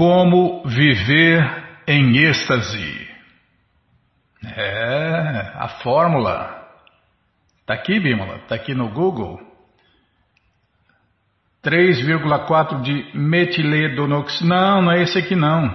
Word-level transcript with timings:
Como 0.00 0.62
viver 0.64 1.44
em 1.86 2.16
êxtase. 2.16 3.06
É, 4.56 5.52
a 5.56 5.68
fórmula. 5.82 6.58
Está 7.60 7.74
aqui, 7.74 8.00
Bímola? 8.00 8.36
Está 8.36 8.54
aqui 8.54 8.74
no 8.74 8.88
Google. 8.88 9.38
3,4 11.62 12.80
de 12.80 13.10
metiledonox. 13.12 14.40
Não, 14.40 14.80
não 14.80 14.90
é 14.90 15.02
esse 15.02 15.18
aqui 15.18 15.36
não. 15.36 15.70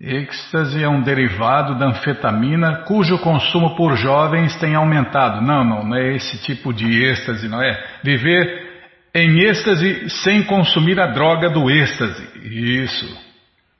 Êxtase 0.00 0.82
é 0.82 0.88
um 0.88 1.02
derivado 1.02 1.78
da 1.78 1.88
anfetamina 1.88 2.84
cujo 2.86 3.18
consumo 3.18 3.76
por 3.76 3.98
jovens 3.98 4.58
tem 4.60 4.74
aumentado. 4.74 5.42
Não, 5.42 5.62
não, 5.62 5.84
não 5.84 5.94
é 5.94 6.14
esse 6.14 6.42
tipo 6.42 6.72
de 6.72 7.04
êxtase, 7.04 7.50
não 7.50 7.62
é? 7.62 7.98
Viver 8.02 8.67
em 9.14 9.40
êxtase 9.40 10.10
sem 10.10 10.44
consumir 10.44 11.00
a 11.00 11.06
droga 11.06 11.50
do 11.50 11.70
êxtase. 11.70 12.26
Isso. 12.44 13.28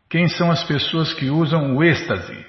Quem 0.09 0.27
são 0.29 0.51
as 0.51 0.65
pessoas 0.65 1.13
que 1.13 1.29
usam 1.31 1.77
o 1.77 1.85
êxtase? 1.85 2.47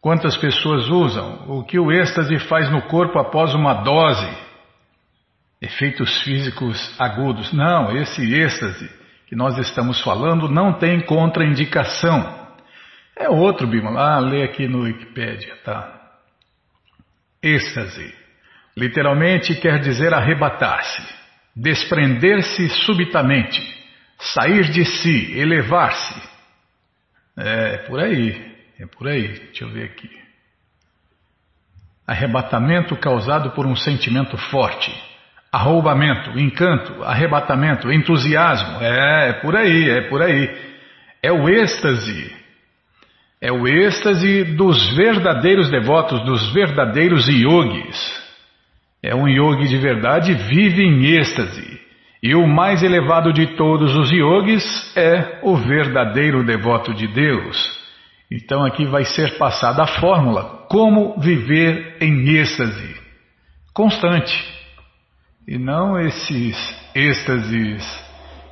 Quantas 0.00 0.36
pessoas 0.36 0.88
usam? 0.88 1.44
O 1.48 1.64
que 1.64 1.78
o 1.78 1.92
êxtase 1.92 2.38
faz 2.40 2.70
no 2.70 2.82
corpo 2.82 3.18
após 3.18 3.54
uma 3.54 3.74
dose? 3.74 4.28
Efeitos 5.60 6.22
físicos 6.22 6.94
agudos. 6.98 7.52
Não, 7.52 7.96
esse 7.96 8.34
êxtase 8.34 8.90
que 9.26 9.36
nós 9.36 9.56
estamos 9.58 10.00
falando 10.02 10.48
não 10.48 10.72
tem 10.72 11.00
contraindicação. 11.00 12.42
É 13.16 13.28
outro, 13.28 13.66
Bima. 13.66 13.90
Ah, 13.98 14.18
lê 14.18 14.42
aqui 14.42 14.66
no 14.66 14.82
Wikipedia, 14.82 15.56
tá? 15.64 16.00
Êxtase. 17.42 18.14
Literalmente 18.76 19.54
quer 19.54 19.78
dizer 19.80 20.14
arrebatar-se, 20.14 21.02
desprender-se 21.54 22.68
subitamente, 22.84 23.60
sair 24.18 24.70
de 24.70 24.84
si, 24.84 25.38
elevar-se. 25.38 26.22
É, 27.36 27.78
por 27.88 28.00
aí. 28.00 28.52
É 28.78 28.86
por 28.86 29.06
aí, 29.06 29.28
deixa 29.28 29.64
eu 29.64 29.70
ver 29.70 29.84
aqui. 29.84 30.10
Arrebatamento 32.06 32.96
causado 32.96 33.50
por 33.52 33.66
um 33.66 33.76
sentimento 33.76 34.36
forte. 34.36 34.92
Arroubamento, 35.52 36.38
encanto, 36.38 37.02
arrebatamento, 37.04 37.92
entusiasmo. 37.92 38.78
É, 38.80 39.28
é 39.28 39.32
por 39.34 39.54
aí, 39.54 39.90
é 39.90 40.08
por 40.08 40.22
aí. 40.22 40.50
É 41.22 41.30
o 41.30 41.48
êxtase. 41.48 42.34
É 43.40 43.52
o 43.52 43.68
êxtase 43.68 44.44
dos 44.44 44.96
verdadeiros 44.96 45.70
devotos, 45.70 46.24
dos 46.24 46.52
verdadeiros 46.52 47.28
yogis. 47.28 48.21
É 49.02 49.14
um 49.14 49.26
yogi 49.26 49.68
de 49.68 49.78
verdade, 49.78 50.34
vive 50.34 50.82
em 50.82 51.04
êxtase. 51.16 51.80
E 52.22 52.34
o 52.36 52.46
mais 52.46 52.82
elevado 52.82 53.32
de 53.32 53.56
todos 53.56 53.96
os 53.96 54.10
yogis 54.12 54.96
é 54.96 55.40
o 55.42 55.56
verdadeiro 55.56 56.44
devoto 56.44 56.94
de 56.94 57.08
Deus. 57.08 57.82
Então 58.30 58.64
aqui 58.64 58.86
vai 58.86 59.04
ser 59.04 59.36
passada 59.38 59.82
a 59.82 60.00
fórmula 60.00 60.66
como 60.68 61.20
viver 61.20 61.96
em 62.00 62.36
êxtase 62.36 63.02
constante 63.74 64.32
e 65.48 65.58
não 65.58 65.98
esses 65.98 66.56
êxtases 66.94 67.82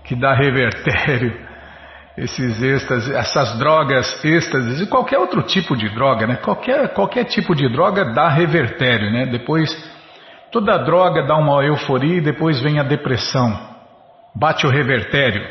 que 0.04 0.16
dá 0.16 0.34
revertério, 0.34 1.32
esses 2.18 2.60
êxtases, 2.60 3.10
essas 3.10 3.58
drogas 3.58 4.24
êxtases 4.24 4.80
e 4.80 4.86
qualquer 4.86 5.18
outro 5.18 5.42
tipo 5.42 5.76
de 5.76 5.88
droga, 5.90 6.26
né? 6.26 6.36
Qualquer, 6.36 6.92
qualquer 6.92 7.24
tipo 7.24 7.54
de 7.54 7.68
droga 7.70 8.12
dá 8.12 8.28
revertério, 8.28 9.12
né? 9.12 9.26
Depois 9.26 9.70
toda 10.50 10.78
droga 10.78 11.26
dá 11.26 11.36
uma 11.36 11.62
euforia 11.64 12.18
e 12.18 12.20
depois 12.20 12.60
vem 12.60 12.78
a 12.78 12.82
depressão, 12.82 13.58
bate 14.34 14.66
o 14.66 14.70
revertério. 14.70 15.42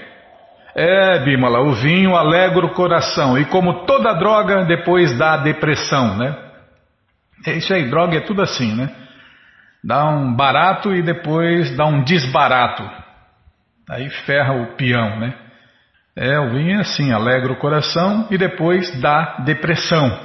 É, 0.75 1.19
Bimala, 1.19 1.59
o 1.61 1.73
vinho 1.73 2.15
alegra 2.15 2.65
o 2.65 2.73
coração 2.73 3.37
e 3.37 3.45
como 3.45 3.85
toda 3.85 4.13
droga, 4.13 4.65
depois 4.65 5.17
dá 5.17 5.37
depressão, 5.37 6.17
né? 6.17 6.35
É 7.45 7.53
isso 7.53 7.73
aí, 7.73 7.89
droga 7.89 8.17
é 8.17 8.21
tudo 8.21 8.41
assim, 8.41 8.75
né? 8.75 8.89
Dá 9.83 10.05
um 10.09 10.35
barato 10.35 10.93
e 10.93 11.01
depois 11.01 11.75
dá 11.75 11.85
um 11.85 12.03
desbarato. 12.03 12.83
Aí 13.89 14.09
ferra 14.09 14.53
o 14.53 14.75
peão, 14.75 15.19
né? 15.19 15.33
É, 16.15 16.37
o 16.39 16.49
vinho 16.51 16.77
é 16.77 16.81
assim, 16.81 17.11
alegra 17.11 17.51
o 17.51 17.57
coração 17.57 18.27
e 18.29 18.37
depois 18.37 18.99
dá 18.99 19.37
depressão. 19.45 20.19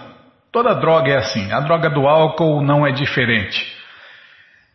Toda 0.51 0.75
droga 0.75 1.11
é 1.11 1.17
assim. 1.17 1.53
A 1.53 1.61
droga 1.61 1.89
do 1.89 2.07
álcool 2.07 2.63
não 2.63 2.87
é 2.87 2.93
diferente. 2.93 3.74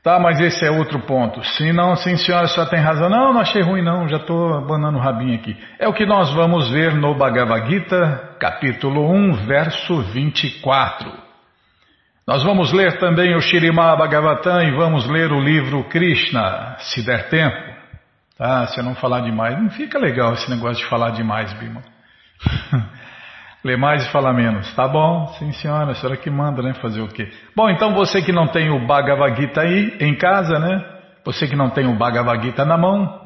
Tá, 0.02 0.18
mas 0.18 0.40
esse 0.40 0.66
é 0.66 0.72
outro 0.72 1.00
ponto. 1.02 1.44
Sim, 1.44 1.74
não, 1.74 1.96
sim, 1.96 2.16
senhora, 2.16 2.48
só 2.48 2.66
tem 2.66 2.80
razão. 2.80 3.10
Não, 3.10 3.34
não 3.34 3.42
achei 3.42 3.62
ruim, 3.62 3.82
não, 3.82 4.08
já 4.08 4.16
estou 4.16 4.54
abanando 4.54 4.98
o 4.98 5.02
rabinho 5.02 5.36
aqui. 5.36 5.58
É 5.78 5.88
o 5.90 5.94
que 5.94 6.06
nós 6.06 6.34
vamos 6.34 6.70
ver 6.70 6.96
no 6.96 7.14
Bhagavad 7.16 7.70
Gita, 7.70 8.36
capítulo 8.40 9.12
1, 9.12 9.46
verso 9.46 10.02
24. 10.02 11.12
Nós 12.26 12.44
vamos 12.44 12.72
ler 12.72 12.98
também 12.98 13.36
o 13.36 13.42
Shirimá 13.42 13.96
Bhagavatam 13.96 14.62
e 14.62 14.72
vamos 14.72 15.06
ler 15.10 15.32
o 15.34 15.40
livro 15.40 15.84
Krishna, 15.86 16.78
se 16.80 17.06
der 17.06 17.28
tempo. 17.28 17.58
Tá, 18.38 18.68
se 18.68 18.80
eu 18.80 18.86
não 18.86 18.96
falar 18.96 19.20
demais. 19.22 19.62
Não 19.62 19.70
fica 19.70 20.00
legal 20.00 20.34
esse 20.34 20.50
negócio 20.50 20.82
de 20.82 20.90
falar 20.90 21.10
demais, 21.10 21.52
Bima. 21.54 21.84
Lê 23.64 23.76
mais 23.76 24.06
e 24.06 24.12
fala 24.12 24.34
menos. 24.34 24.74
Tá 24.74 24.88
bom, 24.88 25.28
sim 25.38 25.52
senhora, 25.52 25.92
a 25.92 25.96
senhora 25.96 26.18
que 26.18 26.30
manda, 26.30 26.62
né? 26.62 26.74
Fazer 26.76 27.02
o 27.02 27.08
quê? 27.08 27.30
Bom, 27.56 27.70
então 27.70 27.94
você 27.94 28.22
que 28.22 28.32
não 28.32 28.48
tem 28.48 28.70
o 28.70 28.88
Bhagavad 28.88 29.40
Gita 29.40 29.62
aí 29.62 29.98
em 30.00 30.16
casa, 30.16 30.58
né? 30.60 30.82
Você 31.26 31.48
que 31.48 31.56
não 31.56 31.70
tem 31.70 31.86
o 31.86 31.98
Bhagavad 31.98 32.42
Gita 32.42 32.64
na 32.64 32.78
mão, 32.78 33.20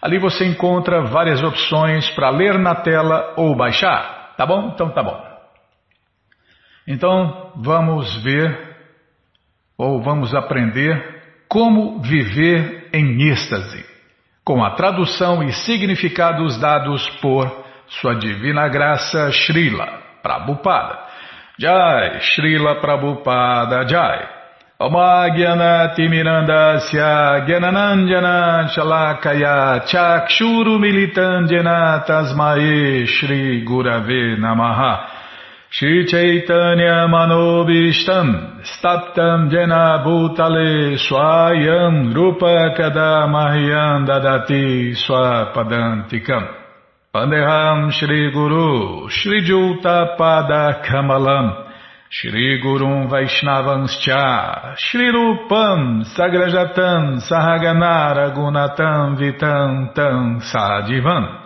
Ali 0.00 0.18
você 0.18 0.46
encontra 0.46 1.02
várias 1.02 1.42
opções 1.42 2.08
para 2.10 2.30
ler 2.30 2.58
na 2.58 2.74
tela 2.74 3.34
ou 3.36 3.56
baixar. 3.56 4.34
Tá 4.36 4.46
bom? 4.46 4.70
Então 4.74 4.90
tá 4.90 5.02
bom. 5.02 5.20
Então 6.86 7.52
vamos 7.56 8.22
ver 8.22 8.65
ou 9.78 10.02
vamos 10.02 10.34
aprender 10.34 11.16
como 11.48 12.00
viver 12.00 12.88
em 12.92 13.28
êxtase, 13.30 13.84
com 14.44 14.64
a 14.64 14.70
tradução 14.70 15.42
e 15.42 15.52
significados 15.52 16.58
dados 16.58 17.08
por 17.20 17.64
Sua 17.88 18.14
Divina 18.14 18.68
Graça 18.68 19.30
Srila 19.32 19.86
Prabhupada. 20.22 20.98
Jai, 21.58 22.20
Srila 22.20 22.80
Prabhupada 22.80 23.86
Jai. 23.88 24.36
Mirandasya 25.98 27.46
Gyananandjana 27.46 28.68
Shalakaya 28.68 29.86
Chakshuru 29.86 30.78
Militandjana 30.78 32.04
Tasmae 32.06 33.06
Shri 33.06 33.64
Gurave 33.64 34.36
Namaha 34.38 35.15
Shri 35.68 36.06
Chaitanya 36.06 37.08
Manobishtam 37.08 38.62
Staptam 38.62 39.50
Jena 39.50 40.04
Bhutale 40.06 40.96
Swayam 40.96 42.14
Rupa 42.14 42.72
Kadamahyam 42.78 44.06
Dadati 44.06 44.94
Swapadantikam. 44.94 46.46
Pandeham 47.12 47.90
Shri 47.90 48.30
Guru 48.32 49.08
Shri 49.10 49.44
Juta 49.44 50.16
Pada 50.16 50.84
Kamalam. 50.86 51.64
Shri 52.08 52.62
Gurum 52.62 53.10
Vaishnavanscha 53.10 54.76
Shri 54.78 55.10
Rupam 55.10 56.04
Sagrajatam 56.16 57.20
Sahaganara 57.28 58.32
Gunatam 58.32 59.18
Vitam 59.18 59.92
Tam 59.92 60.40
Sadivam 60.40 61.42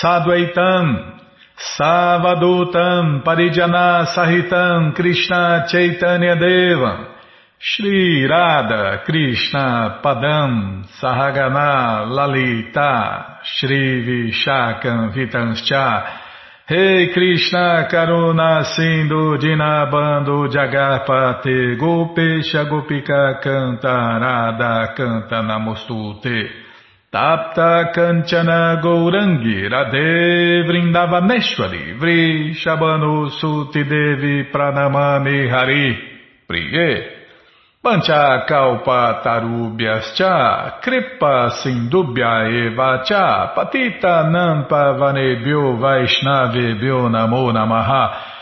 Sadvaitam 0.00 1.21
Savadutam 1.56 3.22
Parijana 3.22 4.06
Sahitam 4.14 4.94
Krishna 4.94 5.66
Chaitanya 5.68 6.36
Devam 6.36 7.06
Shri 7.58 8.26
Radha 8.26 9.02
Krishna 9.04 10.00
Padam 10.02 10.84
Sahagana 11.00 12.06
Lalita 12.08 13.40
Shri 13.44 14.02
Vishakam 14.32 15.12
Vitanscha. 15.14 16.20
Rei 16.70 17.12
Krishna 17.12 17.86
Karuna 17.90 18.64
Sindhu 18.64 19.36
Dinabando 19.36 20.48
Jagarpate 20.48 21.76
Gopesha 21.78 22.64
Gopika 22.64 23.42
Canta 23.42 24.18
Radha 24.18 24.94
Canta 24.96 25.42
Namostute 25.42 26.61
Tapta 27.12 27.92
Kanchana 27.92 28.80
Gourangi 28.80 29.68
Radhe 29.68 30.64
Vrindavaneshwari 30.64 31.92
Suti 33.38 33.84
Devi 33.84 34.44
Pranamami 34.50 35.46
Hari 35.46 35.98
Priye. 36.48 37.20
Pancha 37.82 38.46
Kalpa 38.48 39.20
Tarubhyascha 39.22 40.80
Kripa 40.80 41.50
Sindubhya 41.62 42.48
Eva 42.48 43.02
Cha 43.04 43.52
Patita 43.54 44.30
Nampa 44.30 44.96
Vanebhyo 44.96 45.76
Vaishnavebhyo 45.76 47.10
Namo 47.10 47.52
Namaha 47.52 48.41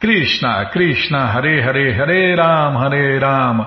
Krishna, 0.00 0.70
Krishna, 0.72 1.32
Hare 1.32 1.62
Hare, 1.62 1.94
Hare 1.94 2.36
Ram, 2.36 2.74
Hare 2.76 3.18
Ram, 3.18 3.58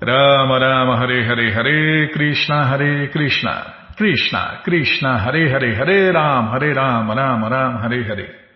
Rama 0.00 0.58
Rama, 0.58 0.96
Hare 0.98 1.24
Hare, 1.24 1.52
Hare 1.52 2.10
Krishna, 2.12 2.64
Hare 2.66 3.08
Krishna, 3.10 3.92
Krishna, 3.96 4.60
Krishna, 4.64 5.18
Hare 5.18 5.48
Hare, 5.48 5.74
Hare 5.74 6.12
Ram, 6.12 6.50
Hare 6.50 6.74
Ram, 6.74 7.08
Rama 7.08 7.48
Rama, 7.48 7.80
Hare 7.80 8.04
Hare. 8.04 8.46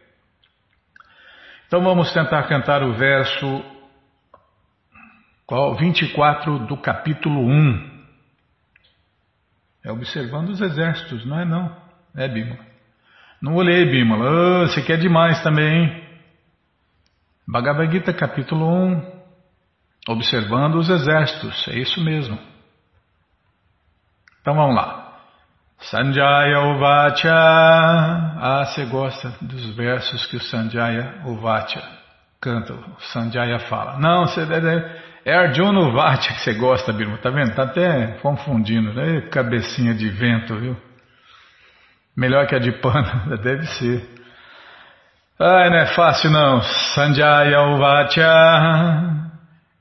Então 1.67 1.83
vamos 1.83 2.13
tentar 2.13 2.43
cantar 2.49 2.83
o 2.83 2.93
verso 2.95 3.65
qual, 5.47 5.77
24 5.77 6.61
do 6.67 6.77
capítulo 6.77 7.41
1. 7.47 7.91
É 9.85 9.91
observando 9.91 10.51
os 10.51 10.61
exércitos, 10.61 11.25
não 11.25 11.41
é 11.41 11.45
não? 11.45 11.77
É 12.17 12.29
Bímola. 12.29 12.59
Não 13.41 13.55
olhei, 13.55 13.85
Bímola. 13.87 14.31
Oh, 14.31 14.67
você 14.67 14.83
quer 14.83 14.99
demais 14.99 15.43
também, 15.43 15.85
hein? 15.85 16.10
Bhagavad 17.51 17.91
Gita 17.91 18.13
capítulo 18.13 18.65
1, 18.65 19.03
observando 20.09 20.77
os 20.77 20.89
exércitos, 20.89 21.67
é 21.67 21.81
isso 21.81 22.01
mesmo. 22.01 22.39
Então 24.41 24.55
vamos 24.55 24.77
lá. 24.77 25.19
Sanjaya 25.81 26.61
Uvacha. 26.61 27.33
Ah, 27.33 28.65
você 28.65 28.85
gosta 28.85 29.35
dos 29.41 29.75
versos 29.75 30.27
que 30.27 30.37
o 30.37 30.41
Sanjaya 30.41 31.23
Uvacha 31.27 31.83
canta, 32.41 32.73
o 32.73 33.01
Sanjaya 33.13 33.59
fala. 33.59 33.99
Não, 33.99 34.27
você 34.27 34.47
deve, 34.47 34.85
é 35.25 35.35
Arjuna 35.35 35.81
Uvacha 35.89 36.33
que 36.33 36.41
você 36.41 36.55
gosta, 36.55 36.93
Birma, 36.93 37.19
tá 37.19 37.31
vendo? 37.31 37.53
Tá 37.57 37.65
até 37.65 38.19
confundindo, 38.23 38.95
né? 38.95 39.23
Cabecinha 39.23 39.93
de 39.93 40.09
vento, 40.09 40.55
viu? 40.57 40.77
Melhor 42.17 42.47
que 42.47 42.55
a 42.55 42.61
de 42.61 42.71
pano, 42.81 43.37
deve 43.43 43.67
ser. 43.67 44.20
Ai, 45.43 45.71
não 45.71 45.79
é 45.79 45.87
fácil 45.95 46.31
não. 46.31 46.61
Sanjaya 46.61 47.63
Uvacha. 47.63 49.21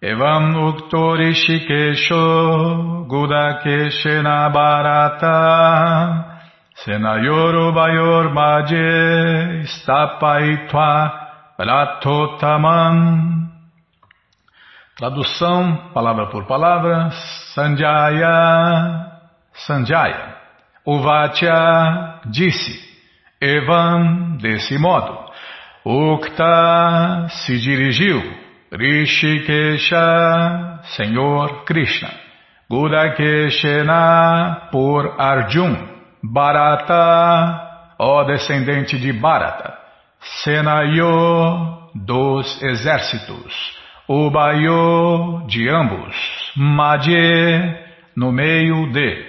Evam 0.02 0.70
Ukto 0.70 1.16
Rishikesho 1.16 3.06
Gudakeshena 3.06 4.50
Bharata 4.50 6.26
Senayoru 6.74 7.74
Bayor 7.74 8.34
Bhaje 8.34 9.66
Stapaitva 9.66 11.12
Ratotamam 11.60 13.50
Tradução, 14.96 15.92
palavra 15.94 16.28
por 16.28 16.46
palavra, 16.46 17.10
Sanjaya, 17.54 19.08
Sanjaya, 19.54 20.36
Uvacha 20.86 22.20
disse, 22.26 22.80
Evam 23.42 24.36
desse 24.38 24.78
modo, 24.78 25.19
Ukta 25.90 27.28
se 27.30 27.58
dirigiu, 27.58 28.22
Rishikesha, 28.72 30.82
Senhor 30.96 31.66
Krishna, 31.66 32.10
Gudakeshena 32.70 34.70
por 34.72 35.16
Arjun, 35.18 35.76
Bharata, 36.22 37.96
ó 37.98 38.24
descendente 38.24 39.00
de 39.00 39.12
Bharata, 39.14 39.80
Senayo 40.44 41.90
dos 41.96 42.62
exércitos, 42.62 43.76
Ubayo 44.08 45.42
de 45.48 45.72
ambos, 45.72 46.16
Madhye 46.56 47.80
no 48.16 48.32
meio 48.32 48.92
de, 48.92 49.26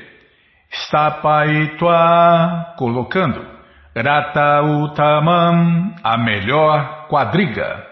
Stapaitwa 0.70 2.74
colocando, 2.76 3.59
Grata 3.94 4.62
Utamam, 4.62 5.94
a 6.02 6.16
melhor 6.16 7.08
quadriga. 7.08 7.84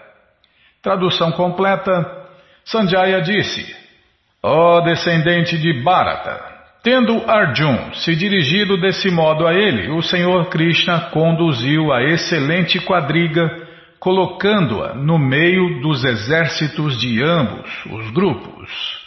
Tradução 0.81 1.31
completa. 1.33 2.27
Sanjaya 2.63 3.21
disse: 3.21 3.75
Ó 4.41 4.77
oh, 4.77 4.81
descendente 4.81 5.57
de 5.57 5.83
Bharata, 5.83 6.41
tendo 6.81 7.29
Arjun 7.29 7.93
se 7.95 8.15
dirigido 8.15 8.79
desse 8.79 9.11
modo 9.11 9.45
a 9.45 9.53
ele, 9.53 9.89
o 9.91 10.01
Senhor 10.01 10.45
Krishna 10.49 11.09
conduziu 11.11 11.91
a 11.91 12.01
excelente 12.03 12.79
quadriga, 12.79 13.67
colocando-a 13.99 14.93
no 14.93 15.19
meio 15.19 15.81
dos 15.81 16.05
exércitos 16.05 16.97
de 16.97 17.21
ambos 17.21 17.85
os 17.87 18.09
grupos. 18.11 18.99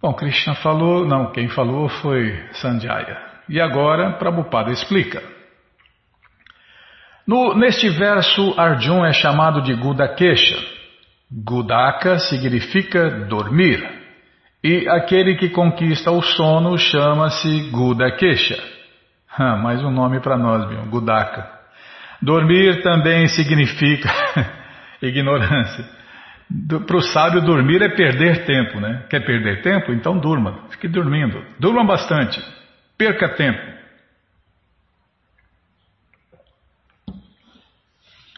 Bom, 0.00 0.12
Krishna 0.14 0.56
falou, 0.56 1.06
não, 1.06 1.30
quem 1.30 1.48
falou 1.48 1.88
foi 1.88 2.36
Sanjaya. 2.54 3.31
E 3.52 3.60
agora, 3.60 4.12
Prabhupada 4.12 4.70
explica. 4.72 5.22
No, 7.26 7.54
neste 7.54 7.86
verso, 7.90 8.58
Arjun 8.58 9.04
é 9.04 9.12
chamado 9.12 9.60
de 9.60 9.74
Gudakesha. 9.74 10.56
Gudaka 11.30 12.18
significa 12.18 13.10
dormir. 13.26 13.86
E 14.64 14.88
aquele 14.88 15.34
que 15.34 15.50
conquista 15.50 16.10
o 16.10 16.22
sono 16.22 16.78
chama-se 16.78 17.68
Gudakesha. 17.70 18.58
Ah, 19.36 19.56
mais 19.56 19.84
um 19.84 19.90
nome 19.90 20.18
para 20.20 20.38
nós, 20.38 20.66
viu? 20.70 20.86
Gudaka. 20.86 21.46
Dormir 22.22 22.82
também 22.82 23.28
significa 23.28 24.08
ignorância. 25.02 25.84
Para 26.86 26.96
o 26.96 27.02
sábio, 27.02 27.42
dormir 27.42 27.82
é 27.82 27.90
perder 27.90 28.46
tempo, 28.46 28.80
né? 28.80 29.04
Quer 29.10 29.20
perder 29.26 29.60
tempo? 29.60 29.92
Então 29.92 30.18
durma. 30.18 30.70
Fique 30.70 30.88
dormindo. 30.88 31.44
Durma 31.60 31.84
bastante. 31.84 32.40
Perca 33.02 33.30
tempo. 33.30 33.60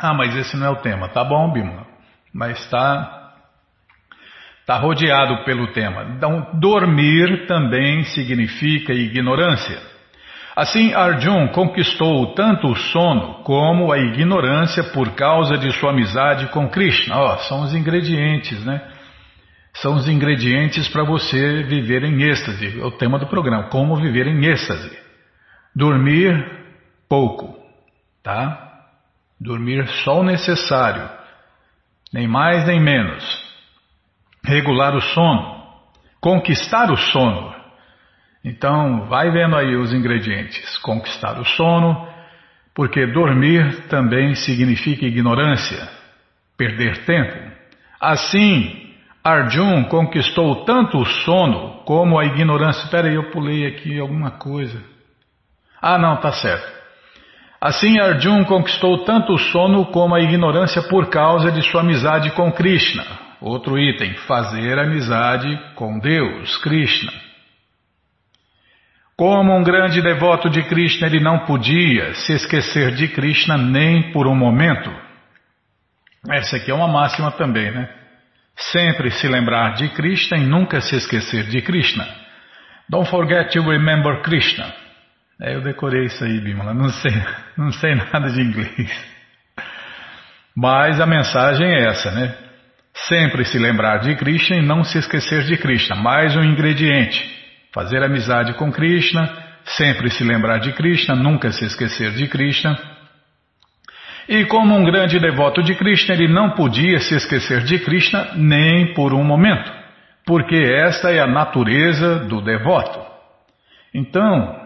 Ah, 0.00 0.14
mas 0.14 0.34
esse 0.34 0.56
não 0.56 0.68
é 0.68 0.70
o 0.70 0.76
tema. 0.76 1.06
Tá 1.10 1.22
bom, 1.22 1.52
Bima. 1.52 1.86
Mas 2.32 2.58
está 2.60 3.34
tá 4.64 4.78
rodeado 4.78 5.44
pelo 5.44 5.70
tema. 5.74 6.04
Então, 6.16 6.48
dormir 6.54 7.46
também 7.46 8.04
significa 8.04 8.94
ignorância. 8.94 9.78
Assim, 10.56 10.94
Arjun 10.94 11.48
conquistou 11.48 12.34
tanto 12.34 12.68
o 12.68 12.74
sono 12.74 13.42
como 13.42 13.92
a 13.92 13.98
ignorância 13.98 14.82
por 14.94 15.14
causa 15.14 15.58
de 15.58 15.70
sua 15.72 15.90
amizade 15.90 16.46
com 16.46 16.70
Krishna. 16.70 17.20
Oh, 17.20 17.38
são 17.40 17.64
os 17.64 17.74
ingredientes, 17.74 18.64
né? 18.64 18.80
São 19.74 19.94
os 19.94 20.08
ingredientes 20.08 20.88
para 20.88 21.04
você 21.04 21.62
viver 21.64 22.04
em 22.04 22.22
êxtase. 22.22 22.80
É 22.80 22.84
o 22.84 22.92
tema 22.92 23.18
do 23.18 23.26
programa, 23.26 23.68
como 23.68 23.96
viver 23.96 24.26
em 24.26 24.44
êxtase. 24.44 24.96
Dormir 25.74 26.62
pouco, 27.08 27.58
tá? 28.22 28.60
Dormir 29.40 29.86
só 30.04 30.20
o 30.20 30.24
necessário, 30.24 31.08
nem 32.12 32.28
mais 32.28 32.66
nem 32.66 32.80
menos. 32.80 33.24
Regular 34.44 34.94
o 34.94 35.00
sono, 35.00 35.64
conquistar 36.20 36.90
o 36.92 36.96
sono. 36.96 37.52
Então, 38.44 39.06
vai 39.06 39.30
vendo 39.30 39.56
aí 39.56 39.74
os 39.74 39.92
ingredientes. 39.92 40.76
Conquistar 40.78 41.40
o 41.40 41.44
sono, 41.44 42.06
porque 42.74 43.06
dormir 43.06 43.88
também 43.88 44.34
significa 44.34 45.06
ignorância, 45.06 45.88
perder 46.56 47.04
tempo. 47.06 47.52
Assim, 47.98 48.83
Arjun 49.24 49.84
conquistou 49.84 50.66
tanto 50.66 50.98
o 50.98 51.06
sono 51.06 51.82
como 51.86 52.18
a 52.18 52.26
ignorância. 52.26 52.84
Espera 52.84 53.08
aí, 53.08 53.14
eu 53.14 53.30
pulei 53.30 53.66
aqui 53.66 53.98
alguma 53.98 54.32
coisa. 54.32 54.78
Ah, 55.80 55.96
não, 55.96 56.18
tá 56.18 56.30
certo. 56.30 56.70
Assim, 57.58 57.98
Arjun 57.98 58.44
conquistou 58.44 59.02
tanto 59.04 59.32
o 59.32 59.38
sono 59.38 59.86
como 59.86 60.14
a 60.14 60.20
ignorância 60.20 60.82
por 60.82 61.08
causa 61.08 61.50
de 61.50 61.62
sua 61.62 61.80
amizade 61.80 62.32
com 62.32 62.52
Krishna. 62.52 63.02
Outro 63.40 63.78
item, 63.78 64.12
fazer 64.26 64.78
amizade 64.78 65.58
com 65.74 65.98
Deus, 65.98 66.58
Krishna. 66.58 67.12
Como 69.16 69.56
um 69.56 69.62
grande 69.62 70.02
devoto 70.02 70.50
de 70.50 70.62
Krishna, 70.64 71.06
ele 71.06 71.20
não 71.20 71.46
podia 71.46 72.12
se 72.14 72.34
esquecer 72.34 72.94
de 72.94 73.08
Krishna 73.08 73.56
nem 73.56 74.12
por 74.12 74.26
um 74.26 74.34
momento. 74.34 74.90
Essa 76.30 76.56
aqui 76.56 76.70
é 76.70 76.74
uma 76.74 76.88
máxima 76.88 77.30
também, 77.32 77.70
né? 77.70 78.03
Sempre 78.56 79.10
se 79.10 79.26
lembrar 79.26 79.74
de 79.74 79.88
Krishna 79.90 80.38
e 80.38 80.46
nunca 80.46 80.80
se 80.80 80.96
esquecer 80.96 81.44
de 81.44 81.60
Krishna. 81.62 82.06
Don't 82.88 83.08
forget 83.10 83.52
to 83.52 83.62
remember 83.62 84.22
Krishna. 84.22 84.72
É, 85.40 85.54
eu 85.54 85.62
decorei 85.62 86.04
isso 86.04 86.22
aí, 86.24 86.40
Bimala. 86.40 86.72
Não 86.72 86.90
sei, 86.90 87.12
não 87.58 87.72
sei 87.72 87.94
nada 87.94 88.30
de 88.30 88.40
inglês. 88.40 89.14
Mas 90.56 91.00
a 91.00 91.06
mensagem 91.06 91.66
é 91.66 91.88
essa, 91.88 92.10
né? 92.12 92.34
Sempre 92.94 93.44
se 93.44 93.58
lembrar 93.58 93.98
de 93.98 94.14
Krishna 94.14 94.56
e 94.56 94.62
não 94.62 94.84
se 94.84 94.98
esquecer 94.98 95.42
de 95.42 95.56
Krishna. 95.56 95.96
Mais 95.96 96.36
um 96.36 96.44
ingrediente. 96.44 97.28
Fazer 97.72 98.04
amizade 98.04 98.54
com 98.54 98.70
Krishna, 98.70 99.28
sempre 99.64 100.08
se 100.10 100.22
lembrar 100.22 100.58
de 100.58 100.72
Krishna, 100.72 101.16
nunca 101.16 101.50
se 101.50 101.64
esquecer 101.64 102.12
de 102.12 102.28
Krishna. 102.28 102.78
E 104.28 104.46
como 104.46 104.74
um 104.74 104.84
grande 104.84 105.18
devoto 105.18 105.62
de 105.62 105.74
Krishna, 105.74 106.14
ele 106.14 106.28
não 106.28 106.50
podia 106.50 106.98
se 106.98 107.14
esquecer 107.14 107.62
de 107.64 107.78
Krishna 107.78 108.30
nem 108.36 108.94
por 108.94 109.12
um 109.12 109.22
momento, 109.22 109.70
porque 110.24 110.56
esta 110.56 111.10
é 111.10 111.20
a 111.20 111.26
natureza 111.26 112.20
do 112.20 112.40
devoto. 112.40 113.00
Então, 113.94 114.56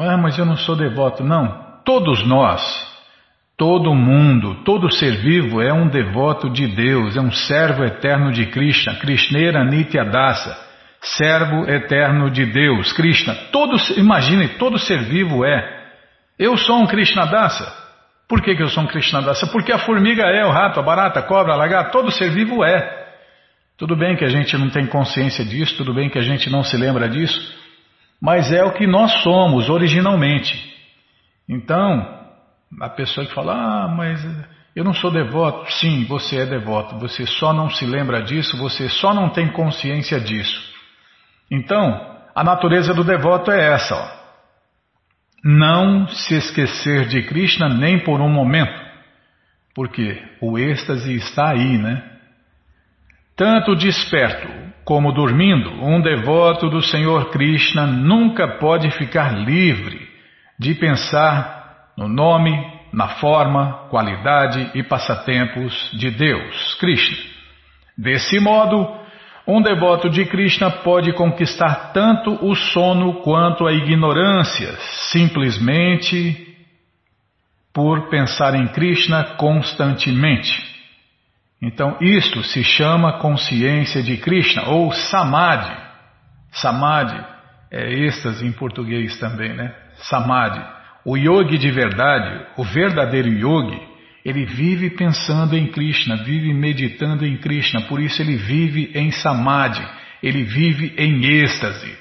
ah, 0.00 0.16
mas 0.16 0.38
eu 0.38 0.44
não 0.44 0.56
sou 0.56 0.76
devoto, 0.76 1.24
não. 1.24 1.80
Todos 1.84 2.24
nós, 2.24 2.62
todo 3.58 3.92
mundo, 3.92 4.62
todo 4.64 4.90
ser 4.90 5.16
vivo 5.16 5.60
é 5.60 5.72
um 5.72 5.88
devoto 5.88 6.48
de 6.48 6.68
Deus, 6.68 7.16
é 7.16 7.20
um 7.20 7.32
servo 7.32 7.84
eterno 7.84 8.30
de 8.30 8.46
Krishna, 8.46 8.94
Krishnera 8.94 9.64
Nityadasa, 9.64 10.56
servo 11.00 11.68
eterno 11.68 12.30
de 12.30 12.46
Deus, 12.46 12.92
Krishna. 12.92 13.34
Todos, 13.50 13.90
imagine, 13.96 14.46
todo 14.50 14.78
ser 14.78 15.02
vivo 15.02 15.44
é. 15.44 15.82
Eu 16.38 16.56
sou 16.56 16.78
um 16.78 16.86
Krishnadasa. 16.86 17.81
Por 18.32 18.40
que, 18.40 18.56
que 18.56 18.62
eu 18.62 18.68
sou 18.68 18.84
um 18.84 18.86
Krishnadasa? 18.86 19.46
Porque 19.48 19.70
a 19.70 19.78
formiga 19.78 20.22
é, 20.22 20.42
o 20.42 20.50
rato, 20.50 20.80
a 20.80 20.82
barata, 20.82 21.20
a 21.20 21.22
cobra, 21.22 21.52
a 21.52 21.56
lagarta, 21.56 21.90
todo 21.90 22.10
ser 22.10 22.30
vivo 22.30 22.64
é. 22.64 23.12
Tudo 23.76 23.94
bem 23.94 24.16
que 24.16 24.24
a 24.24 24.28
gente 24.28 24.56
não 24.56 24.70
tem 24.70 24.86
consciência 24.86 25.44
disso, 25.44 25.76
tudo 25.76 25.92
bem 25.92 26.08
que 26.08 26.18
a 26.18 26.22
gente 26.22 26.48
não 26.48 26.64
se 26.64 26.74
lembra 26.74 27.10
disso, 27.10 27.38
mas 28.18 28.50
é 28.50 28.64
o 28.64 28.72
que 28.72 28.86
nós 28.86 29.12
somos 29.22 29.68
originalmente. 29.68 30.58
Então, 31.46 32.08
a 32.80 32.88
pessoa 32.88 33.26
que 33.26 33.34
fala, 33.34 33.52
ah, 33.52 33.88
mas 33.88 34.26
eu 34.74 34.82
não 34.82 34.94
sou 34.94 35.10
devoto. 35.10 35.70
Sim, 35.70 36.06
você 36.06 36.38
é 36.38 36.46
devoto, 36.46 36.98
você 36.98 37.26
só 37.26 37.52
não 37.52 37.68
se 37.68 37.84
lembra 37.84 38.22
disso, 38.22 38.56
você 38.56 38.88
só 38.88 39.12
não 39.12 39.28
tem 39.28 39.48
consciência 39.48 40.18
disso. 40.18 40.58
Então, 41.50 42.16
a 42.34 42.42
natureza 42.42 42.94
do 42.94 43.04
devoto 43.04 43.50
é 43.50 43.74
essa, 43.74 43.94
ó. 43.94 44.21
Não 45.44 46.06
se 46.06 46.34
esquecer 46.36 47.06
de 47.06 47.22
Krishna 47.22 47.68
nem 47.68 47.98
por 47.98 48.20
um 48.20 48.28
momento, 48.28 48.80
porque 49.74 50.22
o 50.40 50.58
êxtase 50.58 51.14
está 51.14 51.50
aí, 51.50 51.78
né? 51.78 52.02
Tanto 53.36 53.74
desperto 53.74 54.48
como 54.84 55.12
dormindo, 55.12 55.70
um 55.84 56.00
devoto 56.00 56.68
do 56.68 56.82
Senhor 56.82 57.30
Krishna 57.30 57.86
nunca 57.86 58.46
pode 58.58 58.90
ficar 58.92 59.32
livre 59.32 60.08
de 60.58 60.74
pensar 60.74 61.92
no 61.96 62.08
nome, 62.08 62.52
na 62.92 63.08
forma, 63.08 63.88
qualidade 63.90 64.70
e 64.74 64.82
passatempos 64.82 65.90
de 65.98 66.10
Deus, 66.10 66.74
Krishna. 66.74 67.16
Desse 67.96 68.38
modo, 68.38 69.01
um 69.46 69.60
devoto 69.60 70.08
de 70.08 70.24
Krishna 70.24 70.70
pode 70.70 71.12
conquistar 71.14 71.92
tanto 71.92 72.38
o 72.44 72.54
sono 72.54 73.14
quanto 73.22 73.66
a 73.66 73.72
ignorância, 73.72 74.72
simplesmente 75.10 76.48
por 77.72 78.08
pensar 78.08 78.54
em 78.54 78.68
Krishna 78.68 79.24
constantemente. 79.36 80.70
Então, 81.60 81.96
isto 82.00 82.42
se 82.42 82.62
chama 82.62 83.18
consciência 83.18 84.02
de 84.02 84.16
Krishna 84.16 84.68
ou 84.68 84.92
samadhi. 84.92 85.72
Samadhi 86.52 87.24
é 87.70 87.90
êxtase 88.04 88.46
em 88.46 88.52
português 88.52 89.18
também, 89.18 89.54
né? 89.54 89.74
Samadhi. 89.94 90.62
O 91.04 91.16
yogi 91.16 91.58
de 91.58 91.70
verdade, 91.70 92.46
o 92.56 92.64
verdadeiro 92.64 93.28
yogi, 93.28 93.80
ele 94.24 94.44
vive 94.44 94.90
pensando 94.90 95.56
em 95.56 95.66
Krishna, 95.66 96.22
vive 96.24 96.54
meditando 96.54 97.26
em 97.26 97.36
Krishna, 97.36 97.82
por 97.82 98.00
isso 98.00 98.22
ele 98.22 98.36
vive 98.36 98.92
em 98.94 99.10
samadhi, 99.10 99.84
ele 100.22 100.44
vive 100.44 100.94
em 100.96 101.24
êxtase. 101.24 101.96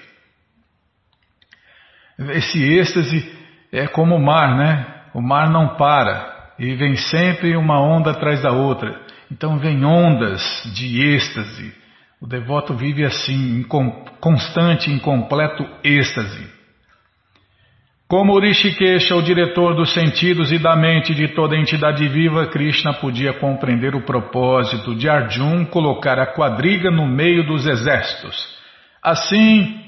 Esse 2.29 2.63
êxtase 2.63 3.27
é 3.71 3.87
como 3.87 4.15
o 4.15 4.23
mar, 4.23 4.55
né? 4.55 4.85
O 5.13 5.21
mar 5.21 5.49
não 5.49 5.75
para 5.75 6.53
e 6.59 6.75
vem 6.75 6.95
sempre 6.95 7.55
uma 7.55 7.81
onda 7.81 8.11
atrás 8.11 8.43
da 8.43 8.51
outra. 8.51 9.01
Então 9.31 9.57
vem 9.57 9.83
ondas 9.83 10.41
de 10.75 11.01
êxtase. 11.01 11.73
O 12.19 12.27
devoto 12.27 12.75
vive 12.75 13.03
assim, 13.03 13.59
em 13.59 13.63
constante, 13.63 14.91
em 14.91 14.99
completo 14.99 15.67
êxtase. 15.83 16.60
Como 18.11 18.37
Rishikesha, 18.37 19.15
o 19.15 19.21
diretor 19.21 19.73
dos 19.73 19.93
sentidos 19.93 20.51
e 20.51 20.59
da 20.59 20.75
mente 20.75 21.15
de 21.15 21.29
toda 21.29 21.55
entidade 21.55 22.05
viva, 22.09 22.45
Krishna 22.45 22.93
podia 22.95 23.31
compreender 23.31 23.95
o 23.95 24.01
propósito 24.01 24.93
de 24.93 25.07
Arjun 25.07 25.63
colocar 25.63 26.19
a 26.19 26.25
quadriga 26.25 26.91
no 26.91 27.07
meio 27.07 27.47
dos 27.47 27.65
exércitos. 27.65 28.35
Assim, 29.01 29.81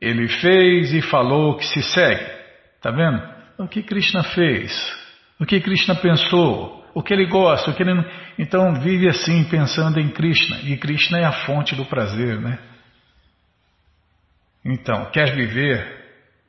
ele 0.00 0.26
fez 0.26 0.92
e 0.92 1.00
falou 1.00 1.56
que 1.58 1.64
se 1.64 1.80
segue. 1.80 2.26
Está 2.74 2.90
vendo? 2.90 3.22
O 3.56 3.68
que 3.68 3.84
Krishna 3.84 4.24
fez? 4.24 4.72
O 5.38 5.46
que 5.46 5.60
Krishna 5.60 5.94
pensou? 5.94 6.84
o 6.92 7.04
que 7.04 7.14
ele 7.14 7.26
gosta, 7.26 7.70
o 7.70 7.74
que 7.74 7.84
ele. 7.84 8.04
Então 8.36 8.80
vive 8.80 9.08
assim, 9.08 9.44
pensando 9.44 10.00
em 10.00 10.08
Krishna. 10.08 10.58
E 10.64 10.76
Krishna 10.76 11.20
é 11.20 11.24
a 11.24 11.46
fonte 11.46 11.76
do 11.76 11.84
prazer, 11.84 12.40
né? 12.40 12.58
Então, 14.64 15.08
quer 15.12 15.36
viver 15.36 15.99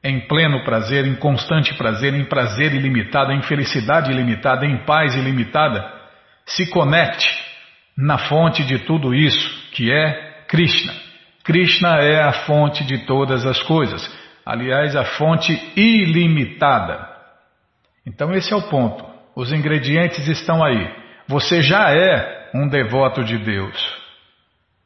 em 0.04 0.20
pleno 0.28 0.64
prazer, 0.64 1.06
em 1.06 1.16
constante 1.16 1.74
prazer, 1.76 2.14
em 2.14 2.26
prazer 2.26 2.74
ilimitado, 2.74 3.32
em 3.32 3.42
felicidade 3.44 4.12
ilimitada, 4.12 4.66
em 4.66 4.78
paz 4.86 5.16
ilimitada? 5.16 5.84
Se 6.46 6.70
conecte 6.72 7.30
na 7.98 8.18
fonte 8.18 8.64
de 8.64 8.80
tudo 8.80 9.14
isso, 9.14 9.72
que 9.72 9.92
é 9.92 10.44
Krishna. 10.48 10.94
Krishna 11.44 11.98
é 12.00 12.22
a 12.22 12.34
fonte 12.34 12.84
de 12.84 13.06
todas 13.06 13.46
as 13.46 13.62
coisas. 13.64 14.02
Aliás, 14.46 14.96
a 14.96 15.06
fonte 15.06 15.54
ilimitada. 15.76 17.08
Então, 18.06 18.32
esse 18.34 18.52
é 18.52 18.56
o 18.56 18.64
ponto. 18.64 19.06
Os 19.36 19.54
ingredientes 19.54 20.28
estão 20.28 20.64
aí. 20.64 20.90
Você 21.28 21.62
já 21.62 21.92
é 21.92 22.50
um 22.54 22.68
devoto 22.68 23.24
de 23.24 23.38
Deus. 23.38 24.02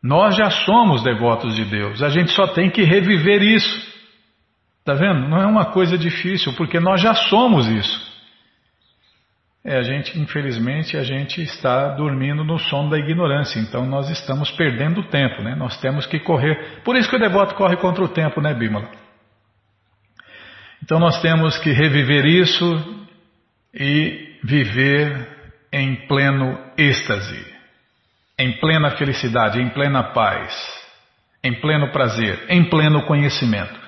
Nós 0.03 0.35
já 0.35 0.51
somos 0.51 1.01
devotos 1.03 1.55
de 1.55 1.65
Deus. 1.65 2.03
A 2.03 2.09
gente 2.09 2.31
só 2.31 2.47
tem 2.47 2.69
que 2.69 2.83
reviver 2.83 3.41
isso. 3.41 3.94
Está 4.85 4.93
vendo? 4.93 5.27
Não 5.27 5.41
é 5.41 5.47
uma 5.47 5.65
coisa 5.71 5.97
difícil, 5.97 6.53
porque 6.53 6.79
nós 6.79 7.01
já 7.01 7.15
somos 7.15 7.65
isso. 7.67 8.15
É, 9.63 9.77
a 9.77 9.81
gente, 9.81 10.19
infelizmente, 10.19 10.95
a 10.95 11.01
gente 11.01 11.41
está 11.41 11.95
dormindo 11.95 12.43
no 12.43 12.59
sono 12.59 12.91
da 12.91 12.99
ignorância, 12.99 13.59
então 13.59 13.83
nós 13.87 14.11
estamos 14.11 14.51
perdendo 14.51 15.01
tempo, 15.09 15.41
né? 15.41 15.55
Nós 15.55 15.75
temos 15.81 16.05
que 16.05 16.19
correr. 16.19 16.83
Por 16.83 16.95
isso 16.95 17.09
que 17.09 17.15
o 17.15 17.19
devoto 17.19 17.55
corre 17.55 17.75
contra 17.77 18.03
o 18.03 18.07
tempo, 18.07 18.39
né, 18.39 18.53
Bímola? 18.53 18.87
Então 20.83 20.99
nós 20.99 21.19
temos 21.19 21.57
que 21.57 21.71
reviver 21.71 22.23
isso 22.23 23.07
e 23.73 24.37
viver 24.43 25.27
em 25.73 25.95
pleno 26.07 26.59
êxtase, 26.77 27.43
em 28.37 28.59
plena 28.59 28.91
felicidade, 28.91 29.59
em 29.59 29.69
plena 29.69 30.13
paz, 30.13 30.53
em 31.43 31.59
pleno 31.59 31.91
prazer, 31.91 32.45
em 32.49 32.69
pleno 32.69 33.03
conhecimento. 33.07 33.84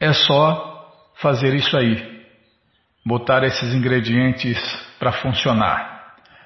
É 0.00 0.12
só 0.12 0.92
fazer 1.20 1.54
isso 1.54 1.76
aí, 1.76 2.22
botar 3.04 3.42
esses 3.44 3.74
ingredientes 3.74 4.58
para 4.98 5.12
funcionar. 5.12 5.98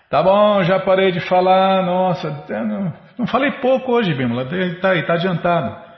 Tá 0.09 0.23
bom, 0.23 0.63
já 0.63 0.79
parei 0.81 1.11
de 1.11 1.21
falar, 1.21 1.85
nossa, 1.85 2.45
não, 2.49 2.93
não 3.19 3.27
falei 3.27 3.51
pouco 3.53 3.93
hoje, 3.93 4.15
Bímola, 4.15 4.47
tá 4.81 4.91
aí, 4.91 5.03
tá 5.05 5.15
adiantado. 5.15 5.93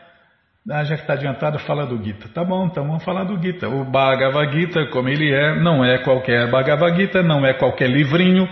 Ah, 0.70 0.82
já 0.82 0.94
que 0.94 1.02
está 1.02 1.12
adiantado, 1.12 1.58
fala 1.58 1.84
do 1.84 2.02
Gita. 2.02 2.26
Tá 2.28 2.42
bom, 2.42 2.66
então 2.66 2.87
vamos 2.87 3.04
falar 3.04 3.25
do 3.25 3.40
Gita. 3.40 3.68
O 3.68 3.84
Bhagavad 3.84 4.50
Gita, 4.50 4.87
como 4.87 5.11
ele 5.11 5.30
é, 5.30 5.61
não 5.61 5.84
é 5.84 5.99
qualquer 5.99 6.50
Bhagavad 6.50 6.96
Gita, 6.96 7.23
não 7.23 7.44
é 7.44 7.52
qualquer 7.52 7.90
livrinho, 7.90 8.49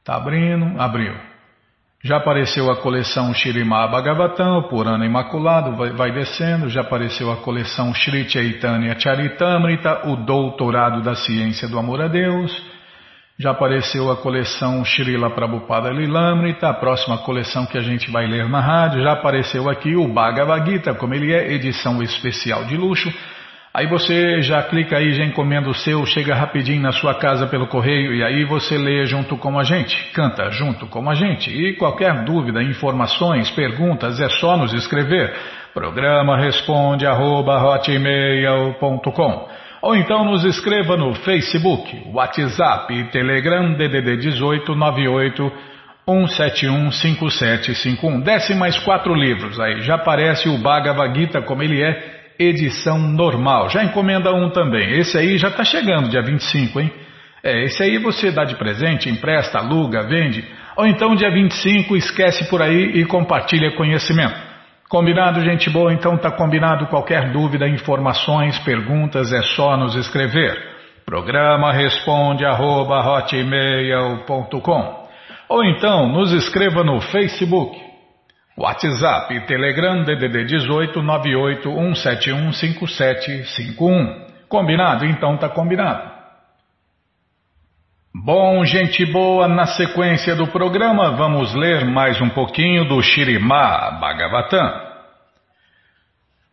Está 0.00 0.16
abrindo, 0.16 0.78
abriu. 0.80 1.14
Já 2.04 2.18
apareceu 2.18 2.70
a 2.70 2.76
coleção 2.76 3.32
Shirimá 3.32 3.88
Bhagavatam, 3.88 4.64
Purana 4.64 5.06
Imaculado, 5.06 5.74
vai, 5.74 5.90
vai, 5.92 6.12
descendo. 6.12 6.68
Já 6.68 6.82
apareceu 6.82 7.32
a 7.32 7.36
coleção 7.36 7.94
Shri 7.94 8.28
Chaitanya 8.28 8.94
Charitamrita, 9.00 10.06
o 10.10 10.16
Doutorado 10.16 11.00
da 11.00 11.14
Ciência 11.14 11.66
do 11.66 11.78
Amor 11.78 12.02
a 12.02 12.08
Deus. 12.08 12.52
Já 13.38 13.52
apareceu 13.52 14.10
a 14.10 14.16
coleção 14.18 14.84
Srila 14.84 15.30
Prabhupada 15.30 15.88
Lilamrita, 15.88 16.68
a 16.68 16.74
próxima 16.74 17.16
coleção 17.16 17.64
que 17.64 17.78
a 17.78 17.82
gente 17.82 18.10
vai 18.10 18.26
ler 18.26 18.50
na 18.50 18.60
rádio. 18.60 19.02
Já 19.02 19.12
apareceu 19.12 19.70
aqui 19.70 19.96
o 19.96 20.06
Bhagavad 20.06 20.70
Gita, 20.70 20.92
como 20.92 21.14
ele 21.14 21.32
é, 21.32 21.54
edição 21.54 22.02
especial 22.02 22.66
de 22.66 22.76
luxo. 22.76 23.10
Aí 23.76 23.88
você 23.88 24.40
já 24.40 24.62
clica 24.62 24.98
aí, 24.98 25.12
já 25.14 25.24
encomenda 25.24 25.68
o 25.68 25.74
seu, 25.74 26.06
chega 26.06 26.32
rapidinho 26.32 26.80
na 26.80 26.92
sua 26.92 27.12
casa 27.12 27.44
pelo 27.48 27.66
correio 27.66 28.14
e 28.14 28.22
aí 28.22 28.44
você 28.44 28.78
lê 28.78 29.04
junto 29.04 29.36
com 29.36 29.58
a 29.58 29.64
gente, 29.64 30.12
canta 30.12 30.48
junto 30.52 30.86
com 30.86 31.10
a 31.10 31.14
gente. 31.14 31.50
E 31.50 31.74
qualquer 31.74 32.22
dúvida, 32.22 32.62
informações, 32.62 33.50
perguntas, 33.50 34.20
é 34.20 34.28
só 34.28 34.56
nos 34.56 34.72
escrever. 34.72 35.34
Programa 35.74 36.38
responde 36.38 37.04
arroba, 37.04 37.60
ou 39.82 39.96
então 39.96 40.24
nos 40.24 40.44
escreva 40.44 40.96
no 40.96 41.12
Facebook, 41.12 42.00
WhatsApp 42.12 43.10
Telegram 43.10 43.72
DDD 43.72 44.18
18 44.18 44.72
98 44.72 45.52
171 46.06 46.92
5751. 46.92 48.20
Desce 48.20 48.54
mais 48.54 48.78
quatro 48.78 49.12
livros 49.12 49.58
aí, 49.58 49.80
já 49.80 49.96
aparece 49.96 50.48
o 50.48 50.58
Bhagavad 50.58 51.18
Gita 51.18 51.42
como 51.42 51.60
ele 51.60 51.82
é 51.82 52.23
edição 52.38 52.98
normal. 52.98 53.68
Já 53.68 53.84
encomenda 53.84 54.32
um 54.32 54.50
também. 54.50 54.98
Esse 54.98 55.18
aí 55.18 55.38
já 55.38 55.48
está 55.48 55.64
chegando, 55.64 56.08
dia 56.08 56.22
25, 56.22 56.80
hein? 56.80 56.92
É, 57.42 57.64
esse 57.64 57.82
aí 57.82 57.98
você 57.98 58.30
dá 58.30 58.44
de 58.44 58.56
presente, 58.56 59.08
empresta, 59.08 59.58
aluga, 59.58 60.02
vende. 60.02 60.44
Ou 60.76 60.86
então, 60.86 61.14
dia 61.14 61.30
25, 61.30 61.96
esquece 61.96 62.48
por 62.48 62.62
aí 62.62 63.00
e 63.00 63.04
compartilha 63.04 63.72
conhecimento. 63.72 64.34
Combinado, 64.88 65.40
gente 65.42 65.68
boa? 65.70 65.92
Então 65.92 66.16
tá 66.16 66.30
combinado. 66.30 66.86
Qualquer 66.86 67.30
dúvida, 67.32 67.68
informações, 67.68 68.58
perguntas, 68.60 69.32
é 69.32 69.42
só 69.42 69.76
nos 69.76 69.94
escrever. 69.94 70.56
Programa 71.04 71.72
responde 71.72 72.44
arroba, 72.44 73.02
Ou 75.48 75.64
então 75.64 76.08
nos 76.08 76.32
escreva 76.32 76.82
no 76.82 77.00
Facebook 77.00 77.93
WhatsApp 78.56 79.34
e 79.34 79.40
Telegram 79.46 80.04
DDD 80.04 80.44
18 80.44 81.02
98 81.02 81.68
171 81.68 82.52
5751. 82.52 84.24
Combinado? 84.48 85.04
Então 85.04 85.36
tá 85.36 85.48
combinado. 85.48 86.14
Bom, 88.14 88.64
gente 88.64 89.04
boa, 89.06 89.48
na 89.48 89.66
sequência 89.66 90.36
do 90.36 90.46
programa 90.46 91.16
vamos 91.16 91.52
ler 91.52 91.84
mais 91.84 92.20
um 92.20 92.28
pouquinho 92.28 92.84
do 92.84 93.02
Shirimá 93.02 93.98
Bhagavatam. 94.00 94.84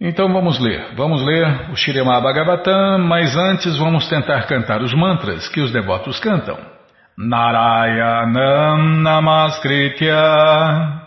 Então 0.02 0.34
vamos 0.34 0.60
ler, 0.60 0.96
vamos 0.96 1.22
ler 1.24 1.70
o 1.70 1.76
Shirimá 1.76 2.20
Bhagavatam, 2.20 2.98
mas 3.08 3.38
antes 3.38 3.78
vamos 3.78 4.10
tentar 4.10 4.48
cantar 4.48 4.82
os 4.82 4.92
mantras 4.96 5.48
que 5.50 5.62
os 5.62 5.72
devotos 5.72 6.20
cantam. 6.20 6.58
Narayanam 7.16 9.00
Namaskritya 9.04 11.01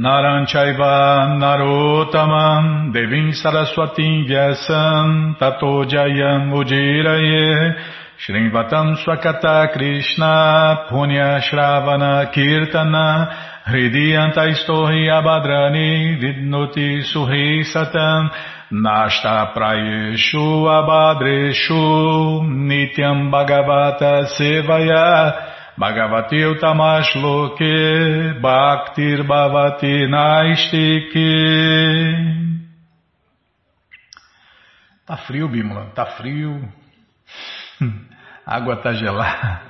Naranchaiva 0.00 1.36
Narotamam 1.36 2.90
Devim 2.90 3.32
Saraswatim 3.36 4.24
Vyasam 4.26 5.38
Tato 5.38 5.84
Jayam 5.84 6.48
Ujiraye 6.56 7.76
Shrivatam 8.18 8.96
Swakata 8.96 9.70
Krishna 9.74 10.86
Punya 10.88 11.38
Shravana 11.42 12.32
Kirtana 12.32 13.62
Hridiyanta 13.66 14.48
Istohi 14.48 15.04
Abadrani 15.12 16.16
Vidnoti 16.18 17.02
Suhi 17.04 17.62
Satam 17.70 18.30
Nashta 18.72 19.52
Prayeshu 19.52 20.64
Abadreshu 20.64 22.40
Nityam 22.48 23.30
Bhagavata 23.30 24.24
Sevaya 24.32 25.59
Bhagavati 25.80 26.44
Utamashloke 26.44 28.38
Bhaktir 28.38 29.24
Bhavati 29.24 30.06
Naistike. 30.10 31.24
Tá 35.06 35.16
frio, 35.16 35.48
Bimala, 35.48 35.86
tá 35.94 36.04
frio. 36.04 36.68
A 38.46 38.56
água 38.56 38.76
tá 38.76 38.92
gelada. 38.92 39.62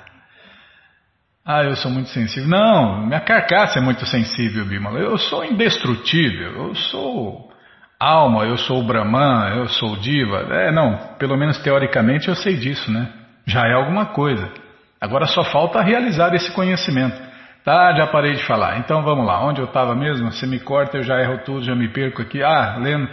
Ah, 1.46 1.62
eu 1.62 1.76
sou 1.76 1.92
muito 1.92 2.08
sensível. 2.08 2.48
Não, 2.48 3.06
minha 3.06 3.20
carcaça 3.20 3.78
é 3.78 3.82
muito 3.82 4.04
sensível, 4.04 4.64
Bimala. 4.66 4.98
Eu 4.98 5.16
sou 5.16 5.44
indestrutível. 5.44 6.66
Eu 6.66 6.74
sou 6.74 7.52
alma, 8.00 8.46
eu 8.46 8.58
sou 8.58 8.82
Brahman, 8.84 9.58
eu 9.58 9.68
sou 9.68 9.96
diva. 9.96 10.38
É, 10.50 10.72
não, 10.72 11.14
pelo 11.20 11.36
menos 11.36 11.58
teoricamente 11.58 12.26
eu 12.26 12.34
sei 12.34 12.56
disso, 12.56 12.90
né? 12.90 13.12
Já 13.46 13.64
é 13.68 13.74
alguma 13.74 14.06
coisa. 14.06 14.52
Agora 15.00 15.26
só 15.26 15.42
falta 15.44 15.80
realizar 15.80 16.34
esse 16.34 16.52
conhecimento. 16.52 17.18
Tá, 17.64 17.94
já 17.94 18.06
parei 18.06 18.34
de 18.34 18.44
falar. 18.44 18.78
Então 18.78 19.02
vamos 19.02 19.26
lá. 19.26 19.44
Onde 19.44 19.60
eu 19.60 19.66
estava 19.66 19.94
mesmo? 19.94 20.30
Você 20.30 20.46
me 20.46 20.60
corta, 20.60 20.98
eu 20.98 21.02
já 21.02 21.20
erro 21.20 21.38
tudo, 21.44 21.64
já 21.64 21.74
me 21.74 21.88
perco 21.88 22.20
aqui. 22.20 22.42
Ah, 22.42 22.76
lendo, 22.78 23.08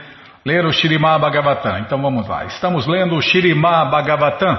ler 0.46 0.66
o 0.66 0.72
Shirimá 0.72 1.18
Bhagavatam. 1.18 1.80
Então 1.80 2.02
vamos 2.02 2.28
lá. 2.28 2.46
Estamos 2.46 2.86
lendo 2.88 3.16
o 3.16 3.22
Shirimá 3.22 3.86
Bhagavatam, 3.86 4.58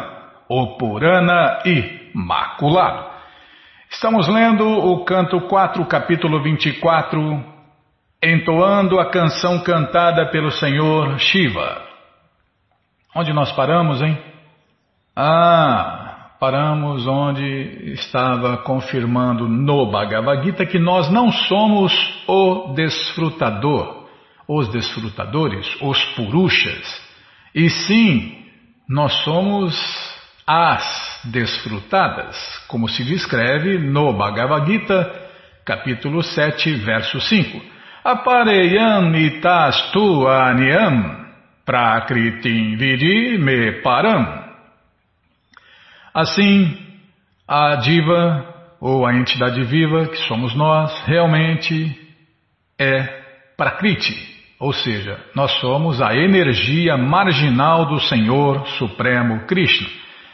o 0.48 0.78
Purana 0.78 1.62
Imaculado. 1.64 3.08
Estamos 3.90 4.28
lendo 4.28 4.66
o 4.66 5.04
canto 5.04 5.40
4, 5.40 5.84
capítulo 5.86 6.42
24, 6.42 7.42
entoando 8.22 9.00
a 9.00 9.10
canção 9.10 9.62
cantada 9.62 10.26
pelo 10.30 10.50
Senhor 10.50 11.18
Shiva. 11.18 11.82
Onde 13.16 13.32
nós 13.32 13.50
paramos, 13.52 14.02
hein? 14.02 14.18
Ah, 15.16 16.07
paramos 16.38 17.06
onde 17.06 17.92
estava 17.94 18.58
confirmando 18.58 19.48
no 19.48 19.90
Bhagavad 19.90 20.44
Gita 20.44 20.64
que 20.64 20.78
nós 20.78 21.10
não 21.10 21.32
somos 21.32 21.92
o 22.28 22.72
desfrutador, 22.74 24.06
os 24.46 24.68
desfrutadores, 24.68 25.66
os 25.80 26.02
purushas, 26.14 27.02
e 27.54 27.68
sim 27.68 28.36
nós 28.88 29.12
somos 29.24 29.76
as 30.46 31.20
desfrutadas, 31.24 32.36
como 32.68 32.88
se 32.88 33.04
descreve 33.04 33.78
no 33.78 34.12
Bhagavad 34.12 34.66
Gita, 34.66 35.28
capítulo 35.64 36.22
7, 36.22 36.74
verso 36.76 37.20
5. 37.20 37.60
Apareyam 38.04 39.14
itastu 39.16 40.26
aniam 40.28 41.18
prakritim 41.66 42.76
vidi 42.76 43.36
me 43.36 43.82
param 43.82 44.47
Assim, 46.20 46.76
a 47.46 47.76
diva 47.76 48.44
ou 48.80 49.06
a 49.06 49.14
entidade 49.14 49.62
viva, 49.62 50.08
que 50.08 50.16
somos 50.26 50.52
nós, 50.52 50.92
realmente 51.06 51.96
é 52.76 53.22
Prakriti, 53.56 54.16
ou 54.58 54.72
seja, 54.72 55.16
nós 55.32 55.52
somos 55.60 56.02
a 56.02 56.16
energia 56.16 56.96
marginal 56.96 57.86
do 57.86 58.00
Senhor 58.00 58.66
Supremo 58.70 59.46
Krishna. 59.46 59.86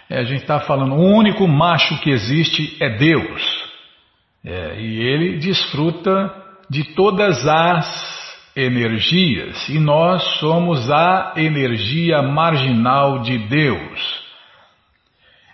É, 0.09 0.21
a 0.21 0.25
gente 0.25 0.41
está 0.41 0.59
falando, 0.61 0.95
o 0.95 1.19
único 1.19 1.47
macho 1.47 2.01
que 2.01 2.09
existe 2.09 2.79
é 2.81 2.89
Deus. 2.97 3.43
É, 4.43 4.81
e 4.81 5.03
ele 5.03 5.37
desfruta 5.37 6.35
de 6.71 6.95
todas 6.95 7.47
as 7.47 8.41
energias, 8.57 9.69
e 9.69 9.79
nós 9.79 10.23
somos 10.39 10.91
a 10.91 11.35
energia 11.37 12.23
marginal 12.23 13.19
de 13.19 13.37
Deus. 13.37 14.14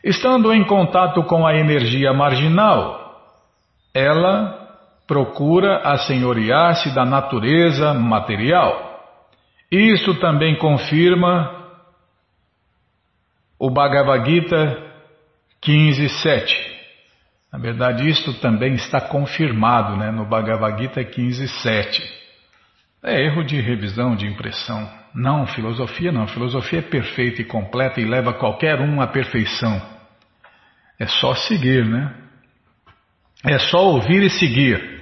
Estando 0.03 0.53
em 0.53 0.65
contato 0.65 1.23
com 1.25 1.47
a 1.47 1.55
energia 1.55 2.13
marginal, 2.13 3.21
ela 3.93 4.61
procura 5.07 5.79
assenhorear-se 5.79 6.95
da 6.95 7.05
natureza 7.05 7.93
material. 7.93 8.91
Isso 9.71 10.15
também 10.21 10.57
confirma 10.57 11.55
o 13.59 13.71
Bhagavad 13.71 14.25
Gita 14.29 14.91
15.7. 15.63 16.55
Na 17.53 17.59
verdade, 17.59 18.09
isto 18.09 18.33
também 18.35 18.75
está 18.75 19.01
confirmado 19.01 19.97
né, 19.97 20.11
no 20.11 20.25
Bhagavad 20.25 20.81
Gita 20.81 21.05
15.7. 21.05 22.20
É 23.03 23.25
erro 23.25 23.45
de 23.45 23.59
revisão, 23.61 24.15
de 24.15 24.27
impressão. 24.27 24.89
Não, 25.15 25.47
filosofia 25.47 26.13
não. 26.13 26.27
Filosofia 26.27 26.81
é 26.81 26.83
perfeita 26.83 27.41
e 27.41 27.45
completa 27.45 28.01
e 28.01 28.05
leva 28.05 28.35
qualquer 28.35 28.81
um 28.81 29.01
à 29.01 29.07
perfeição. 29.07 29.81
É 30.99 31.07
só 31.07 31.35
seguir, 31.35 31.87
né? 31.87 32.15
É 33.45 33.59
só 33.59 33.87
ouvir 33.87 34.23
e 34.23 34.31
seguir. 34.31 35.01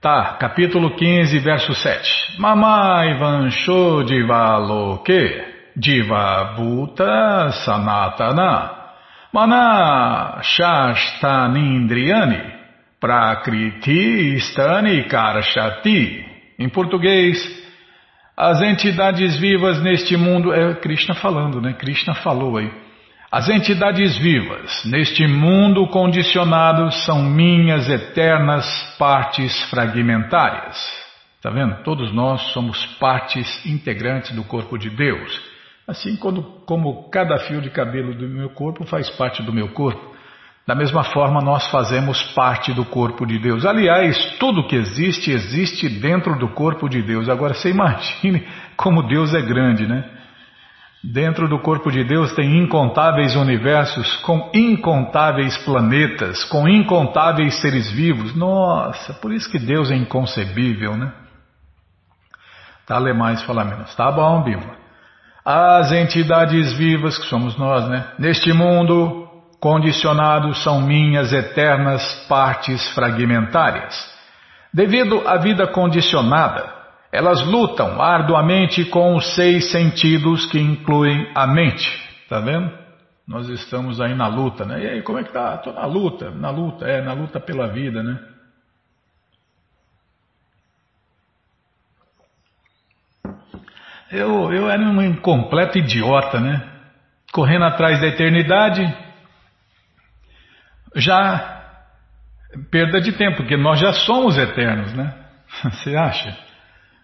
Tá, 0.00 0.36
capítulo 0.38 0.94
15, 0.94 1.38
verso 1.40 1.74
7. 1.74 2.38
Mamai 2.38 3.18
vansho 3.18 4.04
divaloke 4.04 5.56
divabhuta 5.76 7.50
sanatana 7.64 8.70
mana 9.32 10.40
shashtanindriyani 10.42 12.54
Prakriti 13.00 14.38
Stani 14.40 15.08
Karashati. 15.08 16.25
Em 16.58 16.68
português, 16.68 17.36
as 18.36 18.60
entidades 18.60 19.36
vivas 19.38 19.82
neste 19.82 20.16
mundo. 20.16 20.52
É 20.52 20.74
Krishna 20.74 21.14
falando, 21.14 21.60
né? 21.60 21.72
Krishna 21.72 22.14
falou 22.14 22.56
aí. 22.56 22.70
As 23.30 23.48
entidades 23.48 24.16
vivas 24.18 24.84
neste 24.84 25.26
mundo 25.26 25.86
condicionado 25.88 26.90
são 26.92 27.22
minhas 27.22 27.88
eternas 27.88 28.64
partes 28.98 29.60
fragmentárias. 29.68 30.76
Está 31.36 31.50
vendo? 31.50 31.82
Todos 31.82 32.12
nós 32.14 32.40
somos 32.52 32.84
partes 32.98 33.64
integrantes 33.66 34.32
do 34.32 34.44
corpo 34.44 34.78
de 34.78 34.90
Deus. 34.90 35.40
Assim 35.86 36.16
como, 36.16 36.42
como 36.66 37.10
cada 37.10 37.38
fio 37.40 37.60
de 37.60 37.70
cabelo 37.70 38.14
do 38.14 38.28
meu 38.28 38.50
corpo 38.50 38.84
faz 38.86 39.10
parte 39.10 39.42
do 39.42 39.52
meu 39.52 39.68
corpo. 39.68 40.15
Da 40.66 40.74
mesma 40.74 41.04
forma, 41.04 41.40
nós 41.40 41.70
fazemos 41.70 42.20
parte 42.34 42.72
do 42.74 42.84
corpo 42.84 43.24
de 43.24 43.38
Deus. 43.38 43.64
Aliás, 43.64 44.36
tudo 44.40 44.66
que 44.66 44.74
existe, 44.74 45.30
existe 45.30 45.88
dentro 45.88 46.36
do 46.36 46.48
corpo 46.48 46.88
de 46.88 47.00
Deus. 47.02 47.28
Agora, 47.28 47.54
você 47.54 47.70
imagine 47.70 48.44
como 48.76 49.06
Deus 49.06 49.32
é 49.32 49.40
grande, 49.40 49.86
né? 49.86 50.04
Dentro 51.04 51.46
do 51.48 51.60
corpo 51.60 51.88
de 51.88 52.02
Deus 52.02 52.32
tem 52.32 52.58
incontáveis 52.58 53.36
universos, 53.36 54.16
com 54.22 54.50
incontáveis 54.52 55.56
planetas, 55.58 56.42
com 56.44 56.68
incontáveis 56.68 57.60
seres 57.60 57.88
vivos. 57.92 58.34
Nossa, 58.34 59.14
por 59.14 59.32
isso 59.32 59.48
que 59.48 59.60
Deus 59.60 59.88
é 59.92 59.94
inconcebível, 59.94 60.96
né? 60.96 61.12
Tá, 62.86 62.98
lê 62.98 63.12
mais, 63.12 63.40
fala 63.42 63.64
menos. 63.64 63.94
Tá 63.94 64.10
bom, 64.10 64.42
Bima. 64.42 64.74
As 65.44 65.92
entidades 65.92 66.72
vivas, 66.72 67.16
que 67.18 67.26
somos 67.26 67.56
nós, 67.56 67.88
né? 67.88 68.08
Neste 68.18 68.52
mundo, 68.52 69.25
condicionados 69.60 70.62
são 70.62 70.80
minhas 70.80 71.32
eternas 71.32 72.26
partes 72.28 72.88
fragmentárias. 72.94 73.94
Devido 74.72 75.26
à 75.26 75.36
vida 75.38 75.66
condicionada, 75.66 76.72
elas 77.12 77.42
lutam 77.46 78.00
arduamente 78.00 78.84
com 78.84 79.16
os 79.16 79.34
seis 79.34 79.70
sentidos 79.70 80.46
que 80.46 80.58
incluem 80.58 81.30
a 81.34 81.46
mente. 81.46 81.90
Tá 82.28 82.40
vendo? 82.40 82.70
Nós 83.26 83.48
estamos 83.48 84.00
aí 84.00 84.14
na 84.14 84.28
luta, 84.28 84.64
né? 84.64 84.84
E 84.84 84.88
aí, 84.88 85.02
como 85.02 85.18
é 85.18 85.24
que 85.24 85.32
tá? 85.32 85.56
Tô 85.58 85.72
na 85.72 85.86
luta, 85.86 86.30
na 86.30 86.50
luta, 86.50 86.86
é, 86.86 87.00
na 87.00 87.12
luta 87.12 87.40
pela 87.40 87.68
vida, 87.68 88.02
né? 88.02 88.18
Eu, 94.10 94.52
eu 94.52 94.70
era 94.70 94.80
um 94.80 95.02
incompleto 95.02 95.78
idiota, 95.78 96.38
né? 96.38 96.62
Correndo 97.32 97.64
atrás 97.64 98.00
da 98.00 98.06
eternidade, 98.06 98.82
já 100.94 101.64
perda 102.70 103.00
de 103.00 103.12
tempo, 103.12 103.38
porque 103.38 103.56
nós 103.56 103.80
já 103.80 103.92
somos 103.92 104.38
eternos, 104.38 104.92
né? 104.94 105.14
Você 105.62 105.96
acha? 105.96 106.36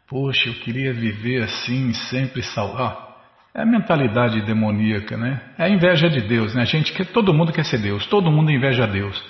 Poxa, 0.09 0.49
eu 0.49 0.55
queria 0.55 0.93
viver 0.93 1.43
assim, 1.43 1.93
sempre 1.93 2.43
saudável. 2.43 3.13
É 3.55 3.63
a 3.63 3.67
mentalidade 3.67 4.41
demoníaca, 4.43 5.17
né? 5.17 5.41
É 5.59 5.65
a 5.65 5.69
inveja 5.69 6.09
de 6.09 6.21
Deus, 6.23 6.55
né? 6.55 6.63
A 6.63 6.67
gente 6.67 6.93
quer, 6.93 7.07
todo 7.07 7.35
mundo 7.35 7.53
quer 7.53 7.65
ser 7.65 7.79
Deus, 7.79 8.07
todo 8.07 8.31
mundo 8.31 8.51
inveja 8.51 8.87
Deus. 8.87 9.23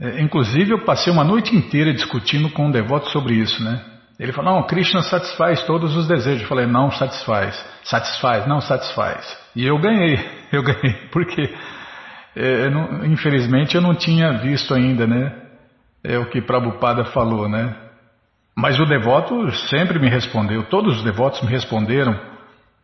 É, 0.00 0.20
inclusive, 0.20 0.70
eu 0.72 0.84
passei 0.84 1.12
uma 1.12 1.24
noite 1.24 1.54
inteira 1.54 1.92
discutindo 1.92 2.48
com 2.50 2.66
um 2.66 2.70
devoto 2.70 3.08
sobre 3.10 3.34
isso, 3.34 3.62
né? 3.62 3.80
Ele 4.18 4.32
falou: 4.32 4.54
Não, 4.54 4.62
Krishna 4.64 5.02
satisfaz 5.02 5.62
todos 5.64 5.96
os 5.96 6.06
desejos. 6.06 6.42
Eu 6.42 6.48
falei: 6.48 6.66
Não 6.66 6.90
satisfaz, 6.90 7.64
satisfaz, 7.82 8.46
não 8.46 8.60
satisfaz. 8.60 9.36
E 9.54 9.64
eu 9.64 9.78
ganhei, 9.78 10.18
eu 10.52 10.62
ganhei, 10.62 10.94
por 11.10 11.26
quê? 11.26 11.52
É, 12.36 12.66
eu 12.66 12.70
não, 12.70 13.04
infelizmente 13.04 13.74
eu 13.74 13.80
não 13.80 13.94
tinha 13.94 14.32
visto 14.38 14.74
ainda, 14.74 15.06
né? 15.06 15.32
É 16.04 16.18
o 16.18 16.26
que 16.30 16.40
Prabhupada 16.40 17.04
falou, 17.06 17.48
né? 17.48 17.74
Mas 18.56 18.78
o 18.78 18.86
devoto 18.86 19.50
sempre 19.68 19.98
me 19.98 20.08
respondeu, 20.08 20.64
todos 20.64 20.98
os 20.98 21.04
devotos 21.04 21.42
me 21.42 21.48
responderam 21.48 22.18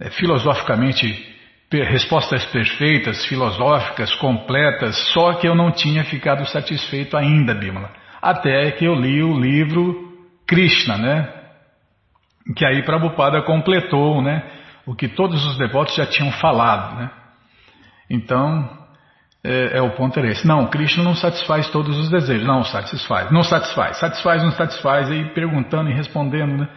é, 0.00 0.10
filosoficamente 0.10 1.34
respostas 1.72 2.44
perfeitas, 2.46 3.24
filosóficas, 3.26 4.14
completas, 4.16 4.96
só 5.12 5.34
que 5.34 5.48
eu 5.48 5.54
não 5.54 5.72
tinha 5.72 6.04
ficado 6.04 6.46
satisfeito 6.46 7.16
ainda, 7.16 7.54
Bimala. 7.54 7.90
Até 8.22 8.70
que 8.72 8.84
eu 8.84 8.94
li 8.94 9.22
o 9.22 9.38
livro 9.38 10.12
Krishna, 10.46 10.96
né? 10.96 11.32
Que 12.54 12.64
aí 12.64 12.82
Prabhupada 12.84 13.42
completou, 13.42 14.22
né? 14.22 14.42
O 14.86 14.94
que 14.94 15.08
todos 15.08 15.44
os 15.46 15.58
devotos 15.58 15.94
já 15.96 16.06
tinham 16.06 16.30
falado, 16.32 16.96
né? 16.96 17.10
Então, 18.08 18.68
é, 19.44 19.76
é, 19.76 19.82
o 19.82 19.90
ponto 19.90 20.18
era 20.18 20.30
esse. 20.30 20.46
Não, 20.46 20.66
Krishna 20.68 21.04
não 21.04 21.14
satisfaz 21.14 21.68
todos 21.68 21.98
os 21.98 22.08
desejos. 22.08 22.46
Não, 22.46 22.64
satisfaz. 22.64 23.30
Não 23.30 23.42
satisfaz. 23.42 23.98
Satisfaz, 23.98 24.42
não 24.42 24.52
satisfaz. 24.52 25.10
Aí 25.10 25.34
perguntando 25.34 25.90
e 25.90 25.92
respondendo, 25.92 26.56
né? 26.56 26.68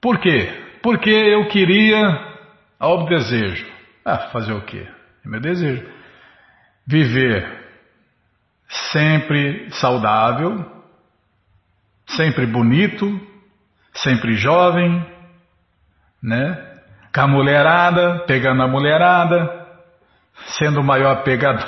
Por 0.00 0.18
quê? 0.18 0.48
Porque 0.82 1.10
eu 1.10 1.46
queria 1.48 2.00
ao 2.80 3.04
desejo. 3.04 3.66
Ah, 4.02 4.30
fazer 4.32 4.54
o 4.54 4.62
quê? 4.62 4.88
É 5.24 5.28
meu 5.28 5.40
desejo. 5.40 5.86
Viver 6.86 7.46
sempre 8.92 9.68
saudável, 9.72 10.64
sempre 12.06 12.46
bonito, 12.46 13.20
sempre 13.92 14.34
jovem, 14.36 15.04
né? 16.22 16.64
Com 17.14 17.20
a 17.20 17.26
mulherada, 17.26 18.20
pegando 18.26 18.62
a 18.62 18.68
mulherada, 18.68 19.57
sendo 20.58 20.80
o 20.80 20.84
maior 20.84 21.22
pegador. 21.22 21.66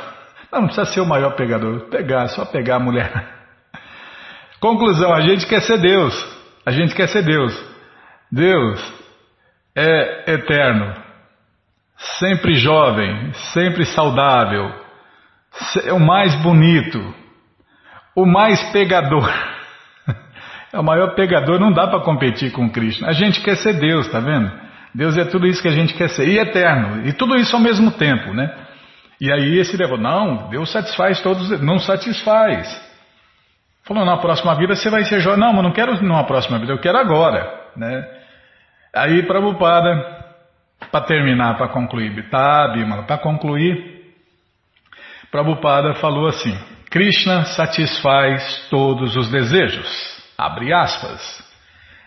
Não, 0.52 0.62
não 0.62 0.66
precisa 0.68 0.92
ser 0.92 1.00
o 1.00 1.06
maior 1.06 1.34
pegador, 1.36 1.88
pegar, 1.90 2.28
só 2.28 2.44
pegar 2.44 2.76
a 2.76 2.80
mulher. 2.80 3.12
Conclusão, 4.60 5.12
a 5.12 5.20
gente 5.20 5.46
quer 5.46 5.62
ser 5.62 5.78
Deus. 5.78 6.40
A 6.64 6.70
gente 6.70 6.94
quer 6.94 7.08
ser 7.08 7.22
Deus. 7.22 7.70
Deus 8.30 9.00
é 9.74 10.34
eterno, 10.34 10.94
sempre 12.18 12.54
jovem, 12.54 13.32
sempre 13.52 13.84
saudável, 13.86 14.72
é 15.84 15.92
o 15.92 16.00
mais 16.00 16.34
bonito, 16.36 17.14
o 18.14 18.26
mais 18.26 18.62
pegador. 18.72 19.28
É 20.72 20.78
o 20.78 20.84
maior 20.84 21.16
pegador, 21.16 21.58
não 21.58 21.72
dá 21.72 21.88
para 21.88 21.98
competir 22.04 22.52
com 22.52 22.70
Cristo. 22.70 23.04
A 23.04 23.10
gente 23.10 23.40
quer 23.40 23.56
ser 23.56 23.72
Deus, 23.72 24.06
tá 24.06 24.20
vendo? 24.20 24.52
Deus 24.94 25.16
é 25.16 25.24
tudo 25.24 25.46
isso 25.46 25.62
que 25.62 25.68
a 25.68 25.72
gente 25.72 25.94
quer 25.94 26.08
ser, 26.10 26.26
e 26.28 26.38
eterno, 26.38 27.06
e 27.06 27.12
tudo 27.12 27.36
isso 27.36 27.54
ao 27.54 27.62
mesmo 27.62 27.90
tempo, 27.92 28.32
né? 28.32 28.52
E 29.20 29.30
aí 29.30 29.58
esse 29.58 29.76
devoto, 29.76 30.00
não, 30.00 30.48
Deus 30.48 30.70
satisfaz 30.72 31.20
todos, 31.20 31.60
não 31.60 31.78
satisfaz. 31.78 32.90
Falou, 33.84 34.04
na 34.04 34.16
próxima 34.16 34.54
vida 34.54 34.74
você 34.74 34.88
vai 34.88 35.04
ser 35.04 35.20
jovem. 35.20 35.40
Não, 35.40 35.52
mas 35.52 35.62
não 35.62 35.72
quero 35.72 36.02
numa 36.02 36.24
próxima 36.24 36.58
vida, 36.58 36.72
eu 36.72 36.78
quero 36.78 36.96
agora. 36.96 37.68
Né? 37.76 38.08
Aí 38.94 39.22
Prabhupada, 39.24 40.24
para 40.90 41.04
terminar, 41.04 41.56
para 41.56 41.68
concluir, 41.68 42.28
tá, 42.30 42.68
Bimala, 42.68 43.02
para 43.02 43.18
concluir, 43.18 44.00
Prabhupada 45.30 45.94
falou 45.94 46.26
assim, 46.26 46.56
Krishna 46.90 47.44
satisfaz 47.44 48.66
todos 48.70 49.16
os 49.16 49.30
desejos, 49.30 49.88
abre 50.36 50.72
aspas, 50.72 51.49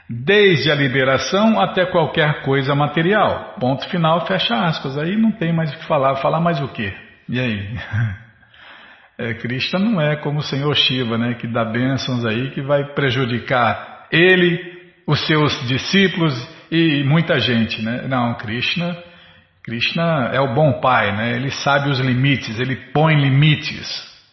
desde 0.10 0.72
a 0.72 0.76
liberação 0.76 1.60
até 1.62 1.86
qualquer 1.86 2.42
coisa 2.42 2.76
material, 2.76 3.56
ponto 3.60 3.88
final, 3.90 4.26
fecha 4.26 4.56
aspas, 4.56 4.98
aí 4.98 5.16
não 5.16 5.32
tem 5.32 5.54
mais 5.54 5.74
o 5.74 5.78
que 5.78 5.86
falar, 5.86 6.16
falar 6.18 6.40
mais 6.40 6.60
o 6.62 6.68
quê? 6.68 6.94
E 7.30 7.40
aí? 7.40 7.78
É, 9.16 9.32
Krishna 9.36 9.78
não 9.78 10.02
é 10.02 10.16
como 10.16 10.40
o 10.40 10.44
Senhor 10.44 10.76
Shiva, 10.76 11.20
né, 11.20 11.36
que 11.36 11.46
dá 11.46 11.64
bênçãos 11.64 12.26
aí 12.26 12.50
que 12.50 12.64
vai 12.64 12.84
prejudicar 12.96 14.08
ele, 14.12 14.60
os 15.06 15.26
seus 15.28 15.68
discípulos 15.68 16.34
e 16.72 17.04
muita 17.04 17.40
gente, 17.40 17.80
né? 17.84 18.08
Não, 18.08 18.34
Krishna, 18.34 18.98
Krishna 19.64 20.32
é 20.34 20.42
o 20.42 20.54
bom 20.54 20.82
pai, 20.82 21.16
né? 21.16 21.36
Ele 21.36 21.52
sabe 21.52 21.90
os 21.90 22.00
limites, 22.00 22.60
ele 22.60 22.76
põe 22.92 23.16
limites. 23.16 23.88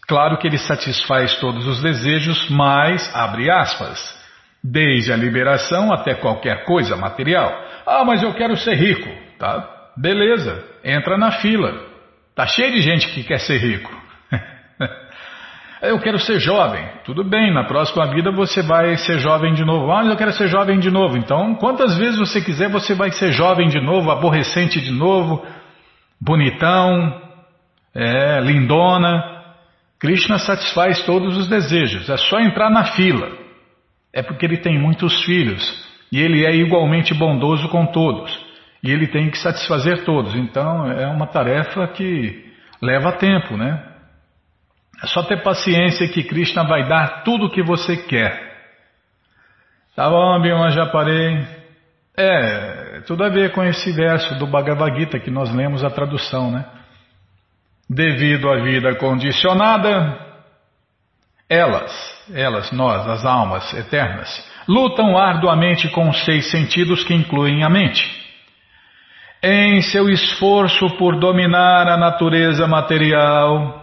Claro 0.08 0.38
que 0.38 0.46
ele 0.46 0.58
satisfaz 0.58 1.36
todos 1.36 1.66
os 1.66 1.82
desejos, 1.82 2.48
mas 2.50 3.14
abre 3.14 3.50
aspas, 3.50 4.19
desde 4.62 5.12
a 5.12 5.16
liberação 5.16 5.92
até 5.92 6.14
qualquer 6.14 6.64
coisa 6.64 6.96
material. 6.96 7.50
Ah, 7.86 8.04
mas 8.04 8.22
eu 8.22 8.32
quero 8.34 8.56
ser 8.56 8.74
rico, 8.74 9.08
tá? 9.38 9.68
Beleza, 9.96 10.62
entra 10.84 11.16
na 11.16 11.32
fila. 11.32 11.90
Está 12.30 12.46
cheio 12.46 12.72
de 12.72 12.80
gente 12.80 13.08
que 13.08 13.24
quer 13.24 13.38
ser 13.38 13.58
rico. 13.58 13.90
eu 15.82 15.98
quero 15.98 16.18
ser 16.18 16.38
jovem. 16.38 16.86
Tudo 17.04 17.24
bem, 17.24 17.52
na 17.52 17.64
próxima 17.64 18.06
vida 18.14 18.30
você 18.30 18.62
vai 18.62 18.96
ser 18.96 19.18
jovem 19.18 19.54
de 19.54 19.64
novo. 19.64 19.90
Ah, 19.90 20.04
eu 20.04 20.16
quero 20.16 20.32
ser 20.32 20.48
jovem 20.48 20.78
de 20.78 20.90
novo. 20.90 21.16
Então, 21.16 21.54
quantas 21.54 21.96
vezes 21.96 22.18
você 22.18 22.40
quiser, 22.40 22.68
você 22.68 22.94
vai 22.94 23.10
ser 23.10 23.32
jovem 23.32 23.68
de 23.68 23.80
novo, 23.80 24.10
aborrecente 24.10 24.80
de 24.80 24.90
novo, 24.90 25.44
bonitão, 26.20 27.20
é, 27.94 28.40
lindona. 28.40 29.38
Krishna 29.98 30.38
satisfaz 30.38 31.02
todos 31.04 31.36
os 31.36 31.48
desejos. 31.48 32.08
É 32.08 32.16
só 32.16 32.40
entrar 32.40 32.70
na 32.70 32.84
fila. 32.84 33.40
É 34.12 34.22
porque 34.22 34.44
ele 34.44 34.58
tem 34.58 34.78
muitos 34.78 35.24
filhos 35.24 35.62
e 36.10 36.20
ele 36.20 36.44
é 36.44 36.54
igualmente 36.54 37.14
bondoso 37.14 37.68
com 37.68 37.86
todos. 37.86 38.30
E 38.82 38.90
ele 38.90 39.06
tem 39.06 39.30
que 39.30 39.38
satisfazer 39.38 40.04
todos. 40.04 40.34
Então 40.34 40.90
é 40.90 41.06
uma 41.06 41.26
tarefa 41.26 41.86
que 41.88 42.50
leva 42.82 43.12
tempo, 43.12 43.56
né? 43.56 43.86
É 45.02 45.06
só 45.06 45.22
ter 45.22 45.42
paciência 45.42 46.08
que 46.08 46.24
Krishna 46.24 46.64
vai 46.64 46.86
dar 46.88 47.22
tudo 47.22 47.46
o 47.46 47.50
que 47.50 47.62
você 47.62 47.96
quer. 47.96 48.50
Tá 49.94 50.08
bom, 50.08 50.40
Bima, 50.40 50.70
já 50.70 50.86
parei. 50.86 51.46
É, 52.16 53.00
tudo 53.06 53.24
a 53.24 53.28
ver 53.28 53.52
com 53.52 53.62
esse 53.62 53.92
verso 53.92 54.34
do 54.38 54.46
Bhagavad 54.46 54.98
Gita 54.98 55.18
que 55.18 55.30
nós 55.30 55.54
lemos 55.54 55.84
a 55.84 55.90
tradução, 55.90 56.50
né? 56.50 56.64
Devido 57.88 58.50
à 58.50 58.62
vida 58.62 58.94
condicionada, 58.96 60.29
elas, 61.50 61.92
elas, 62.32 62.70
nós, 62.70 63.06
as 63.08 63.26
almas 63.26 63.74
eternas, 63.74 64.48
lutam 64.68 65.18
arduamente 65.18 65.88
com 65.88 66.08
os 66.08 66.24
seis 66.24 66.48
sentidos 66.50 67.02
que 67.02 67.12
incluem 67.12 67.64
a 67.64 67.68
mente. 67.68 68.08
Em 69.42 69.82
seu 69.82 70.08
esforço 70.08 70.88
por 70.96 71.18
dominar 71.18 71.88
a 71.88 71.96
natureza 71.96 72.68
material, 72.68 73.80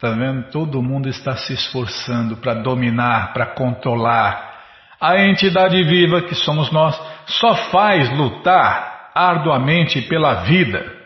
Está 0.00 0.12
vendo? 0.12 0.50
Todo 0.50 0.82
mundo 0.82 1.10
está 1.10 1.36
se 1.36 1.52
esforçando 1.52 2.38
para 2.38 2.54
dominar, 2.54 3.34
para 3.34 3.44
controlar. 3.44 4.50
A 4.98 5.18
entidade 5.18 5.82
viva 5.84 6.22
que 6.22 6.34
somos 6.34 6.72
nós 6.72 6.98
só 7.26 7.54
faz 7.70 8.08
lutar 8.16 9.10
arduamente 9.14 10.00
pela 10.00 10.36
vida. 10.44 10.99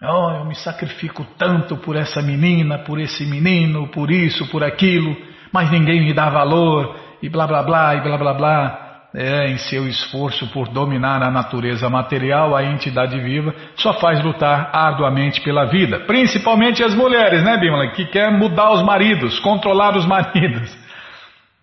Oh, 0.00 0.30
eu 0.30 0.44
me 0.44 0.54
sacrifico 0.54 1.26
tanto 1.36 1.76
por 1.76 1.96
essa 1.96 2.22
menina, 2.22 2.78
por 2.78 3.00
esse 3.00 3.26
menino, 3.26 3.88
por 3.88 4.12
isso, 4.12 4.48
por 4.48 4.62
aquilo, 4.62 5.16
mas 5.52 5.70
ninguém 5.72 6.00
me 6.04 6.12
dá 6.14 6.30
valor, 6.30 6.94
e 7.20 7.28
blá 7.28 7.48
blá 7.48 7.64
blá, 7.64 7.96
e 7.96 8.00
blá 8.00 8.16
blá 8.16 8.34
blá. 8.34 8.84
É, 9.14 9.50
em 9.50 9.56
seu 9.56 9.88
esforço 9.88 10.46
por 10.48 10.68
dominar 10.68 11.22
a 11.22 11.30
natureza 11.30 11.88
material, 11.88 12.54
a 12.54 12.62
entidade 12.62 13.18
viva 13.18 13.54
só 13.74 13.94
faz 13.94 14.22
lutar 14.22 14.70
arduamente 14.70 15.40
pela 15.40 15.64
vida. 15.64 16.00
Principalmente 16.00 16.84
as 16.84 16.94
mulheres, 16.94 17.42
né, 17.42 17.56
Bimala? 17.56 17.90
Que 17.92 18.04
quer 18.04 18.30
mudar 18.30 18.70
os 18.70 18.82
maridos, 18.82 19.40
controlar 19.40 19.96
os 19.96 20.04
maridos. 20.06 20.76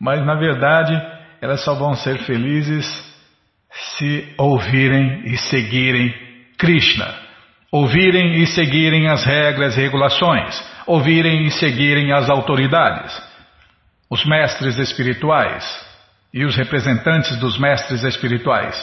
Mas, 0.02 0.26
na 0.26 0.34
verdade, 0.34 1.00
elas 1.39 1.63
só 1.63 1.76
vão 1.76 1.93
ser 1.93 2.17
felizes 2.26 2.86
se 3.71 4.34
ouvirem 4.39 5.21
e 5.26 5.38
seguirem 5.38 6.13
Krishna. 6.58 7.25
Ouvirem 7.76 8.42
e 8.42 8.48
seguirem 8.48 9.10
as 9.10 9.26
regras 9.26 9.76
e 9.76 9.82
regulações. 9.82 10.64
Ouvirem 10.88 11.46
e 11.46 11.52
seguirem 11.52 12.14
as 12.14 12.30
autoridades. 12.30 13.22
Os 14.10 14.26
mestres 14.26 14.78
espirituais 14.78 15.66
e 16.34 16.46
os 16.46 16.56
representantes 16.56 17.38
dos 17.38 17.60
mestres 17.60 18.02
espirituais. 18.06 18.78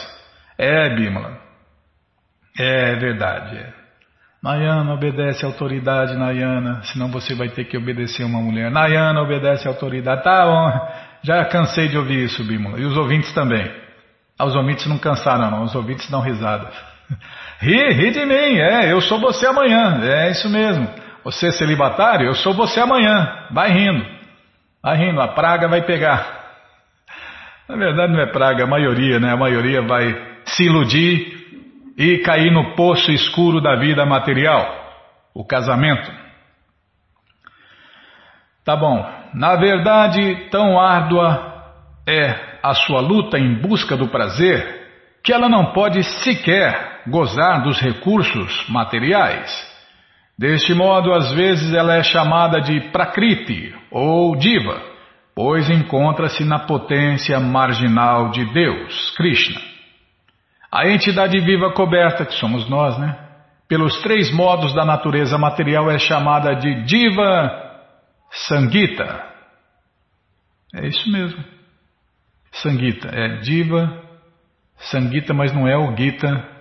É, 0.59 0.93
Bimala. 0.95 1.39
É 2.55 2.95
verdade. 2.97 3.57
É. 3.57 3.73
Nayana 4.43 4.93
obedece 4.93 5.43
a 5.43 5.47
autoridade, 5.47 6.15
Nayana, 6.15 6.83
senão 6.83 7.09
você 7.09 7.33
vai 7.33 7.49
ter 7.49 7.63
que 7.63 7.75
obedecer 7.75 8.23
uma 8.23 8.41
mulher. 8.43 8.69
Nayana 8.69 9.23
obedece 9.23 9.67
a 9.67 9.71
autoridade. 9.71 10.23
Tá 10.23 10.45
bom, 10.45 10.71
já 11.23 11.43
cansei 11.45 11.87
de 11.87 11.97
ouvir 11.97 12.25
isso, 12.25 12.43
Bimala. 12.43 12.79
E 12.79 12.85
os 12.85 12.95
ouvintes 12.95 13.33
também. 13.33 13.73
Ah, 14.37 14.45
os 14.45 14.55
ouvintes 14.55 14.85
não 14.85 14.99
cansaram, 14.99 15.49
não. 15.49 15.63
Os 15.63 15.73
ouvintes 15.73 16.07
dão 16.11 16.21
risada. 16.21 16.92
ri, 17.59 17.93
ri 17.93 18.11
de 18.11 18.25
mim, 18.25 18.59
é, 18.59 18.91
eu 18.91 19.01
sou 19.01 19.19
você 19.19 19.45
amanhã. 19.45 19.99
É 20.03 20.31
isso 20.31 20.49
mesmo. 20.49 20.87
Você 21.23 21.47
é 21.47 21.51
celibatário, 21.51 22.27
eu 22.27 22.35
sou 22.35 22.53
você 22.53 22.79
amanhã. 22.79 23.47
Vai 23.51 23.71
rindo. 23.71 24.05
Vai 24.81 24.97
rindo, 24.97 25.21
a 25.21 25.29
praga 25.29 25.67
vai 25.67 25.81
pegar. 25.83 26.43
Na 27.67 27.75
verdade 27.75 28.11
não 28.11 28.21
é 28.21 28.31
praga, 28.31 28.63
a 28.63 28.67
maioria, 28.67 29.19
né? 29.19 29.31
A 29.31 29.37
maioria 29.37 29.81
vai 29.81 30.33
se 30.45 30.65
iludir 30.65 31.43
e 31.97 32.17
cair 32.19 32.51
no 32.51 32.75
poço 32.75 33.11
escuro 33.11 33.61
da 33.61 33.75
vida 33.75 34.05
material, 34.05 34.65
o 35.33 35.45
casamento. 35.45 36.11
Tá 38.65 38.75
bom. 38.75 39.05
Na 39.33 39.55
verdade, 39.55 40.47
tão 40.49 40.79
árdua 40.79 41.53
é 42.07 42.59
a 42.61 42.73
sua 42.73 43.01
luta 43.01 43.37
em 43.37 43.55
busca 43.55 43.95
do 43.95 44.07
prazer 44.07 44.81
que 45.23 45.33
ela 45.33 45.49
não 45.49 45.73
pode 45.73 46.03
sequer 46.03 46.92
gozar 47.07 47.63
dos 47.63 47.79
recursos 47.79 48.67
materiais. 48.69 49.51
Deste 50.37 50.73
modo, 50.73 51.13
às 51.13 51.31
vezes 51.31 51.73
ela 51.73 51.95
é 51.95 52.03
chamada 52.03 52.59
de 52.59 52.89
Prakriti 52.91 53.73
ou 53.91 54.35
Diva 54.35 54.93
pois 55.35 55.69
encontra-se 55.69 56.43
na 56.43 56.59
potência 56.59 57.39
marginal 57.39 58.29
de 58.29 58.45
Deus, 58.53 59.11
Krishna. 59.15 59.59
A 60.71 60.87
entidade 60.87 61.39
viva 61.39 61.71
coberta, 61.73 62.25
que 62.25 62.33
somos 62.35 62.69
nós, 62.69 62.97
né? 62.97 63.17
Pelos 63.67 64.01
três 64.01 64.31
modos 64.31 64.73
da 64.73 64.85
natureza 64.85 65.37
material 65.37 65.89
é 65.89 65.97
chamada 65.97 66.55
de 66.55 66.83
Diva 66.83 67.51
Sangita. 68.31 69.23
É 70.75 70.87
isso 70.87 71.11
mesmo. 71.11 71.43
Sangita, 72.51 73.09
é 73.11 73.37
Diva 73.37 74.01
Sangita, 74.77 75.33
mas 75.33 75.53
não 75.53 75.67
é 75.67 75.77
o 75.77 75.95
Gita 75.95 76.52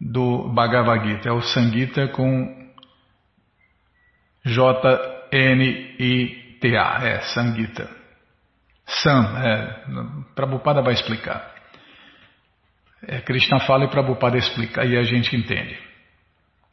do 0.00 0.48
Bhagavad 0.48 1.06
Gita, 1.06 1.28
é 1.28 1.32
o 1.32 1.40
Sangita 1.40 2.08
com 2.08 2.56
J-N-I 4.44 6.58
TA, 6.60 6.98
é 7.02 7.20
Sangita. 7.20 7.88
Sam, 8.86 9.38
é, 9.44 9.84
Prabhupada 10.34 10.82
vai 10.82 10.94
explicar. 10.94 11.54
É, 13.06 13.20
Krishna 13.20 13.60
fala 13.60 13.84
e 13.84 13.88
Prabhupada 13.88 14.38
explica, 14.38 14.84
e 14.84 14.96
a 14.96 15.02
gente 15.02 15.36
entende. 15.36 15.78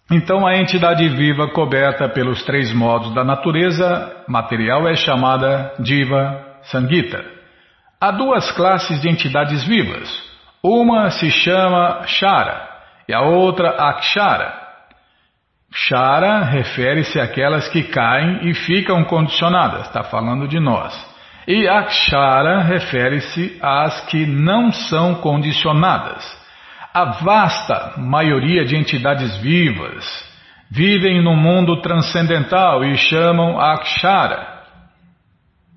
Então 0.10 0.46
a 0.46 0.56
entidade 0.56 1.08
viva 1.10 1.50
coberta 1.50 2.08
pelos 2.08 2.44
três 2.44 2.72
modos 2.72 3.14
da 3.14 3.24
natureza 3.24 4.24
material 4.28 4.88
é 4.88 4.96
chamada 4.96 5.74
Diva 5.80 6.60
Sangita. 6.64 7.26
Há 8.00 8.12
duas 8.12 8.52
classes 8.52 9.02
de 9.02 9.10
entidades 9.10 9.64
vivas. 9.64 10.08
Uma 10.64 11.10
se 11.10 11.32
chama 11.32 12.06
Shara 12.06 12.75
e 13.08 13.14
a 13.14 13.22
outra 13.22 13.70
Akshara. 13.70 14.66
Shara 15.74 16.44
refere-se 16.44 17.20
àquelas 17.20 17.68
que 17.68 17.84
caem 17.84 18.50
e 18.50 18.54
ficam 18.54 19.04
condicionadas, 19.04 19.88
está 19.88 20.04
falando 20.04 20.48
de 20.48 20.60
nós. 20.60 20.94
E 21.48 21.68
Akshara 21.68 22.62
refere-se 22.62 23.60
às 23.62 24.02
que 24.06 24.26
não 24.26 24.72
são 24.72 25.16
condicionadas. 25.16 26.26
A 26.94 27.06
vasta 27.06 27.94
maioria 27.98 28.64
de 28.64 28.76
entidades 28.76 29.38
vivas 29.38 30.06
vivem 30.72 31.22
no 31.22 31.36
mundo 31.36 31.82
transcendental 31.82 32.84
e 32.84 32.96
chamam 32.98 33.60
Akshara. 33.60 34.56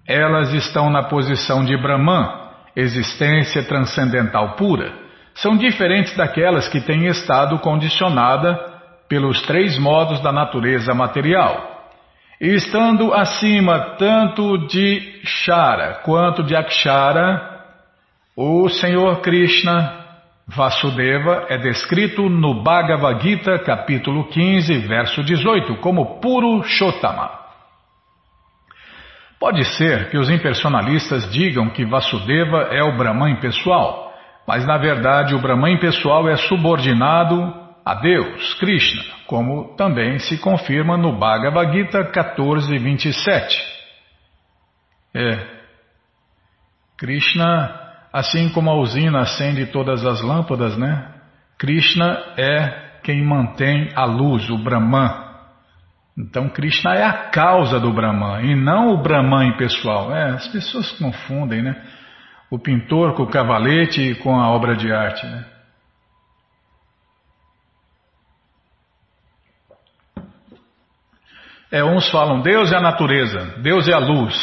Elas 0.07 0.55
estão 0.55 0.89
na 0.89 1.03
posição 1.03 1.65
de 1.65 1.77
Brahman, 1.77 2.27
existência 2.75 3.63
transcendental 3.65 4.55
pura. 4.55 5.08
São 5.43 5.57
diferentes 5.57 6.17
daquelas 6.17 6.69
que 6.69 6.81
têm 6.81 7.07
estado 7.07 7.59
condicionada 7.61 8.59
pelos 9.09 9.41
três 9.43 9.79
modos 9.79 10.21
da 10.21 10.33
natureza 10.33 10.93
material. 10.93 11.77
E 12.41 12.55
estando 12.55 13.15
acima 13.15 13.97
tanto 13.97 14.67
de 14.67 15.21
Shara 15.25 16.01
quanto 16.05 16.43
de 16.43 16.57
Akshara, 16.57 17.57
o 18.37 18.69
Senhor 18.69 19.21
Krishna 19.21 20.07
Vasudeva 20.47 21.47
é 21.49 21.59
descrito 21.59 22.29
no 22.29 22.63
Bhagavad 22.63 23.23
Gita, 23.23 23.59
capítulo 23.61 24.29
15, 24.29 24.79
verso 24.89 25.23
18, 25.23 25.77
como 25.77 26.21
puro 26.21 26.65
Shotama. 26.65 27.31
Pode 29.39 29.65
ser 29.77 30.11
que 30.11 30.19
os 30.19 30.29
impersonalistas 30.29 31.31
digam 31.31 31.71
que 31.71 31.85
Vasudeva 31.85 32.69
é 32.73 32.83
o 32.83 32.97
Brahman 32.97 33.37
pessoal, 33.37 34.08
mas 34.49 34.65
na 34.65 34.79
verdade 34.79 35.35
o 35.35 35.39
Brahman 35.39 35.79
pessoal 35.79 36.27
é 36.27 36.35
subordinado 36.35 37.55
a 37.85 37.95
Deus, 37.97 38.55
Krishna, 38.55 39.03
como 39.27 39.77
também 39.77 40.19
se 40.19 40.39
confirma 40.39 40.97
no 40.97 41.19
Bhagavad 41.19 41.71
Gita 41.71 42.03
14, 42.03 42.79
27. 42.79 43.63
É. 45.15 45.47
Krishna, 46.97 47.79
assim 48.11 48.49
como 48.49 48.71
a 48.71 48.75
usina 48.75 49.21
acende 49.21 49.67
todas 49.67 50.05
as 50.07 50.23
lâmpadas, 50.23 50.79
né? 50.79 51.13
Krishna 51.59 52.19
é 52.39 53.01
quem 53.03 53.23
mantém 53.23 53.91
a 53.95 54.07
luz, 54.07 54.49
o 54.49 54.57
Brahman. 54.57 55.29
Então 56.17 56.49
Krishna 56.49 56.95
é 56.95 57.05
a 57.05 57.13
causa 57.13 57.79
do 57.79 57.93
Brahman 57.93 58.51
e 58.51 58.57
não 58.57 58.95
o 58.95 59.03
Brahman 59.03 59.59
pessoal. 59.59 60.11
É, 60.11 60.31
as 60.31 60.49
pessoas 60.49 60.91
confundem, 60.93 61.63
né? 61.63 61.77
O 62.51 62.59
pintor 62.59 63.15
com 63.15 63.25
o 63.25 63.31
cavalete 63.31 64.01
e 64.01 64.15
com 64.15 64.41
a 64.41 64.51
obra 64.51 64.75
de 64.77 64.93
arte, 64.93 65.27
né? 65.27 65.45
É, 71.71 71.85
uns 71.85 72.09
falam 72.11 72.41
Deus 72.41 72.73
é 72.73 72.77
a 72.77 72.81
natureza, 72.81 73.57
Deus 73.59 73.89
é 73.89 73.93
a 73.93 73.99
luz. 73.99 74.35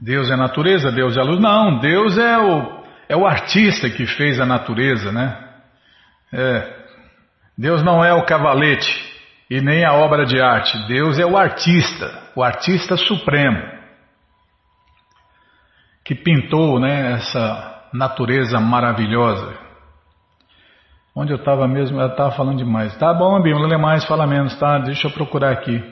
Deus 0.00 0.28
é 0.30 0.34
a 0.34 0.36
natureza, 0.36 0.90
Deus 0.90 1.16
é 1.16 1.20
a 1.20 1.24
luz. 1.24 1.40
Não, 1.40 1.78
Deus 1.78 2.18
é 2.18 2.38
o, 2.38 2.84
é 3.08 3.16
o 3.16 3.24
artista 3.24 3.88
que 3.88 4.04
fez 4.04 4.40
a 4.40 4.46
natureza, 4.46 5.12
né? 5.12 5.38
É, 6.32 6.82
Deus 7.56 7.84
não 7.84 8.04
é 8.04 8.12
o 8.12 8.24
cavalete 8.24 8.90
e 9.48 9.60
nem 9.60 9.84
a 9.84 9.92
obra 9.92 10.26
de 10.26 10.40
arte. 10.40 10.76
Deus 10.88 11.20
é 11.20 11.26
o 11.26 11.36
artista, 11.36 12.30
o 12.34 12.42
artista 12.42 12.96
supremo, 12.96 13.62
que 16.04 16.14
pintou 16.14 16.80
né, 16.80 17.12
essa 17.12 17.88
natureza 17.92 18.58
maravilhosa. 18.58 19.54
Onde 21.14 21.32
eu 21.32 21.36
estava 21.36 21.68
mesmo, 21.68 22.00
ela 22.00 22.10
estava 22.10 22.30
falando 22.30 22.58
demais. 22.58 22.96
Tá 22.96 23.12
bom, 23.12 23.40
Bíblia, 23.42 23.66
lê 23.66 23.76
mais, 23.76 24.04
fala 24.04 24.26
menos, 24.26 24.58
tá? 24.58 24.78
Deixa 24.78 25.08
eu 25.08 25.12
procurar 25.12 25.52
aqui. 25.52 25.82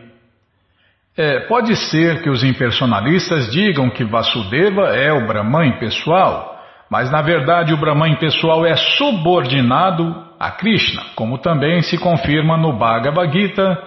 É, 1.16 1.40
pode 1.40 1.77
ser 1.77 2.23
que 2.23 2.31
os 2.31 2.42
impersonalistas 2.42 3.51
digam 3.51 3.90
que 3.90 4.05
Vasudeva 4.05 4.96
é 4.96 5.12
o 5.12 5.27
Brahman 5.27 5.79
pessoal, 5.79 6.59
mas 6.90 7.11
na 7.11 7.20
verdade 7.20 7.75
o 7.75 7.77
Brahman 7.77 8.16
pessoal 8.16 8.64
é 8.64 8.75
subordinado 8.77 10.25
a 10.38 10.51
Krishna, 10.53 11.03
como 11.14 11.37
também 11.37 11.83
se 11.83 11.99
confirma 11.99 12.57
no 12.57 12.73
Bhagavad 12.73 13.31
Gita, 13.31 13.79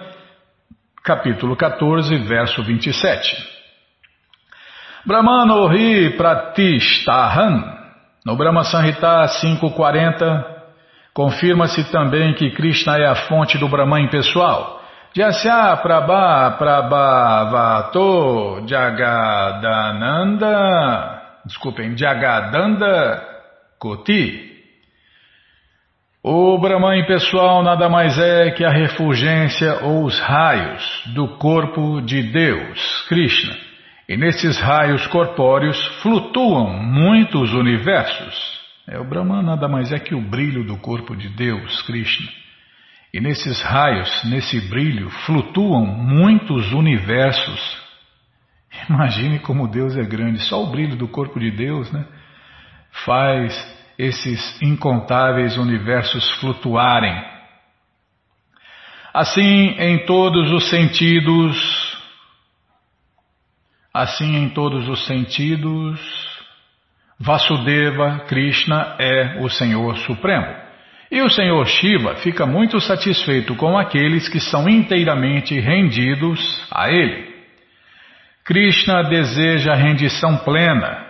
capítulo 1.02 1.56
14, 1.56 2.16
verso 2.18 2.62
27. 2.62 3.53
Brahmano 5.06 5.66
Ri 5.66 6.16
Pratishtahan, 6.16 7.62
no 8.24 8.36
Brahma 8.36 8.64
Sanhita 8.64 9.28
540, 9.38 10.46
confirma-se 11.12 11.92
também 11.92 12.32
que 12.32 12.50
Krishna 12.52 12.96
é 12.96 13.04
a 13.04 13.14
fonte 13.14 13.58
do 13.58 13.68
Brahman 13.68 14.08
pessoal. 14.08 14.80
Jasya 15.14 15.76
Prabha 15.82 16.56
Prabhavato 16.58 18.00
Jagadananda, 18.66 20.40
desculpem, 21.44 21.94
Jagadanda 21.98 23.22
Koti. 23.78 24.54
O 26.22 26.58
Brahman 26.58 27.04
pessoal 27.04 27.62
nada 27.62 27.90
mais 27.90 28.18
é 28.18 28.52
que 28.52 28.64
a 28.64 28.70
refulgência 28.70 29.80
ou 29.82 30.04
os 30.04 30.18
raios 30.18 31.02
do 31.14 31.36
corpo 31.36 32.00
de 32.00 32.22
Deus, 32.22 33.04
Krishna. 33.06 33.73
E 34.08 34.16
nesses 34.16 34.58
raios 34.60 35.06
corpóreos 35.06 35.78
flutuam 36.02 36.82
muitos 36.82 37.52
universos. 37.54 38.60
É, 38.86 38.98
o 38.98 39.04
Brahman 39.04 39.42
nada 39.42 39.66
mais 39.66 39.92
é 39.92 39.98
que 39.98 40.14
o 40.14 40.20
brilho 40.20 40.64
do 40.64 40.76
corpo 40.76 41.16
de 41.16 41.28
Deus, 41.30 41.80
Krishna. 41.82 42.30
E 43.12 43.20
nesses 43.20 43.62
raios, 43.62 44.24
nesse 44.24 44.60
brilho, 44.68 45.08
flutuam 45.08 45.86
muitos 45.86 46.72
universos. 46.72 47.82
Imagine 48.90 49.38
como 49.38 49.68
Deus 49.68 49.96
é 49.96 50.02
grande. 50.02 50.40
Só 50.40 50.62
o 50.62 50.70
brilho 50.70 50.96
do 50.96 51.08
corpo 51.08 51.40
de 51.40 51.50
Deus 51.50 51.90
né, 51.90 52.04
faz 53.06 53.54
esses 53.96 54.60
incontáveis 54.60 55.56
universos 55.56 56.28
flutuarem. 56.40 57.24
Assim, 59.14 59.76
em 59.78 60.04
todos 60.04 60.50
os 60.52 60.68
sentidos, 60.68 61.83
assim 63.94 64.34
em 64.36 64.48
todos 64.48 64.88
os 64.88 65.06
sentidos, 65.06 66.00
Vasudeva 67.18 68.24
Krishna 68.26 68.96
é 68.98 69.38
o 69.40 69.48
Senhor 69.48 69.96
Supremo. 69.98 70.64
E 71.12 71.22
o 71.22 71.30
Senhor 71.30 71.64
Shiva 71.66 72.16
fica 72.16 72.44
muito 72.44 72.80
satisfeito 72.80 73.54
com 73.54 73.78
aqueles 73.78 74.28
que 74.28 74.40
são 74.40 74.68
inteiramente 74.68 75.60
rendidos 75.60 76.40
a 76.72 76.90
Ele. 76.90 77.32
Krishna 78.44 79.04
deseja 79.04 79.74
rendição 79.74 80.38
plena, 80.38 81.06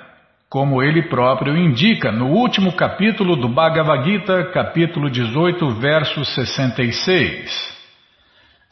como 0.49 0.81
ele 0.81 1.09
próprio 1.09 1.57
indica 1.57 2.13
no 2.13 2.29
último 2.29 2.73
capítulo 2.75 3.35
do 3.35 3.49
Bhagavad 3.49 4.05
Gita, 4.09 4.45
capítulo 4.53 5.11
18, 5.11 5.69
verso 5.81 6.25
66. 6.25 7.74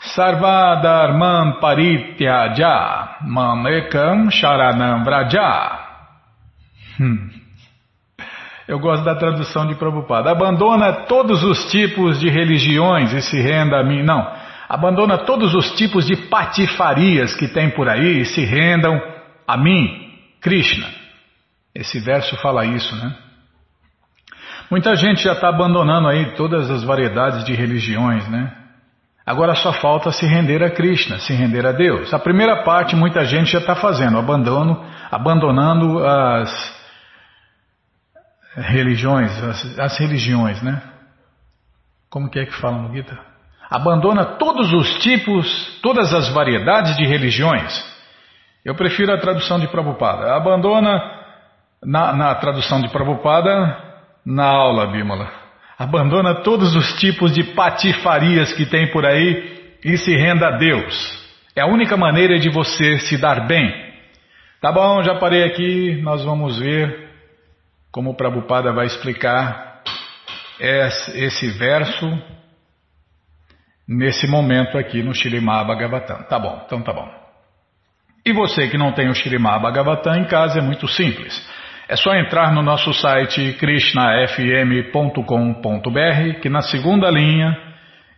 Sarvadharman 0.02 1.60
parityaja 1.60 3.18
mamekam 3.22 4.30
sharanam 4.30 5.04
vraja. 5.04 5.78
Hum. 7.00 7.30
Eu 8.66 8.78
gosto 8.78 9.04
da 9.04 9.14
tradução 9.14 9.66
de 9.66 9.74
Prabhupada. 9.74 10.30
Abandona 10.30 10.92
todos 11.06 11.42
os 11.44 11.70
tipos 11.70 12.18
de 12.18 12.28
religiões 12.28 13.12
e 13.12 13.20
se 13.22 13.40
renda 13.40 13.78
a 13.78 13.84
mim. 13.84 14.02
Não. 14.02 14.26
Abandona 14.68 15.18
todos 15.18 15.54
os 15.54 15.72
tipos 15.72 16.06
de 16.06 16.16
patifarias 16.16 17.34
que 17.34 17.48
tem 17.48 17.70
por 17.70 17.88
aí 17.88 18.20
e 18.20 18.24
se 18.24 18.44
rendam 18.44 19.00
a 19.46 19.56
mim, 19.56 20.10
Krishna. 20.40 20.86
Esse 21.74 22.00
verso 22.00 22.36
fala 22.36 22.64
isso, 22.64 22.94
né? 22.96 23.14
Muita 24.70 24.96
gente 24.96 25.22
já 25.22 25.32
está 25.32 25.48
abandonando 25.48 26.08
aí 26.08 26.34
todas 26.34 26.70
as 26.70 26.82
variedades 26.82 27.44
de 27.44 27.54
religiões, 27.54 28.26
né? 28.28 28.62
Agora 29.24 29.54
só 29.54 29.72
falta 29.72 30.11
se 30.11 30.26
render 30.26 30.62
a 30.64 30.70
Krishna, 30.70 31.18
se 31.20 31.32
render 31.32 31.64
a 31.64 31.72
Deus. 31.72 32.12
A 32.12 32.18
primeira 32.18 32.64
parte 32.64 32.96
muita 32.96 33.24
gente 33.24 33.52
já 33.52 33.61
está 33.61 33.76
fazendo, 33.76 34.18
abandono, 34.18 34.85
abandonando 35.11 36.04
as 36.04 36.82
religiões, 38.56 39.30
as, 39.42 39.78
as, 39.78 39.98
religiões, 39.98 40.61
né? 40.61 40.82
Como 42.11 42.28
que 42.28 42.40
é 42.40 42.46
que 42.46 42.54
fala 42.54 42.78
no 42.78 42.92
Gita? 42.92 43.16
Abandona 43.70 44.24
todos 44.24 44.72
os 44.72 44.98
tipos, 44.98 45.78
todas 45.80 46.12
as 46.12 46.28
variedades 46.28 46.96
de 46.96 47.06
religiões. 47.06 47.72
Eu 48.64 48.74
prefiro 48.74 49.14
a 49.14 49.18
tradução 49.18 49.58
de 49.58 49.68
Prabhupada. 49.68 50.35
Abandona, 50.35 51.00
na, 51.82 52.12
na 52.12 52.35
tradução 52.35 52.82
de 52.82 52.88
Prabhupada, 52.88 53.76
na 54.26 54.44
aula, 54.44 54.88
Bímola. 54.88 55.41
Abandona 55.82 56.44
todos 56.44 56.76
os 56.76 56.92
tipos 57.00 57.32
de 57.32 57.42
patifarias 57.42 58.52
que 58.52 58.64
tem 58.64 58.92
por 58.92 59.04
aí 59.04 59.76
e 59.84 59.96
se 59.96 60.14
renda 60.14 60.46
a 60.46 60.56
Deus. 60.56 60.94
É 61.56 61.60
a 61.60 61.66
única 61.66 61.96
maneira 61.96 62.38
de 62.38 62.48
você 62.48 63.00
se 63.00 63.18
dar 63.18 63.48
bem. 63.48 63.92
Tá 64.60 64.70
bom, 64.70 65.02
já 65.02 65.16
parei 65.16 65.42
aqui, 65.42 66.00
nós 66.00 66.24
vamos 66.24 66.60
ver 66.60 67.10
como 67.90 68.10
o 68.10 68.14
Prabhupada 68.14 68.72
vai 68.72 68.86
explicar 68.86 69.82
esse 70.60 71.50
verso 71.58 72.16
nesse 73.88 74.28
momento 74.28 74.78
aqui 74.78 75.02
no 75.02 75.12
Shirimá 75.12 75.64
Bhagavatam. 75.64 76.22
Tá 76.28 76.38
bom, 76.38 76.62
então 76.64 76.80
tá 76.80 76.92
bom. 76.92 77.10
E 78.24 78.32
você 78.32 78.68
que 78.68 78.78
não 78.78 78.92
tem 78.92 79.08
o 79.08 79.14
Shirimá 79.16 79.58
Bhagavatam 79.58 80.14
em 80.14 80.28
casa 80.28 80.60
é 80.60 80.62
muito 80.62 80.86
simples. 80.86 81.44
É 81.92 81.96
só 81.96 82.14
entrar 82.14 82.55
no 82.55 82.62
nosso 82.62 82.90
site 82.94 83.52
krishnafm.com.br 83.61 86.40
que 86.40 86.48
na 86.48 86.62
segunda 86.62 87.11
linha 87.11 87.55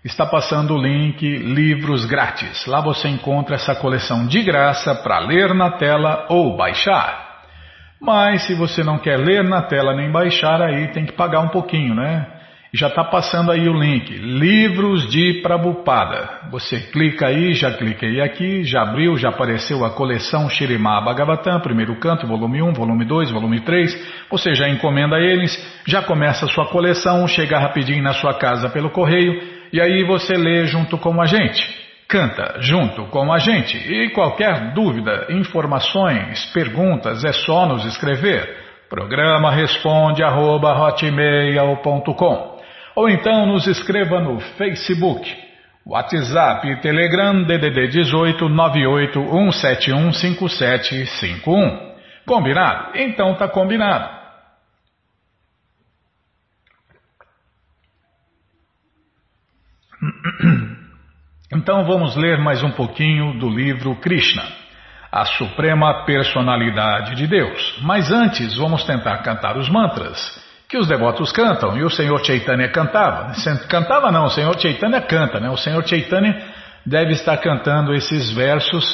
está 0.04 0.24
passando 0.24 0.76
o 0.76 0.80
link 0.80 1.20
Livros 1.38 2.06
Grátis. 2.06 2.66
Lá 2.66 2.80
você 2.80 3.08
encontra 3.08 3.56
essa 3.56 3.74
coleção 3.74 4.28
de 4.28 4.44
graça 4.44 4.94
para 4.94 5.18
ler 5.18 5.52
na 5.54 5.72
tela 5.72 6.24
ou 6.28 6.56
baixar. 6.56 7.42
Mas 8.00 8.46
se 8.46 8.54
você 8.54 8.84
não 8.84 8.96
quer 8.96 9.18
ler 9.18 9.42
na 9.42 9.62
tela 9.62 9.92
nem 9.92 10.08
baixar, 10.08 10.62
aí 10.62 10.92
tem 10.92 11.04
que 11.04 11.14
pagar 11.14 11.40
um 11.40 11.48
pouquinho, 11.48 11.96
né? 11.96 12.28
Já 12.76 12.88
está 12.88 13.04
passando 13.04 13.52
aí 13.52 13.68
o 13.68 13.72
link, 13.72 14.10
Livros 14.18 15.08
de 15.08 15.40
Prabupada. 15.42 16.48
Você 16.50 16.80
clica 16.90 17.28
aí, 17.28 17.54
já 17.54 17.70
cliquei 17.70 18.20
aqui, 18.20 18.64
já 18.64 18.82
abriu, 18.82 19.16
já 19.16 19.28
apareceu 19.28 19.84
a 19.84 19.90
coleção 19.90 20.50
Shirimá 20.50 21.00
Bhagavatam, 21.00 21.60
primeiro 21.60 21.94
canto, 22.00 22.26
volume 22.26 22.60
1, 22.62 22.72
volume 22.72 23.04
2, 23.04 23.30
volume 23.30 23.60
3. 23.60 24.26
Você 24.28 24.54
já 24.54 24.68
encomenda 24.68 25.20
eles, 25.20 25.56
já 25.86 26.02
começa 26.02 26.46
a 26.46 26.48
sua 26.48 26.66
coleção, 26.66 27.28
chega 27.28 27.60
rapidinho 27.60 28.02
na 28.02 28.12
sua 28.12 28.34
casa 28.34 28.68
pelo 28.68 28.90
correio, 28.90 29.40
e 29.72 29.80
aí 29.80 30.02
você 30.02 30.34
lê 30.36 30.66
junto 30.66 30.98
com 30.98 31.22
a 31.22 31.26
gente 31.26 31.84
canta 32.06 32.60
junto 32.60 33.06
com 33.06 33.32
a 33.32 33.38
gente. 33.38 33.76
E 33.76 34.10
qualquer 34.10 34.72
dúvida, 34.72 35.26
informações, 35.30 36.44
perguntas, 36.52 37.24
é 37.24 37.32
só 37.32 37.66
nos 37.66 37.84
escrever. 37.86 38.56
Programa 38.88 39.50
responde 39.50 40.22
arroba, 40.22 40.72
ou 42.94 43.08
então 43.08 43.46
nos 43.46 43.66
escreva 43.66 44.20
no 44.20 44.38
Facebook, 44.40 45.28
WhatsApp 45.84 46.66
e 46.68 46.80
Telegram 46.80 47.42
DDD 47.42 47.88
18 47.88 48.48
98 48.48 49.20
171 49.20 50.12
5751. 50.12 51.94
Combinado? 52.24 52.96
Então 52.96 53.34
tá 53.34 53.48
combinado. 53.48 54.24
Então 61.56 61.84
vamos 61.84 62.16
ler 62.16 62.38
mais 62.38 62.64
um 62.64 62.72
pouquinho 62.72 63.38
do 63.38 63.48
livro 63.48 63.94
Krishna, 64.00 64.42
a 65.12 65.24
Suprema 65.24 66.04
Personalidade 66.04 67.14
de 67.14 67.28
Deus. 67.28 67.78
Mas 67.82 68.10
antes 68.10 68.56
vamos 68.56 68.82
tentar 68.82 69.18
cantar 69.18 69.56
os 69.56 69.68
mantras 69.68 70.43
que 70.68 70.78
os 70.78 70.86
devotos 70.86 71.30
cantam 71.32 71.76
e 71.76 71.84
o 71.84 71.90
Senhor 71.90 72.24
Chaitanya 72.24 72.68
cantava. 72.68 73.32
Cantava 73.68 74.10
não, 74.10 74.24
o 74.24 74.30
Senhor 74.30 74.58
Chaitanya 74.58 75.00
canta, 75.00 75.38
né? 75.38 75.50
O 75.50 75.56
Senhor 75.56 75.86
Chaitanya 75.86 76.40
deve 76.84 77.12
estar 77.12 77.36
cantando 77.38 77.94
esses 77.94 78.32
versos 78.32 78.84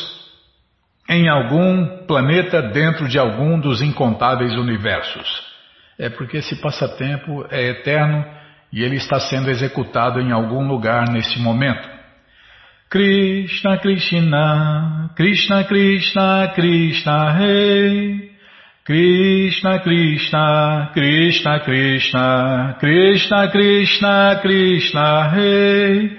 em 1.08 1.28
algum 1.28 2.06
planeta 2.06 2.62
dentro 2.62 3.08
de 3.08 3.18
algum 3.18 3.58
dos 3.58 3.82
incontáveis 3.82 4.54
universos. 4.54 5.50
É 5.98 6.08
porque 6.08 6.38
esse 6.38 6.56
passatempo 6.60 7.46
é 7.50 7.68
eterno 7.68 8.24
e 8.72 8.82
ele 8.82 8.96
está 8.96 9.18
sendo 9.18 9.50
executado 9.50 10.20
em 10.20 10.32
algum 10.32 10.66
lugar 10.66 11.08
neste 11.08 11.40
momento. 11.40 11.88
Krishna 12.88 13.78
Krishna, 13.78 15.10
Krishna 15.16 15.64
Krishna, 15.64 16.52
Krishna 16.54 17.30
Rei. 17.32 18.29
Krishna 18.86 19.78
Krishna, 19.82 20.90
Krishna 20.94 21.60
Krishna, 21.64 22.76
Krishna 22.80 23.50
Krishna, 23.52 24.38
Krishna 24.40 25.32
Rei. 25.36 26.16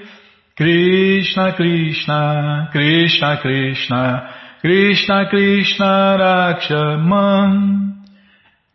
Krishna 0.56 1.54
Krishna, 1.56 2.70
Krishna 2.72 3.40
Krishna, 3.42 4.30
Krishna 4.62 5.26
Krishna 5.32 6.18
Rakshaman. 6.22 7.96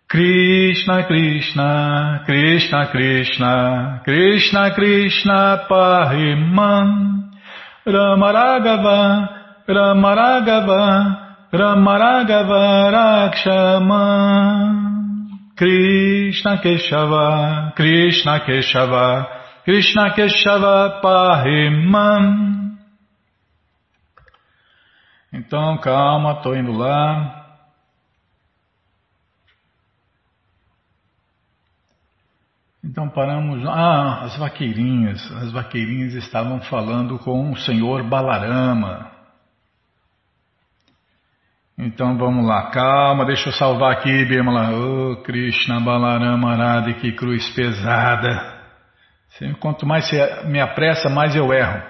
Krishna 0.08 1.06
Krishna, 1.06 2.22
Krishna 2.26 2.88
Krishna, 2.90 4.02
Krishna 4.04 4.74
Krishna. 4.74 5.66
Ramaragava, 7.86 9.28
Ramaragava, 9.68 9.68
Ramaragava 9.68 11.25
Rakshama. 12.92 14.86
Krishna 15.56 16.58
Keshava, 16.58 17.72
Krishna 17.74 18.40
Keshava, 18.44 19.26
Krishna 19.64 20.14
Keshava 20.14 21.00
Pahimam. 21.00 22.76
Então, 25.32 25.78
calma, 25.78 26.32
estou 26.32 26.54
indo 26.54 26.72
lá. 26.72 27.46
Então 32.84 33.08
paramos. 33.08 33.66
Ah, 33.66 34.24
as 34.24 34.36
vaqueirinhas. 34.36 35.32
As 35.42 35.50
vaqueirinhas 35.52 36.12
estavam 36.14 36.60
falando 36.60 37.18
com 37.18 37.50
o 37.50 37.56
senhor 37.56 38.02
Balarama. 38.04 39.15
Então 41.78 42.16
vamos 42.16 42.46
lá, 42.46 42.70
calma, 42.70 43.26
deixa 43.26 43.50
eu 43.50 43.52
salvar 43.52 43.92
aqui, 43.92 44.24
Bimala. 44.24 44.70
Oh, 44.72 45.16
Krishna 45.16 45.78
Balarama 45.78 46.52
Arada, 46.52 46.94
que 46.94 47.12
cruz 47.12 47.50
pesada. 47.50 48.56
Quanto 49.60 49.84
mais 49.84 50.08
você 50.08 50.46
me 50.46 50.58
apressa, 50.58 51.10
mais 51.10 51.36
eu 51.36 51.52
erro. 51.52 51.82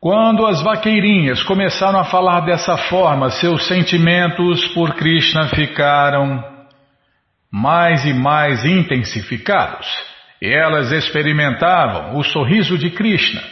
Quando 0.00 0.46
as 0.46 0.60
vaqueirinhas 0.62 1.44
começaram 1.44 2.00
a 2.00 2.04
falar 2.04 2.40
dessa 2.40 2.76
forma, 2.76 3.30
seus 3.30 3.68
sentimentos 3.68 4.66
por 4.74 4.94
Krishna 4.94 5.46
ficaram 5.50 6.42
mais 7.52 8.04
e 8.04 8.12
mais 8.12 8.64
intensificados. 8.64 9.86
E 10.42 10.52
elas 10.52 10.90
experimentavam 10.90 12.16
o 12.16 12.24
sorriso 12.24 12.76
de 12.76 12.90
Krishna, 12.90 13.42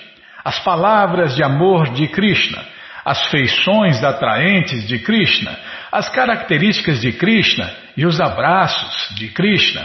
as 0.44 0.58
palavras 0.58 1.36
de 1.36 1.44
amor 1.44 1.90
de 1.90 2.08
Krishna, 2.08 2.64
as 3.08 3.26
feições 3.30 4.04
atraentes 4.04 4.86
de 4.86 4.98
Krishna, 4.98 5.58
as 5.90 6.10
características 6.10 7.00
de 7.00 7.10
Krishna 7.12 7.70
e 7.96 8.04
os 8.04 8.20
abraços 8.20 9.14
de 9.16 9.28
Krishna. 9.28 9.82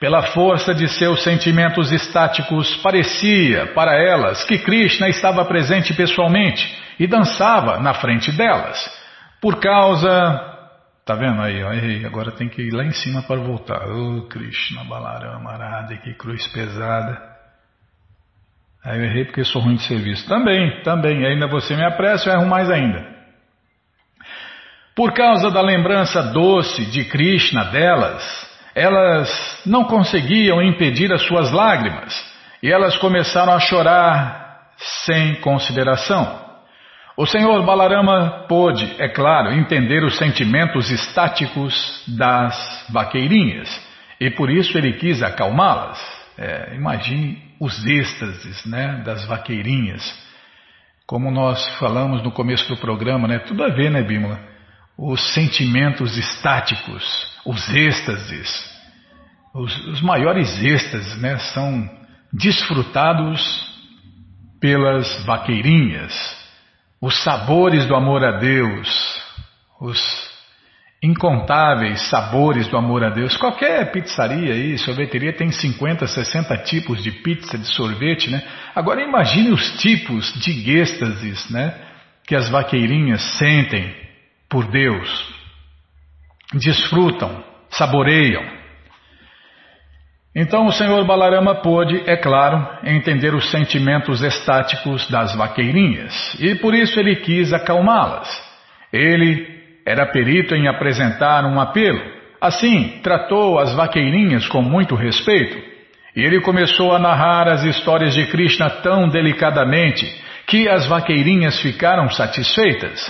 Pela 0.00 0.22
força 0.22 0.74
de 0.74 0.88
seus 0.88 1.22
sentimentos 1.22 1.92
estáticos, 1.92 2.76
parecia 2.78 3.66
para 3.74 3.94
elas 3.94 4.42
que 4.44 4.58
Krishna 4.58 5.06
estava 5.10 5.44
presente 5.44 5.92
pessoalmente 5.92 6.66
e 6.98 7.06
dançava 7.06 7.78
na 7.78 7.92
frente 7.92 8.32
delas. 8.32 8.78
Por 9.38 9.60
causa 9.60 10.54
Tá 11.04 11.14
vendo 11.14 11.40
aí? 11.40 11.60
Errei. 11.60 12.04
Agora 12.04 12.32
tem 12.32 12.48
que 12.48 12.60
ir 12.60 12.72
lá 12.72 12.84
em 12.84 12.90
cima 12.90 13.22
para 13.22 13.36
voltar. 13.36 13.86
Ô 13.86 14.16
oh, 14.16 14.22
Krishna, 14.22 14.82
Balarama, 14.82 15.52
Arada, 15.52 15.96
que 15.98 16.12
cruz 16.14 16.48
pesada. 16.48 17.35
Aí 18.86 19.00
eu 19.00 19.04
errei 19.04 19.24
porque 19.24 19.42
sou 19.42 19.60
ruim 19.60 19.74
de 19.74 19.82
serviço. 19.82 20.28
Também, 20.28 20.80
também. 20.82 21.26
Ainda 21.26 21.48
você 21.48 21.74
me 21.74 21.84
apressa, 21.84 22.30
eu 22.30 22.34
erro 22.34 22.46
mais 22.46 22.70
ainda. 22.70 23.04
Por 24.94 25.12
causa 25.12 25.50
da 25.50 25.60
lembrança 25.60 26.22
doce 26.22 26.84
de 26.86 27.04
Krishna 27.04 27.64
delas, 27.64 28.48
elas 28.76 29.60
não 29.66 29.84
conseguiam 29.84 30.62
impedir 30.62 31.12
as 31.12 31.22
suas 31.22 31.50
lágrimas 31.50 32.14
e 32.62 32.70
elas 32.70 32.96
começaram 32.96 33.52
a 33.52 33.58
chorar 33.58 34.70
sem 34.78 35.34
consideração. 35.40 36.46
O 37.16 37.26
senhor 37.26 37.64
Balarama 37.64 38.44
pôde, 38.48 38.94
é 38.98 39.08
claro, 39.08 39.52
entender 39.52 40.04
os 40.04 40.16
sentimentos 40.16 40.92
estáticos 40.92 42.04
das 42.06 42.86
vaqueirinhas 42.90 43.68
e 44.20 44.30
por 44.30 44.48
isso 44.48 44.78
ele 44.78 44.92
quis 44.92 45.22
acalmá-las. 45.22 46.25
É, 46.38 46.74
imagine 46.74 47.42
os 47.60 47.84
êxtases 47.86 48.64
né, 48.66 49.02
das 49.04 49.24
vaqueirinhas. 49.26 50.02
Como 51.06 51.30
nós 51.30 51.64
falamos 51.78 52.22
no 52.22 52.30
começo 52.30 52.68
do 52.68 52.76
programa, 52.76 53.28
né, 53.28 53.38
tudo 53.38 53.62
a 53.64 53.68
ver, 53.68 53.90
né, 53.90 54.02
Bímola? 54.02 54.40
Os 54.98 55.34
sentimentos 55.34 56.16
estáticos, 56.16 57.04
os 57.44 57.68
êxtases, 57.70 58.76
os, 59.54 59.86
os 59.86 60.00
maiores 60.00 60.62
êxtases 60.62 61.20
né, 61.20 61.38
são 61.38 61.88
desfrutados 62.32 63.40
pelas 64.60 65.24
vaqueirinhas 65.24 66.46
os 67.00 67.22
sabores 67.22 67.86
do 67.86 67.94
amor 67.94 68.24
a 68.24 68.38
Deus, 68.38 69.22
os 69.80 70.00
incontáveis 71.02 72.08
sabores 72.08 72.68
do 72.68 72.76
amor 72.76 73.04
a 73.04 73.10
Deus. 73.10 73.36
Qualquer 73.36 73.92
pizzaria 73.92 74.54
aí, 74.54 74.78
sorveteria 74.78 75.32
tem 75.32 75.50
50, 75.50 76.06
60 76.06 76.56
tipos 76.58 77.02
de 77.02 77.10
pizza, 77.10 77.58
de 77.58 77.66
sorvete, 77.74 78.30
né? 78.30 78.42
Agora 78.74 79.02
imagine 79.02 79.50
os 79.50 79.78
tipos 79.78 80.32
de 80.40 80.70
êxtases, 80.70 81.50
né? 81.50 81.74
Que 82.26 82.34
as 82.34 82.48
vaqueirinhas 82.48 83.22
sentem 83.38 83.94
por 84.48 84.66
Deus, 84.70 85.34
desfrutam, 86.54 87.44
saboreiam. 87.70 88.56
Então 90.34 90.66
o 90.66 90.72
senhor 90.72 91.04
Balarama 91.06 91.62
pôde, 91.62 92.02
é 92.06 92.16
claro, 92.16 92.66
entender 92.84 93.34
os 93.34 93.50
sentimentos 93.50 94.22
estáticos 94.22 95.08
das 95.08 95.34
vaqueirinhas 95.34 96.36
e 96.38 96.54
por 96.56 96.74
isso 96.74 96.98
ele 97.00 97.16
quis 97.16 97.52
acalmá-las. 97.52 98.28
Ele 98.92 99.55
era 99.86 100.04
perito 100.06 100.54
em 100.54 100.66
apresentar 100.66 101.44
um 101.44 101.60
apelo. 101.60 102.00
Assim, 102.40 102.98
tratou 103.02 103.58
as 103.60 103.72
vaqueirinhas 103.72 104.48
com 104.48 104.60
muito 104.60 104.96
respeito 104.96 105.56
e 106.14 106.22
ele 106.22 106.40
começou 106.40 106.92
a 106.92 106.98
narrar 106.98 107.46
as 107.46 107.62
histórias 107.62 108.14
de 108.14 108.26
Krishna 108.26 108.68
tão 108.82 109.08
delicadamente 109.08 110.06
que 110.46 110.68
as 110.68 110.86
vaqueirinhas 110.86 111.60
ficaram 111.60 112.10
satisfeitas. 112.10 113.00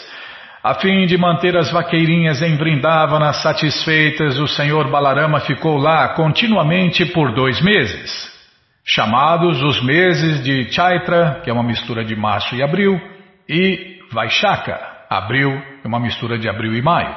A 0.62 0.74
fim 0.74 1.06
de 1.06 1.16
manter 1.16 1.56
as 1.56 1.70
vaqueirinhas 1.70 2.42
em 2.42 2.56
Vrindavana 2.56 3.32
satisfeitas, 3.32 4.38
o 4.38 4.48
senhor 4.48 4.90
Balarama 4.90 5.38
ficou 5.40 5.76
lá 5.76 6.08
continuamente 6.08 7.06
por 7.06 7.32
dois 7.32 7.60
meses, 7.62 8.28
chamados 8.84 9.62
os 9.62 9.80
meses 9.82 10.42
de 10.42 10.72
Chaitra, 10.72 11.40
que 11.44 11.50
é 11.50 11.52
uma 11.52 11.62
mistura 11.62 12.04
de 12.04 12.16
março 12.16 12.56
e 12.56 12.62
abril, 12.62 13.00
e 13.48 14.00
Vaishaka, 14.10 14.95
abril, 15.08 15.50
é 15.84 15.86
uma 15.86 16.00
mistura 16.00 16.38
de 16.38 16.48
abril 16.48 16.74
e 16.74 16.82
maio. 16.82 17.14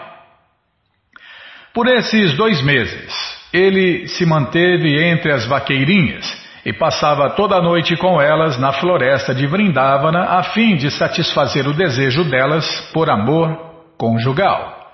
Por 1.73 1.87
esses 1.87 2.35
dois 2.35 2.61
meses, 2.61 3.13
ele 3.53 4.07
se 4.07 4.25
manteve 4.25 5.01
entre 5.03 5.31
as 5.31 5.45
vaqueirinhas 5.45 6.25
e 6.65 6.73
passava 6.73 7.31
toda 7.31 7.55
a 7.55 7.61
noite 7.61 7.95
com 7.95 8.21
elas 8.21 8.59
na 8.59 8.73
floresta 8.73 9.33
de 9.33 9.47
Vrindavana 9.47 10.23
a 10.23 10.43
fim 10.43 10.75
de 10.75 10.91
satisfazer 10.91 11.67
o 11.67 11.73
desejo 11.73 12.23
delas 12.29 12.91
por 12.93 13.09
amor 13.09 13.57
conjugal. 13.97 14.91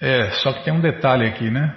É, 0.00 0.30
só 0.32 0.52
que 0.52 0.64
tem 0.64 0.72
um 0.72 0.80
detalhe 0.80 1.26
aqui, 1.26 1.50
né? 1.50 1.72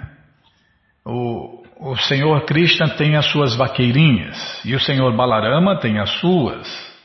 O, 1.04 1.62
o 1.78 1.96
Senhor 1.96 2.44
Krishna 2.44 2.88
tem 2.96 3.16
as 3.16 3.26
suas 3.26 3.54
vaqueirinhas 3.54 4.64
e 4.64 4.74
o 4.74 4.80
Senhor 4.80 5.14
Balarama 5.14 5.78
tem 5.78 6.00
as 6.00 6.10
suas. 6.18 6.95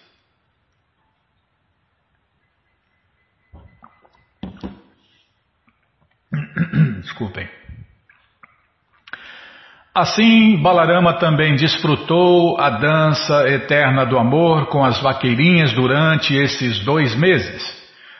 Desculpem. 7.11 7.47
Assim, 9.93 10.55
Balarama 10.61 11.15
também 11.15 11.55
desfrutou 11.55 12.57
a 12.57 12.69
dança 12.69 13.49
eterna 13.49 14.05
do 14.05 14.17
amor 14.17 14.67
com 14.67 14.81
as 14.81 15.01
vaqueirinhas 15.01 15.73
durante 15.73 16.33
esses 16.33 16.79
dois 16.85 17.13
meses. 17.13 17.61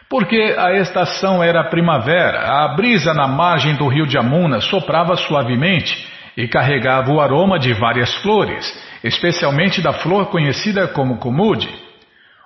Porque 0.10 0.56
a 0.58 0.74
estação 0.74 1.42
era 1.42 1.70
primavera, 1.70 2.66
a 2.66 2.76
brisa 2.76 3.14
na 3.14 3.30
margem 3.30 3.76
do 3.76 3.88
rio 3.88 4.06
de 4.06 4.18
Amuna 4.18 4.60
soprava 4.60 5.16
suavemente 5.16 6.06
e 6.36 6.50
carregava 6.50 7.14
o 7.14 7.22
aroma 7.22 7.58
de 7.58 7.72
várias 7.72 8.14
flores, 8.16 8.66
especialmente 9.02 9.82
da 9.82 9.94
flor 9.94 10.26
conhecida 10.26 10.89
como 10.89 11.18
Kumude. 11.18 11.70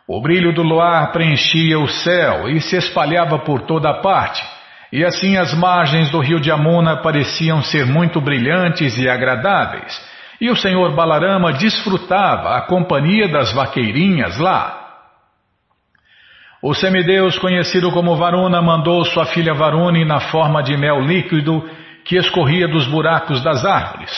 O 0.07 0.21
brilho 0.21 0.53
do 0.53 0.61
luar 0.61 1.11
preenchia 1.11 1.79
o 1.79 1.87
céu 1.87 2.47
e 2.47 2.61
se 2.61 2.75
espalhava 2.75 3.39
por 3.39 3.61
toda 3.61 3.89
a 3.89 4.01
parte 4.01 4.54
e 4.95 5.03
assim 5.03 5.35
as 5.35 5.53
margens 5.53 6.09
do 6.09 6.21
rio 6.21 6.39
de 6.39 6.49
Amuna 6.49 7.01
pareciam 7.01 7.61
ser 7.61 7.85
muito 7.85 8.21
brilhantes 8.21 8.97
e 8.97 9.09
agradáveis, 9.09 10.01
e 10.39 10.49
o 10.49 10.55
senhor 10.55 10.95
Balarama 10.95 11.51
desfrutava 11.51 12.55
a 12.55 12.61
companhia 12.61 13.27
das 13.27 13.51
vaqueirinhas 13.51 14.39
lá. 14.39 14.83
O 16.63 16.73
semideus, 16.73 17.37
conhecido 17.37 17.91
como 17.91 18.15
Varuna, 18.15 18.61
mandou 18.61 19.03
sua 19.03 19.25
filha 19.25 19.53
Varuni 19.53 20.05
na 20.05 20.21
forma 20.21 20.63
de 20.63 20.77
mel 20.77 21.01
líquido 21.01 21.69
que 22.05 22.15
escorria 22.15 22.65
dos 22.65 22.87
buracos 22.87 23.43
das 23.43 23.65
árvores. 23.65 24.13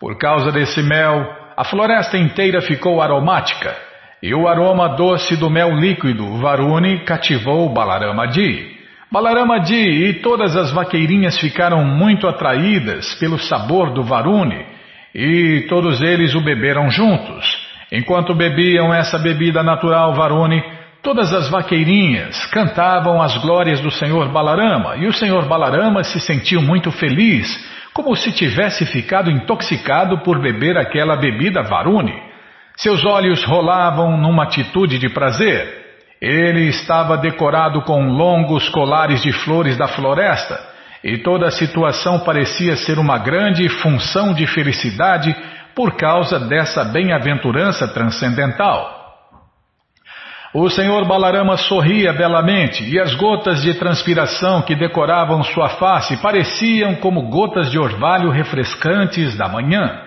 Por 0.00 0.18
causa 0.18 0.50
desse 0.50 0.82
mel, 0.82 1.24
a 1.56 1.62
floresta 1.62 2.18
inteira 2.18 2.60
ficou 2.60 3.00
aromática, 3.00 3.76
e 4.20 4.34
o 4.34 4.48
aroma 4.48 4.88
doce 4.88 5.36
do 5.36 5.48
mel 5.48 5.70
líquido 5.76 6.36
Varuni 6.38 7.04
cativou 7.04 7.72
Balaramadi. 7.72 8.75
Balaramadi 9.10 10.08
e 10.08 10.14
todas 10.14 10.56
as 10.56 10.72
vaqueirinhas 10.72 11.38
ficaram 11.38 11.84
muito 11.84 12.26
atraídas 12.26 13.14
pelo 13.14 13.38
sabor 13.38 13.92
do 13.92 14.02
Varuni, 14.02 14.64
e 15.14 15.66
todos 15.68 16.02
eles 16.02 16.34
o 16.34 16.40
beberam 16.40 16.90
juntos. 16.90 17.66
Enquanto 17.92 18.34
bebiam 18.34 18.92
essa 18.92 19.18
bebida 19.18 19.62
natural 19.62 20.12
Varuni, 20.14 20.62
Todas 21.06 21.32
as 21.32 21.48
vaqueirinhas 21.48 22.46
cantavam 22.46 23.22
as 23.22 23.36
glórias 23.38 23.80
do 23.80 23.92
Senhor 23.92 24.28
Balarama 24.32 24.96
e 24.96 25.06
o 25.06 25.12
Senhor 25.12 25.46
Balarama 25.46 26.02
se 26.02 26.18
sentiu 26.18 26.60
muito 26.60 26.90
feliz, 26.90 27.46
como 27.94 28.16
se 28.16 28.32
tivesse 28.32 28.84
ficado 28.84 29.30
intoxicado 29.30 30.18
por 30.24 30.40
beber 30.40 30.76
aquela 30.76 31.14
bebida 31.14 31.62
Varuni. 31.62 32.20
Seus 32.76 33.04
olhos 33.04 33.44
rolavam 33.44 34.16
numa 34.16 34.42
atitude 34.42 34.98
de 34.98 35.08
prazer. 35.08 35.85
Ele 36.20 36.68
estava 36.68 37.16
decorado 37.18 37.82
com 37.82 38.08
longos 38.08 38.68
colares 38.70 39.22
de 39.22 39.32
flores 39.32 39.76
da 39.76 39.86
floresta 39.86 40.58
e 41.04 41.18
toda 41.18 41.46
a 41.46 41.50
situação 41.50 42.20
parecia 42.20 42.76
ser 42.76 42.98
uma 42.98 43.18
grande 43.18 43.68
função 43.68 44.32
de 44.32 44.46
felicidade 44.46 45.34
por 45.74 45.94
causa 45.96 46.40
dessa 46.40 46.84
bem-aventurança 46.84 47.86
transcendental. 47.86 48.96
O 50.54 50.70
senhor 50.70 51.06
Balarama 51.06 51.58
sorria 51.58 52.14
belamente 52.14 52.82
e 52.82 52.98
as 52.98 53.14
gotas 53.14 53.60
de 53.60 53.74
transpiração 53.74 54.62
que 54.62 54.74
decoravam 54.74 55.42
sua 55.42 55.68
face 55.68 56.16
pareciam 56.16 56.94
como 56.94 57.28
gotas 57.28 57.70
de 57.70 57.78
orvalho 57.78 58.30
refrescantes 58.30 59.36
da 59.36 59.48
manhã. 59.48 60.02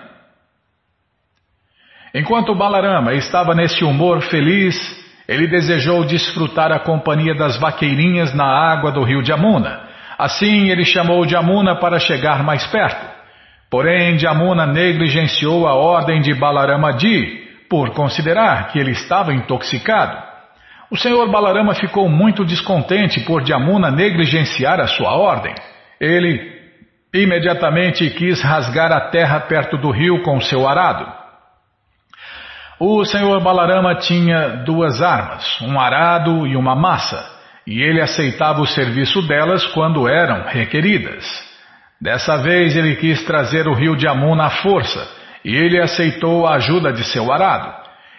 Enquanto 2.12 2.52
Balarama 2.52 3.14
estava 3.14 3.54
nesse 3.54 3.84
humor 3.84 4.22
feliz, 4.22 4.76
ele 5.30 5.46
desejou 5.46 6.04
desfrutar 6.04 6.72
a 6.72 6.80
companhia 6.80 7.36
das 7.36 7.56
vaqueirinhas 7.56 8.34
na 8.34 8.44
água 8.44 8.90
do 8.90 9.04
rio 9.04 9.24
Jamuna. 9.24 9.82
Assim 10.18 10.68
ele 10.68 10.84
chamou 10.84 11.24
Jamuna 11.24 11.76
para 11.76 12.00
chegar 12.00 12.42
mais 12.42 12.66
perto. 12.66 13.06
Porém, 13.70 14.18
Jamuna 14.18 14.66
negligenciou 14.66 15.68
a 15.68 15.74
ordem 15.76 16.20
de 16.20 16.34
Balarama 16.34 16.94
Di, 16.94 17.48
por 17.68 17.90
considerar 17.90 18.72
que 18.72 18.80
ele 18.80 18.90
estava 18.90 19.32
intoxicado. 19.32 20.20
O 20.90 20.96
senhor 20.96 21.30
Balarama 21.30 21.74
ficou 21.74 22.08
muito 22.08 22.44
descontente 22.44 23.20
por 23.20 23.46
Jamuna 23.46 23.88
negligenciar 23.88 24.80
a 24.80 24.88
sua 24.88 25.16
ordem. 25.16 25.54
Ele 26.00 26.58
imediatamente 27.14 28.10
quis 28.10 28.42
rasgar 28.42 28.90
a 28.90 29.02
terra 29.10 29.38
perto 29.38 29.78
do 29.78 29.92
rio 29.92 30.24
com 30.24 30.40
seu 30.40 30.68
arado. 30.68 31.19
O 32.82 33.04
senhor 33.04 33.42
Balarama 33.42 33.94
tinha 33.96 34.64
duas 34.64 35.02
armas, 35.02 35.60
um 35.60 35.78
arado 35.78 36.46
e 36.46 36.56
uma 36.56 36.74
massa, 36.74 37.22
e 37.66 37.82
ele 37.82 38.00
aceitava 38.00 38.62
o 38.62 38.66
serviço 38.66 39.20
delas 39.28 39.66
quando 39.66 40.08
eram 40.08 40.46
requeridas. 40.46 41.26
Dessa 42.00 42.38
vez 42.38 42.74
ele 42.74 42.96
quis 42.96 43.22
trazer 43.26 43.68
o 43.68 43.74
rio 43.74 43.98
Jamuna 43.98 44.46
à 44.46 44.50
força, 44.50 45.06
e 45.44 45.54
ele 45.54 45.78
aceitou 45.78 46.46
a 46.46 46.54
ajuda 46.54 46.90
de 46.90 47.04
seu 47.04 47.30
arado. 47.30 47.70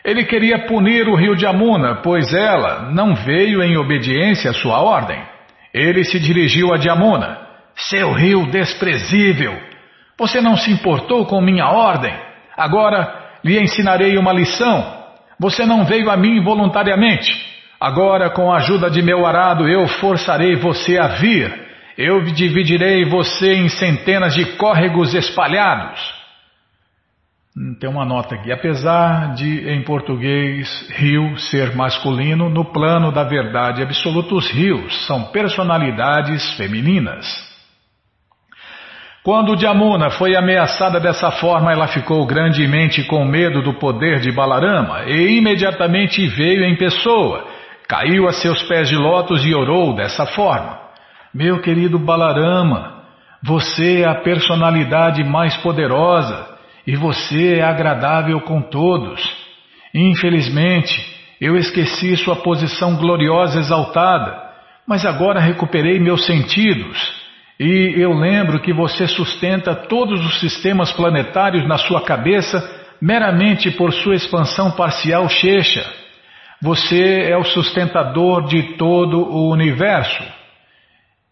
Ele 0.05 0.25
queria 0.25 0.67
punir 0.67 1.07
o 1.07 1.15
rio 1.15 1.35
de 1.35 1.47
Amuna, 1.47 1.95
pois 2.03 2.31
ela 2.31 2.91
não 2.91 3.15
veio 3.15 3.63
em 3.63 3.75
obediência 3.77 4.51
à 4.51 4.53
sua 4.53 4.79
ordem. 4.79 5.19
Ele 5.73 6.03
se 6.03 6.19
dirigiu 6.19 6.71
a 6.71 6.77
Jamuna. 6.77 7.39
Seu 7.75 8.13
rio 8.13 8.45
desprezível! 8.45 9.59
Você 10.19 10.39
não 10.39 10.55
se 10.55 10.71
importou 10.71 11.25
com 11.25 11.41
minha 11.41 11.65
ordem? 11.67 12.13
Agora 12.55 13.20
lhe 13.43 13.59
ensinarei 13.59 14.17
uma 14.17 14.33
lição. 14.33 15.01
Você 15.39 15.65
não 15.65 15.83
veio 15.85 16.09
a 16.09 16.17
mim 16.17 16.43
voluntariamente. 16.43 17.29
Agora, 17.79 18.29
com 18.29 18.51
a 18.51 18.57
ajuda 18.57 18.91
de 18.91 19.01
meu 19.01 19.25
arado, 19.25 19.67
eu 19.67 19.87
forçarei 19.87 20.55
você 20.55 20.99
a 20.99 21.07
vir. 21.07 21.51
Eu 21.97 22.21
dividirei 22.25 23.05
você 23.05 23.53
em 23.53 23.67
centenas 23.69 24.35
de 24.35 24.45
córregos 24.57 25.13
espalhados. 25.13 25.99
Hum, 27.57 27.75
tem 27.79 27.89
uma 27.89 28.05
nota 28.05 28.35
aqui. 28.35 28.51
Apesar 28.51 29.33
de, 29.33 29.67
em 29.69 29.83
português, 29.83 30.87
rio 30.91 31.37
ser 31.37 31.75
masculino, 31.75 32.49
no 32.49 32.71
plano 32.71 33.11
da 33.11 33.23
verdade 33.23 33.81
absoluta, 33.81 34.35
os 34.35 34.49
rios 34.51 35.05
são 35.05 35.25
personalidades 35.31 36.53
femininas. 36.53 37.50
Quando 39.23 39.55
Jamuna 39.55 40.09
foi 40.09 40.35
ameaçada 40.35 40.99
dessa 40.99 41.29
forma, 41.29 41.71
ela 41.71 41.87
ficou 41.87 42.25
grandemente 42.25 43.03
com 43.03 43.23
medo 43.23 43.61
do 43.61 43.75
poder 43.75 44.19
de 44.19 44.31
Balarama 44.31 45.03
e 45.05 45.37
imediatamente 45.37 46.25
veio 46.25 46.63
em 46.63 46.75
pessoa, 46.75 47.45
caiu 47.87 48.27
a 48.27 48.31
seus 48.31 48.63
pés 48.63 48.89
de 48.89 48.95
lótus 48.95 49.45
e 49.45 49.53
orou 49.53 49.93
dessa 49.93 50.25
forma: 50.25 50.75
Meu 51.31 51.61
querido 51.61 51.99
Balarama, 51.99 53.03
você 53.43 54.01
é 54.01 54.07
a 54.07 54.15
personalidade 54.15 55.23
mais 55.23 55.55
poderosa 55.57 56.57
e 56.87 56.95
você 56.95 57.59
é 57.59 57.63
agradável 57.63 58.41
com 58.41 58.59
todos. 58.59 59.21
Infelizmente, 59.93 60.99
eu 61.39 61.55
esqueci 61.55 62.17
sua 62.17 62.37
posição 62.37 62.95
gloriosa 62.95 63.59
exaltada, 63.59 64.35
mas 64.87 65.05
agora 65.05 65.39
recuperei 65.39 65.99
meus 65.99 66.25
sentidos. 66.25 67.21
E 67.59 67.93
eu 67.97 68.13
lembro 68.13 68.59
que 68.59 68.73
você 68.73 69.07
sustenta 69.07 69.75
todos 69.75 70.25
os 70.25 70.39
sistemas 70.39 70.91
planetários 70.91 71.67
na 71.67 71.77
sua 71.77 72.01
cabeça 72.01 72.59
meramente 73.01 73.71
por 73.71 73.91
sua 73.93 74.15
expansão 74.15 74.71
parcial 74.71 75.27
checha. 75.27 75.83
Você 76.61 77.23
é 77.23 77.35
o 77.35 77.43
sustentador 77.43 78.45
de 78.45 78.77
todo 78.77 79.17
o 79.17 79.51
universo. 79.51 80.23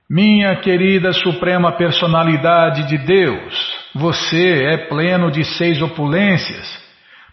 Minha 0.10 0.56
querida 0.56 1.14
Suprema 1.14 1.72
Personalidade 1.74 2.88
de 2.88 2.98
Deus, 2.98 3.76
você 3.94 4.64
é 4.66 4.78
pleno 4.88 5.30
de 5.30 5.44
seis 5.44 5.80
opulências. 5.84 6.68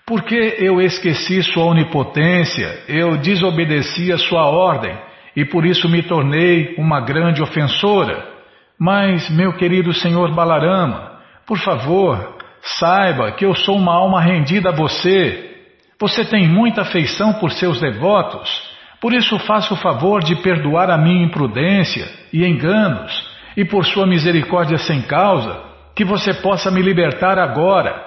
Porque 0.06 0.56
eu 0.58 0.80
esqueci 0.80 1.42
sua 1.42 1.64
onipotência, 1.64 2.84
eu 2.86 3.16
desobedeci 3.16 4.12
a 4.12 4.18
sua 4.18 4.46
ordem 4.46 4.94
e 5.34 5.44
por 5.44 5.64
isso 5.64 5.88
me 5.88 6.02
tornei 6.02 6.74
uma 6.76 7.00
grande 7.00 7.42
ofensora. 7.42 8.35
Mas, 8.78 9.30
meu 9.30 9.54
querido 9.54 9.92
senhor 9.92 10.34
Balarama, 10.34 11.20
por 11.46 11.58
favor, 11.58 12.36
saiba 12.60 13.32
que 13.32 13.44
eu 13.44 13.54
sou 13.54 13.76
uma 13.76 13.94
alma 13.94 14.20
rendida 14.20 14.70
a 14.70 14.74
você. 14.74 15.64
Você 15.98 16.24
tem 16.24 16.48
muita 16.48 16.82
afeição 16.82 17.34
por 17.34 17.50
seus 17.50 17.80
devotos. 17.80 18.50
Por 19.00 19.12
isso 19.12 19.38
faça 19.40 19.72
o 19.72 19.76
favor 19.76 20.22
de 20.22 20.36
perdoar 20.36 20.90
a 20.90 20.98
minha 20.98 21.24
imprudência 21.24 22.06
e 22.32 22.44
enganos, 22.44 23.30
e 23.56 23.64
por 23.64 23.84
sua 23.86 24.06
misericórdia 24.06 24.78
sem 24.78 25.02
causa, 25.02 25.62
que 25.94 26.04
você 26.04 26.34
possa 26.34 26.70
me 26.70 26.82
libertar 26.82 27.38
agora. 27.38 28.04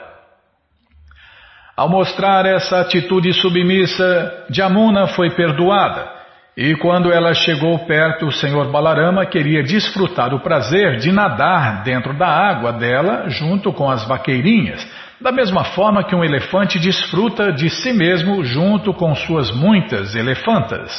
Ao 1.76 1.88
mostrar 1.88 2.46
essa 2.46 2.82
atitude 2.82 3.32
submissa, 3.34 4.46
Jamuna 4.50 5.08
foi 5.08 5.30
perdoada, 5.32 6.19
e 6.62 6.76
quando 6.76 7.10
ela 7.10 7.34
chegou 7.34 7.80
perto, 7.86 8.26
o 8.26 8.34
Senhor 8.34 8.70
Balarama 8.70 9.26
queria 9.26 9.64
desfrutar 9.64 10.34
o 10.34 10.42
prazer 10.42 10.98
de 10.98 11.10
nadar 11.10 11.84
dentro 11.84 12.14
da 12.18 12.28
água 12.28 12.74
dela 12.74 13.30
junto 13.30 13.72
com 13.72 13.90
as 13.90 14.06
vaqueirinhas 14.06 14.86
da 15.22 15.32
mesma 15.32 15.64
forma 15.64 16.04
que 16.04 16.14
um 16.14 16.22
elefante 16.22 16.78
desfruta 16.78 17.54
de 17.54 17.70
si 17.70 17.94
mesmo 17.94 18.44
junto 18.44 18.94
com 18.94 19.16
suas 19.16 19.50
muitas 19.56 20.16
elefantas. 20.16 20.92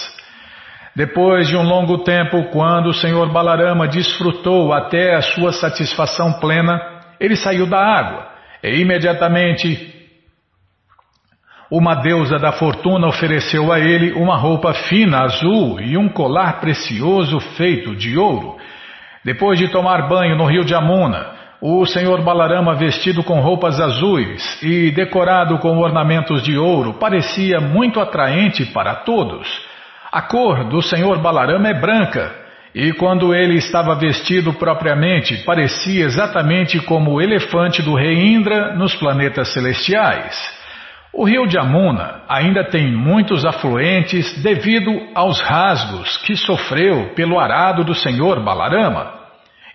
Depois 0.96 1.46
de 1.46 1.56
um 1.58 1.62
longo 1.62 1.98
tempo, 2.04 2.44
quando 2.44 2.86
o 2.86 2.94
Senhor 2.94 3.30
Balarama 3.30 3.86
desfrutou 3.86 4.72
até 4.72 5.14
a 5.14 5.20
sua 5.20 5.52
satisfação 5.52 6.40
plena, 6.40 6.80
ele 7.20 7.36
saiu 7.36 7.66
da 7.66 7.78
água 7.78 8.28
e 8.62 8.80
imediatamente 8.80 9.99
uma 11.70 11.94
deusa 11.94 12.36
da 12.36 12.50
fortuna 12.50 13.06
ofereceu 13.06 13.72
a 13.72 13.78
ele 13.78 14.12
uma 14.12 14.36
roupa 14.36 14.74
fina 14.74 15.22
azul 15.22 15.80
e 15.80 15.96
um 15.96 16.08
colar 16.08 16.60
precioso 16.60 17.38
feito 17.56 17.94
de 17.94 18.18
ouro. 18.18 18.56
Depois 19.24 19.58
de 19.58 19.68
tomar 19.68 20.08
banho 20.08 20.36
no 20.36 20.46
rio 20.46 20.64
de 20.64 20.74
Amuna, 20.74 21.38
o 21.60 21.86
senhor 21.86 22.22
Balarama, 22.22 22.74
vestido 22.74 23.22
com 23.22 23.38
roupas 23.40 23.78
azuis 23.78 24.60
e 24.62 24.90
decorado 24.90 25.58
com 25.58 25.78
ornamentos 25.78 26.42
de 26.42 26.58
ouro, 26.58 26.94
parecia 26.94 27.60
muito 27.60 28.00
atraente 28.00 28.64
para 28.66 28.96
todos. 28.96 29.46
A 30.10 30.22
cor 30.22 30.64
do 30.64 30.82
senhor 30.82 31.18
Balarama 31.18 31.68
é 31.68 31.74
branca 31.74 32.34
e 32.74 32.92
quando 32.94 33.32
ele 33.32 33.56
estava 33.56 33.94
vestido 33.94 34.52
propriamente, 34.54 35.44
parecia 35.44 36.04
exatamente 36.04 36.80
como 36.80 37.12
o 37.12 37.20
elefante 37.20 37.82
do 37.82 37.94
rei 37.94 38.34
Indra 38.34 38.74
nos 38.74 38.94
planetas 38.94 39.52
celestiais. 39.52 40.59
O 41.12 41.24
rio 41.24 41.46
de 41.46 41.58
Amuna 41.58 42.22
ainda 42.28 42.64
tem 42.64 42.92
muitos 42.92 43.44
afluentes 43.44 44.40
devido 44.42 45.08
aos 45.12 45.40
rasgos 45.40 46.16
que 46.18 46.36
sofreu 46.36 47.12
pelo 47.14 47.38
arado 47.38 47.82
do 47.84 47.94
senhor 47.94 48.42
Balarama. 48.44 49.18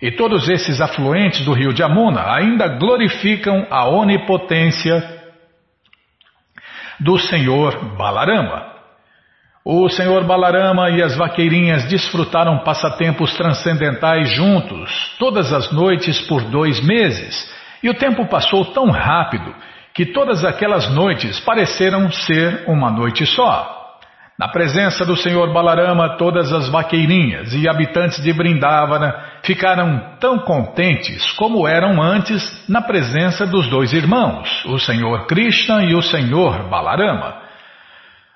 E 0.00 0.10
todos 0.10 0.48
esses 0.48 0.80
afluentes 0.80 1.44
do 1.44 1.52
rio 1.52 1.74
de 1.74 1.82
Amuna 1.82 2.34
ainda 2.34 2.68
glorificam 2.68 3.66
a 3.70 3.86
onipotência 3.86 5.02
do 6.98 7.18
senhor 7.18 7.96
Balarama. 7.96 8.74
O 9.62 9.88
senhor 9.90 10.24
Balarama 10.24 10.90
e 10.90 11.02
as 11.02 11.16
vaqueirinhas 11.16 11.84
desfrutaram 11.84 12.60
passatempos 12.60 13.34
transcendentais 13.36 14.30
juntos, 14.30 15.14
todas 15.18 15.52
as 15.52 15.70
noites 15.72 16.20
por 16.20 16.42
dois 16.44 16.80
meses, 16.80 17.52
e 17.82 17.90
o 17.90 17.94
tempo 17.94 18.26
passou 18.26 18.64
tão 18.66 18.90
rápido 18.90 19.54
que 19.96 20.04
todas 20.04 20.44
aquelas 20.44 20.92
noites 20.94 21.40
pareceram 21.40 22.12
ser 22.12 22.64
uma 22.68 22.90
noite 22.90 23.24
só. 23.24 23.74
Na 24.38 24.46
presença 24.46 25.06
do 25.06 25.16
senhor 25.16 25.50
Balarama, 25.54 26.18
todas 26.18 26.52
as 26.52 26.68
vaqueirinhas 26.68 27.54
e 27.54 27.66
habitantes 27.66 28.22
de 28.22 28.30
Brindavana 28.30 29.14
ficaram 29.42 30.18
tão 30.20 30.38
contentes 30.40 31.32
como 31.32 31.66
eram 31.66 32.02
antes 32.02 32.68
na 32.68 32.82
presença 32.82 33.46
dos 33.46 33.66
dois 33.68 33.94
irmãos, 33.94 34.66
o 34.66 34.78
senhor 34.78 35.26
Krishna 35.26 35.82
e 35.84 35.94
o 35.94 36.02
senhor 36.02 36.68
Balarama. 36.68 37.46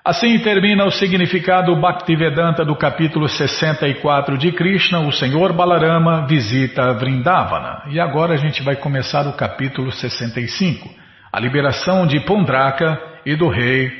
Assim 0.03 0.39
termina 0.39 0.83
o 0.83 0.89
significado 0.89 1.79
Bhaktivedanta 1.79 2.65
do 2.65 2.75
capítulo 2.75 3.29
64 3.29 4.35
de 4.35 4.51
Krishna, 4.51 5.01
o 5.01 5.11
Senhor 5.11 5.53
Balarama 5.53 6.25
visita 6.25 6.91
Vrindavana. 6.93 7.83
E 7.91 7.99
agora 7.99 8.33
a 8.33 8.37
gente 8.37 8.63
vai 8.63 8.75
começar 8.75 9.27
o 9.27 9.33
capítulo 9.33 9.91
65, 9.91 11.00
a 11.31 11.39
liberação 11.39 12.05
de 12.05 12.19
Pundraka 12.21 12.99
e 13.25 13.35
do 13.35 13.47
rei 13.47 13.91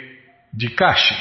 de 0.53 0.69
Kashi. 0.69 1.15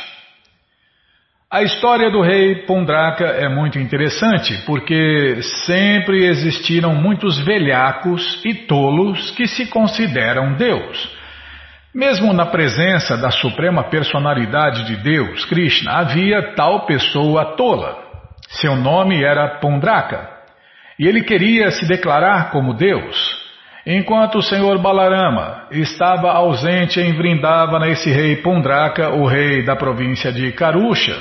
A 1.53 1.63
história 1.63 2.11
do 2.11 2.21
rei 2.21 2.67
Pundraka 2.67 3.25
é 3.25 3.49
muito 3.49 3.79
interessante 3.79 4.57
porque 4.67 5.41
sempre 5.67 6.25
existiram 6.27 6.95
muitos 6.95 7.39
velhacos 7.45 8.41
e 8.45 8.55
tolos 8.55 9.31
que 9.33 9.47
se 9.47 9.67
consideram 9.67 10.55
Deus. 10.55 11.19
Mesmo 11.93 12.33
na 12.33 12.47
presença 12.47 13.17
da 13.17 13.33
Suprema 13.33 13.83
Personalidade 13.85 14.85
de 14.85 14.97
Deus, 14.97 15.45
Krishna, 15.45 15.93
havia 15.93 16.55
tal 16.55 16.87
pessoa 16.87 17.57
tola. 17.57 17.99
Seu 18.49 18.77
nome 18.77 19.23
era 19.23 19.59
Pundraka. 19.59 20.29
E 20.99 21.07
ele 21.07 21.23
queria 21.23 21.71
se 21.73 21.87
declarar 21.87 22.51
como 22.53 22.75
Deus. 22.75 23.40
Enquanto 23.87 24.39
o 24.39 24.43
senhor 24.43 24.79
Balarama 24.79 25.67
estava 25.71 26.31
ausente 26.33 27.01
em 27.01 27.15
Vrindavana, 27.15 27.89
esse 27.89 28.11
rei 28.11 28.37
Pundraka, 28.37 29.11
o 29.11 29.27
rei 29.27 29.65
da 29.65 29.75
província 29.75 30.31
de 30.31 30.53
Karusha, 30.53 31.17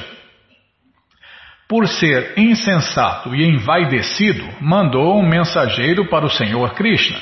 por 1.68 1.88
ser 1.88 2.34
insensato 2.36 3.34
e 3.36 3.46
envaidecido, 3.46 4.44
mandou 4.60 5.18
um 5.18 5.28
mensageiro 5.28 6.10
para 6.10 6.26
o 6.26 6.30
senhor 6.30 6.74
Krishna. 6.74 7.20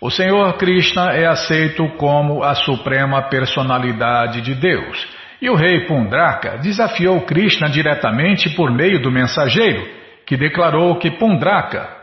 O 0.00 0.10
Senhor 0.10 0.56
Krishna 0.56 1.10
é 1.12 1.26
aceito 1.26 1.88
como 1.96 2.44
a 2.44 2.54
suprema 2.54 3.22
personalidade 3.22 4.40
de 4.42 4.54
Deus. 4.54 5.08
E 5.42 5.50
o 5.50 5.56
rei 5.56 5.86
Pundraka 5.86 6.58
desafiou 6.58 7.20
Krishna 7.22 7.68
diretamente 7.68 8.48
por 8.50 8.70
meio 8.70 9.02
do 9.02 9.10
mensageiro, 9.10 9.84
que 10.24 10.36
declarou 10.36 10.96
que 10.96 11.10
Pundraka, 11.10 11.97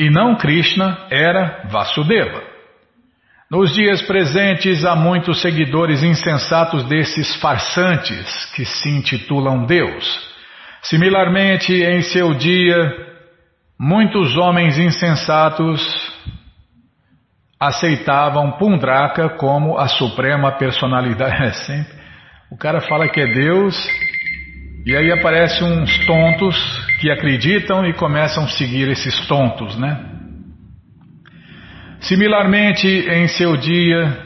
e 0.00 0.08
não 0.08 0.34
Krishna, 0.34 0.96
era 1.10 1.68
Vasudeva. 1.68 2.42
Nos 3.50 3.74
dias 3.74 4.00
presentes 4.00 4.82
há 4.82 4.96
muitos 4.96 5.42
seguidores 5.42 6.02
insensatos 6.02 6.84
desses 6.84 7.36
farsantes 7.36 8.46
que 8.54 8.64
se 8.64 8.88
intitulam 8.88 9.66
Deus. 9.66 10.30
Similarmente, 10.84 11.74
em 11.74 12.00
seu 12.00 12.32
dia, 12.32 12.76
muitos 13.78 14.38
homens 14.38 14.78
insensatos 14.78 15.82
aceitavam 17.60 18.52
Pundraka 18.52 19.28
como 19.36 19.76
a 19.76 19.86
suprema 19.86 20.52
personalidade. 20.52 21.44
É 21.44 21.52
sempre. 21.52 22.00
O 22.50 22.56
cara 22.56 22.80
fala 22.80 23.06
que 23.06 23.20
é 23.20 23.26
Deus 23.26 23.76
e 24.86 24.96
aí 24.96 25.12
aparecem 25.12 25.70
uns 25.70 26.06
tontos 26.06 26.89
que 27.00 27.10
acreditam 27.10 27.86
e 27.86 27.94
começam 27.94 28.44
a 28.44 28.48
seguir 28.48 28.86
esses 28.88 29.26
tontos, 29.26 29.74
né? 29.78 29.98
Similarmente, 32.00 32.86
em 32.86 33.26
seu 33.26 33.56
dia, 33.56 34.18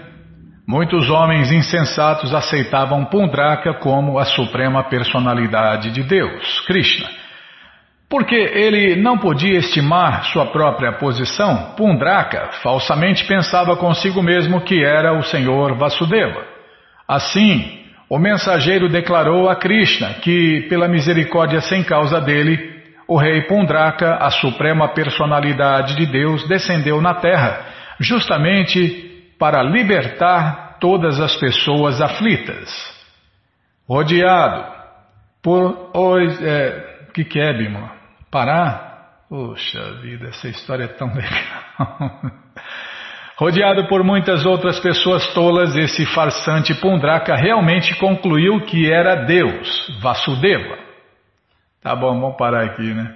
muitos 0.67 1.09
homens 1.09 1.53
insensatos 1.53 2.35
aceitavam 2.35 3.05
Pundraka 3.05 3.75
como 3.75 4.19
a 4.19 4.25
suprema 4.25 4.83
personalidade 4.85 5.93
de 5.93 6.03
Deus, 6.03 6.61
Krishna. 6.67 7.09
Porque 8.11 8.35
ele 8.35 8.97
não 8.97 9.19
podia 9.19 9.59
estimar 9.59 10.25
sua 10.25 10.47
própria 10.47 10.93
posição, 10.95 11.75
Pundraka 11.77 12.51
falsamente 12.61 13.25
pensava 13.25 13.77
consigo 13.77 14.21
mesmo 14.21 14.61
que 14.63 14.85
era 14.85 15.17
o 15.17 15.23
Senhor 15.23 15.77
Vasudeva. 15.79 16.45
Assim, 17.07 17.84
o 18.15 18.19
mensageiro 18.19 18.89
declarou 18.89 19.51
a 19.51 19.57
Krishna 19.57 20.15
que, 20.23 20.69
pela 20.69 20.87
misericórdia 20.87 21.61
sem 21.61 21.83
causa 21.83 22.21
dele, 22.21 22.81
o 23.09 23.19
rei 23.19 23.43
Pundraka, 23.43 24.19
a 24.19 24.31
suprema 24.31 24.87
personalidade 24.95 25.97
de 25.97 26.07
Deus, 26.07 26.47
descendeu 26.47 27.01
na 27.01 27.15
terra, 27.15 27.67
justamente 27.99 29.35
para 29.37 29.61
libertar 29.65 30.79
todas 30.79 31.19
as 31.19 31.35
pessoas 31.35 32.01
aflitas. 32.01 32.71
Rodeado 33.89 34.65
por. 35.43 35.91
É, 36.41 37.09
que 37.13 37.41
é, 37.41 37.53
Bima? 37.53 37.91
Parar? 38.31 39.25
Poxa 39.29 40.01
vida, 40.03 40.29
essa 40.29 40.47
história 40.47 40.85
é 40.85 40.89
tão 40.89 41.09
legal. 41.13 42.31
Rodeado 43.37 43.89
por 43.89 44.05
muitas 44.05 44.47
outras 44.47 44.79
pessoas 44.79 45.27
tolas, 45.35 45.75
esse 45.75 46.07
farsante 46.07 46.73
Pundraka 46.75 47.35
realmente 47.35 47.97
concluiu 47.99 48.61
que 48.61 48.93
era 48.93 49.25
Deus, 49.25 49.99
Vasudeva. 50.01 50.79
Tá 51.83 51.97
bom, 51.97 52.21
vamos 52.21 52.37
parar 52.37 52.65
aqui, 52.65 52.95
né? 52.95 53.15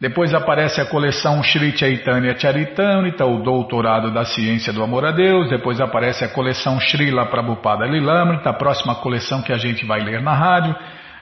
Depois 0.00 0.34
aparece 0.34 0.80
a 0.80 0.84
coleção 0.84 1.40
Sri 1.44 1.78
Chaitanya 1.78 2.36
Charitamrita, 2.36 3.24
o 3.24 3.40
Doutorado 3.40 4.12
da 4.12 4.24
Ciência 4.24 4.72
do 4.72 4.82
Amor 4.82 5.06
a 5.06 5.12
Deus. 5.12 5.48
Depois 5.48 5.80
aparece 5.80 6.24
a 6.24 6.28
coleção 6.28 6.80
Srila 6.80 7.26
Prabhupada 7.26 7.86
Lilamrita, 7.86 8.50
a 8.50 8.52
próxima 8.52 8.96
coleção 8.96 9.40
que 9.40 9.52
a 9.52 9.56
gente 9.56 9.86
vai 9.86 10.00
ler 10.00 10.20
na 10.20 10.34
rádio. 10.34 10.74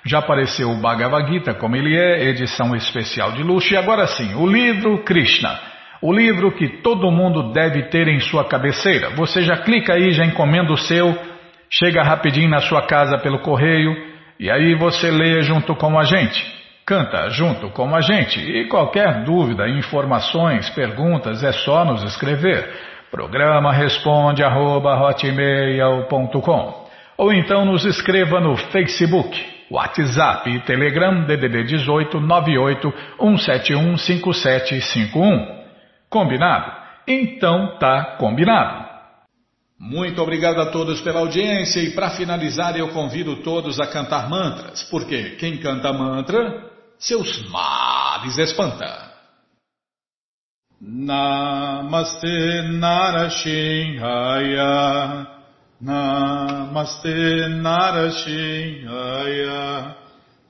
Já 0.06 0.18
apareceu 0.18 0.70
o 0.70 0.80
Bhagavad 0.80 1.30
Gita, 1.30 1.52
como 1.52 1.76
ele 1.76 1.94
é, 1.94 2.24
edição 2.24 2.74
especial 2.74 3.32
de 3.32 3.42
luxo. 3.42 3.74
E 3.74 3.76
agora 3.76 4.06
sim, 4.06 4.34
o 4.34 4.46
livro 4.46 5.04
Krishna. 5.04 5.60
O 6.00 6.12
livro 6.12 6.50
que 6.52 6.80
todo 6.82 7.12
mundo 7.12 7.52
deve 7.52 7.82
ter 7.90 8.08
em 8.08 8.18
sua 8.18 8.46
cabeceira. 8.46 9.10
Você 9.10 9.42
já 9.42 9.58
clica 9.58 9.92
aí, 9.92 10.10
já 10.10 10.24
encomenda 10.24 10.72
o 10.72 10.76
seu, 10.76 11.16
chega 11.70 12.02
rapidinho 12.02 12.48
na 12.48 12.60
sua 12.60 12.86
casa 12.86 13.18
pelo 13.18 13.40
correio 13.40 13.94
e 14.40 14.50
aí 14.50 14.74
você 14.74 15.10
lê 15.10 15.42
junto 15.42 15.76
com 15.76 15.96
a 15.96 16.02
gente. 16.02 16.61
Canta 16.84 17.30
junto 17.30 17.70
com 17.70 17.94
a 17.94 18.00
gente. 18.00 18.40
E 18.40 18.68
qualquer 18.68 19.24
dúvida, 19.24 19.68
informações, 19.68 20.68
perguntas, 20.70 21.42
é 21.42 21.52
só 21.52 21.84
nos 21.84 22.02
escrever. 22.02 22.68
Programa 23.10 23.72
responde 23.72 24.42
arroba, 24.42 24.98
ou 27.16 27.32
então 27.32 27.64
nos 27.64 27.84
escreva 27.84 28.40
no 28.40 28.56
Facebook 28.56 29.52
WhatsApp 29.72 30.50
e 30.50 30.60
Telegram 30.60 31.24
DDD 31.24 31.64
18 31.64 32.20
98 32.20 32.92
171 33.18 33.96
5751. 33.96 35.62
Combinado? 36.10 36.72
Então 37.08 37.78
tá 37.78 38.16
combinado. 38.18 38.92
Muito 39.80 40.22
obrigado 40.22 40.60
a 40.60 40.66
todos 40.66 41.00
pela 41.00 41.20
audiência 41.20 41.80
e 41.80 41.90
para 41.90 42.10
finalizar 42.10 42.76
eu 42.76 42.88
convido 42.88 43.36
todos 43.36 43.80
a 43.80 43.86
cantar 43.86 44.28
mantras, 44.28 44.82
porque 44.84 45.36
quem 45.40 45.56
canta 45.56 45.92
mantra, 45.92 46.70
seus 47.02 47.42
males 47.50 48.38
espanta. 48.38 49.10
Namaste 50.80 52.62
Narashinhaya 52.82 55.26
Namaste 55.80 57.14
Narashinhaya 57.62 59.94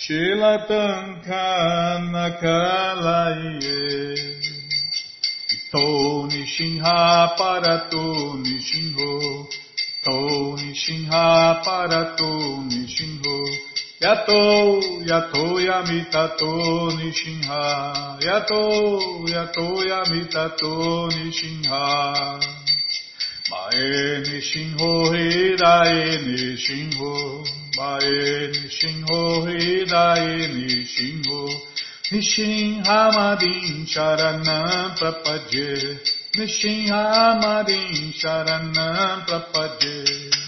शीलतङ्कं 0.06 2.10
नखलये 2.16 3.78
तो 5.72 5.86
निसिंहा 6.28 7.00
परतो 7.42 8.04
निसिंहो 8.42 9.14
तो 10.06 10.18
निसिंहा 10.56 11.28
परतो 11.68 12.32
निसिंहो 12.66 13.38
Yato 14.02 14.80
Yato 15.04 15.60
Yamitato 15.60 16.90
Nishinha 16.96 18.18
Yato 18.22 19.28
Yato 19.28 19.68
Yamitato 19.90 21.10
Nishinha 21.12 22.40
Mae 23.52 24.24
Nishinho 24.24 24.92
Hirae 25.12 26.18
Nishinho 26.24 27.44
Mae 27.76 28.48
Nishinho 28.56 29.20
Hidai 29.46 30.48
Nishinho 30.56 31.42
Nishinhamadin 32.10 33.86
Sharanam 33.86 34.96
Prapadye. 34.98 36.00
Nishinhamadin 36.38 38.14
Sharanam 38.16 39.26
Prapadye 39.28 40.39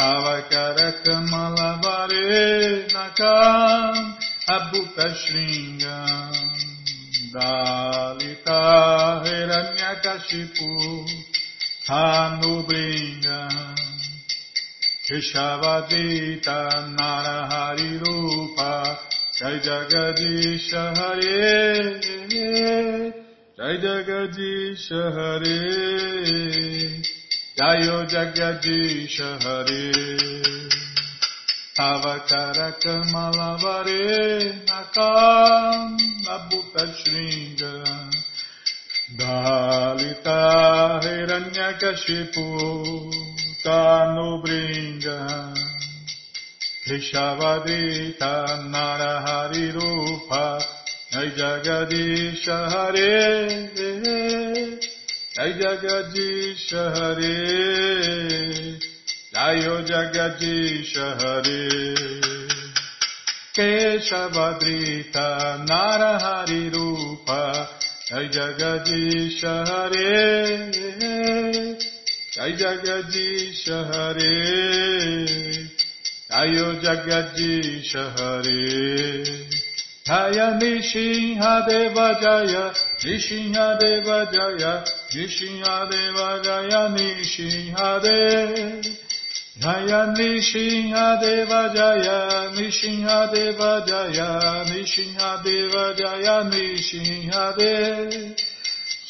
Tavakara 0.00 0.88
Kamalavare 1.04 2.88
Nakam 2.88 4.16
Abhuta 4.48 5.06
Shringam 5.20 6.32
Dalita 7.34 8.60
Hiranyakashipu 9.24 10.72
Hanubringam 11.86 13.76
Keshavadita 15.06 16.58
Narahari 16.96 17.92
Rupa 18.00 18.72
Jai 19.38 19.56
Jagadisha 19.60 20.82
Hare 20.96 22.00
Jai 23.54 23.76
Jagadisha 23.84 25.02
Hare 25.12 26.79
Jayo 27.60 28.08
Jagadisha 28.08 29.36
Hare 29.44 29.92
Avakara 31.76 32.72
Kamalavare 32.80 34.64
Nakam 34.64 35.92
Nabhuta 36.24 36.84
Shringa 36.96 37.74
Dalita 39.14 40.40
Hiranyakashipu 41.04 42.48
Tanubringa 43.62 45.18
Keshavadita 46.86 48.32
Narahari 48.72 49.68
Rupa 49.74 50.64
Jai 51.12 51.28
Jagadisha 51.36 52.58
Hare 52.72 53.68
जय 55.34 55.52
जगदीश 55.58 56.62
हरे 56.94 57.34
जय 59.34 59.60
जगदीश 59.88 60.94
हरे 61.20 61.60
केशवदृत 63.58 65.16
नारहरि 65.70 66.68
रूप 66.74 67.30
जय 68.10 68.28
जगदीश 68.34 69.44
हरे 69.70 70.16
जय 72.34 72.56
जगदीश 72.62 73.64
हरे 73.92 74.34
जय 76.32 76.60
जगदीश 76.84 77.96
हरे 78.18 79.59
Jaya 80.10 80.58
Nishinha 80.58 81.64
Deva 81.68 82.18
Jaya, 82.20 82.74
Nishinha 82.98 83.78
Deva 83.78 84.26
Jaya, 84.32 84.82
Nishinha 85.14 85.88
Deva 85.88 86.42
Jaya, 86.42 86.88
Nishinha 86.90 88.02
Jaya, 89.60 90.10
Nishinha 90.10 91.20
Deva 91.20 91.70
Jaya, 91.72 92.50
Nishinha 92.56 93.30
Deva 93.30 93.84
Jaya, 93.86 94.64
Nishinha 94.66 95.44
Deva 95.44 95.94
Jaya, 95.94 96.42
Nishinha 96.50 97.54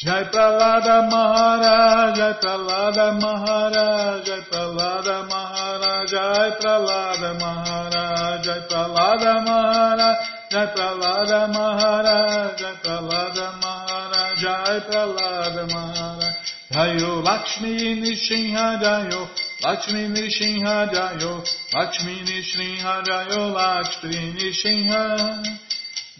Jai 0.05 0.25
Pralada 0.25 1.09
Maharaj, 1.11 2.15
Jai 2.15 2.33
Pralada 2.43 3.19
Maharaj, 3.19 4.27
Jai 4.27 4.41
Pralada 4.51 5.27
Maharaj, 5.31 6.11
Jai 6.11 6.51
Pralada 6.61 7.41
Maharaj, 7.41 8.45
Jai 8.45 8.61
Pralada 8.69 9.45
Maharaj, 9.47 10.40
Jai 10.51 10.67
Pralada 10.75 11.47
Maharaj, 11.53 12.59
Jai 12.59 12.75
Pralada 12.83 13.61
Maharaj, 13.63 14.39
Jai 14.43 14.81
Pralada 14.81 15.65
Maharaj, 15.73 16.35
Jayo 16.73 17.23
Lakshmi 17.23 18.01
Nishinha 18.03 18.81
Jayo, 18.83 19.29
Lakshmi 19.63 20.09
Nishinha 20.09 20.91
Jayo, 20.93 21.45
Lakshmi 21.73 22.15
Nishinha 22.27 23.05
Jayo, 23.07 23.55
Lakshmi 23.55 24.35
Nishinha. 24.35 25.61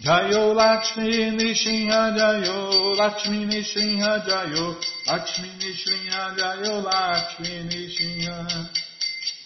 Jayo 0.01 0.55
Lakshmi 0.55 1.29
Nishinha 1.37 2.15
Jayo 2.17 2.97
Lakshmi 2.97 3.45
Nishinha 3.45 4.25
Jayo 4.25 4.75
Lakshmi 5.07 5.49
Nishinha 5.59 6.35
Jayo 6.35 6.83
Lakshmi 6.83 7.69
Nishinha 7.69 8.80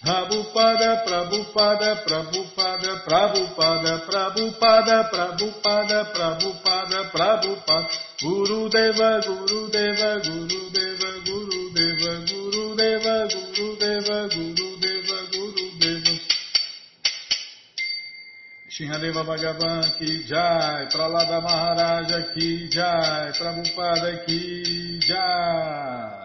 Prabhupada 0.06 1.02
Prabhupada 1.02 2.06
Prabhupada 2.06 2.92
Prabhupada 3.02 4.06
Prabhupada 4.06 4.98
Prabhupada 5.10 6.00
Prabhupada 6.14 7.00
Prabhupada 7.10 7.90
Guru 8.22 8.70
Deva 8.70 9.18
Guru 9.26 9.66
Deva 9.74 10.22
Guru 10.22 10.70
Deva 10.70 11.10
Guru 11.26 11.62
Deva 11.74 12.12
Guru 12.22 12.76
Deva 12.78 13.16
Guru 13.34 13.66
Deva 13.82 14.18
Guru 14.30 14.70
Deva 14.78 15.20
Guru 15.34 15.66
Deva 15.82 16.14
Shinhadeva 18.70 19.24
Bhagavan 19.26 19.90
ki 19.98 20.28
jai, 20.28 20.86
Pralada 20.92 21.42
Maharaja 21.42 22.36
ki 22.36 22.70
jai, 22.70 23.32
Prabhupada 23.34 24.22
ki 24.28 25.00
jai. 25.00 26.25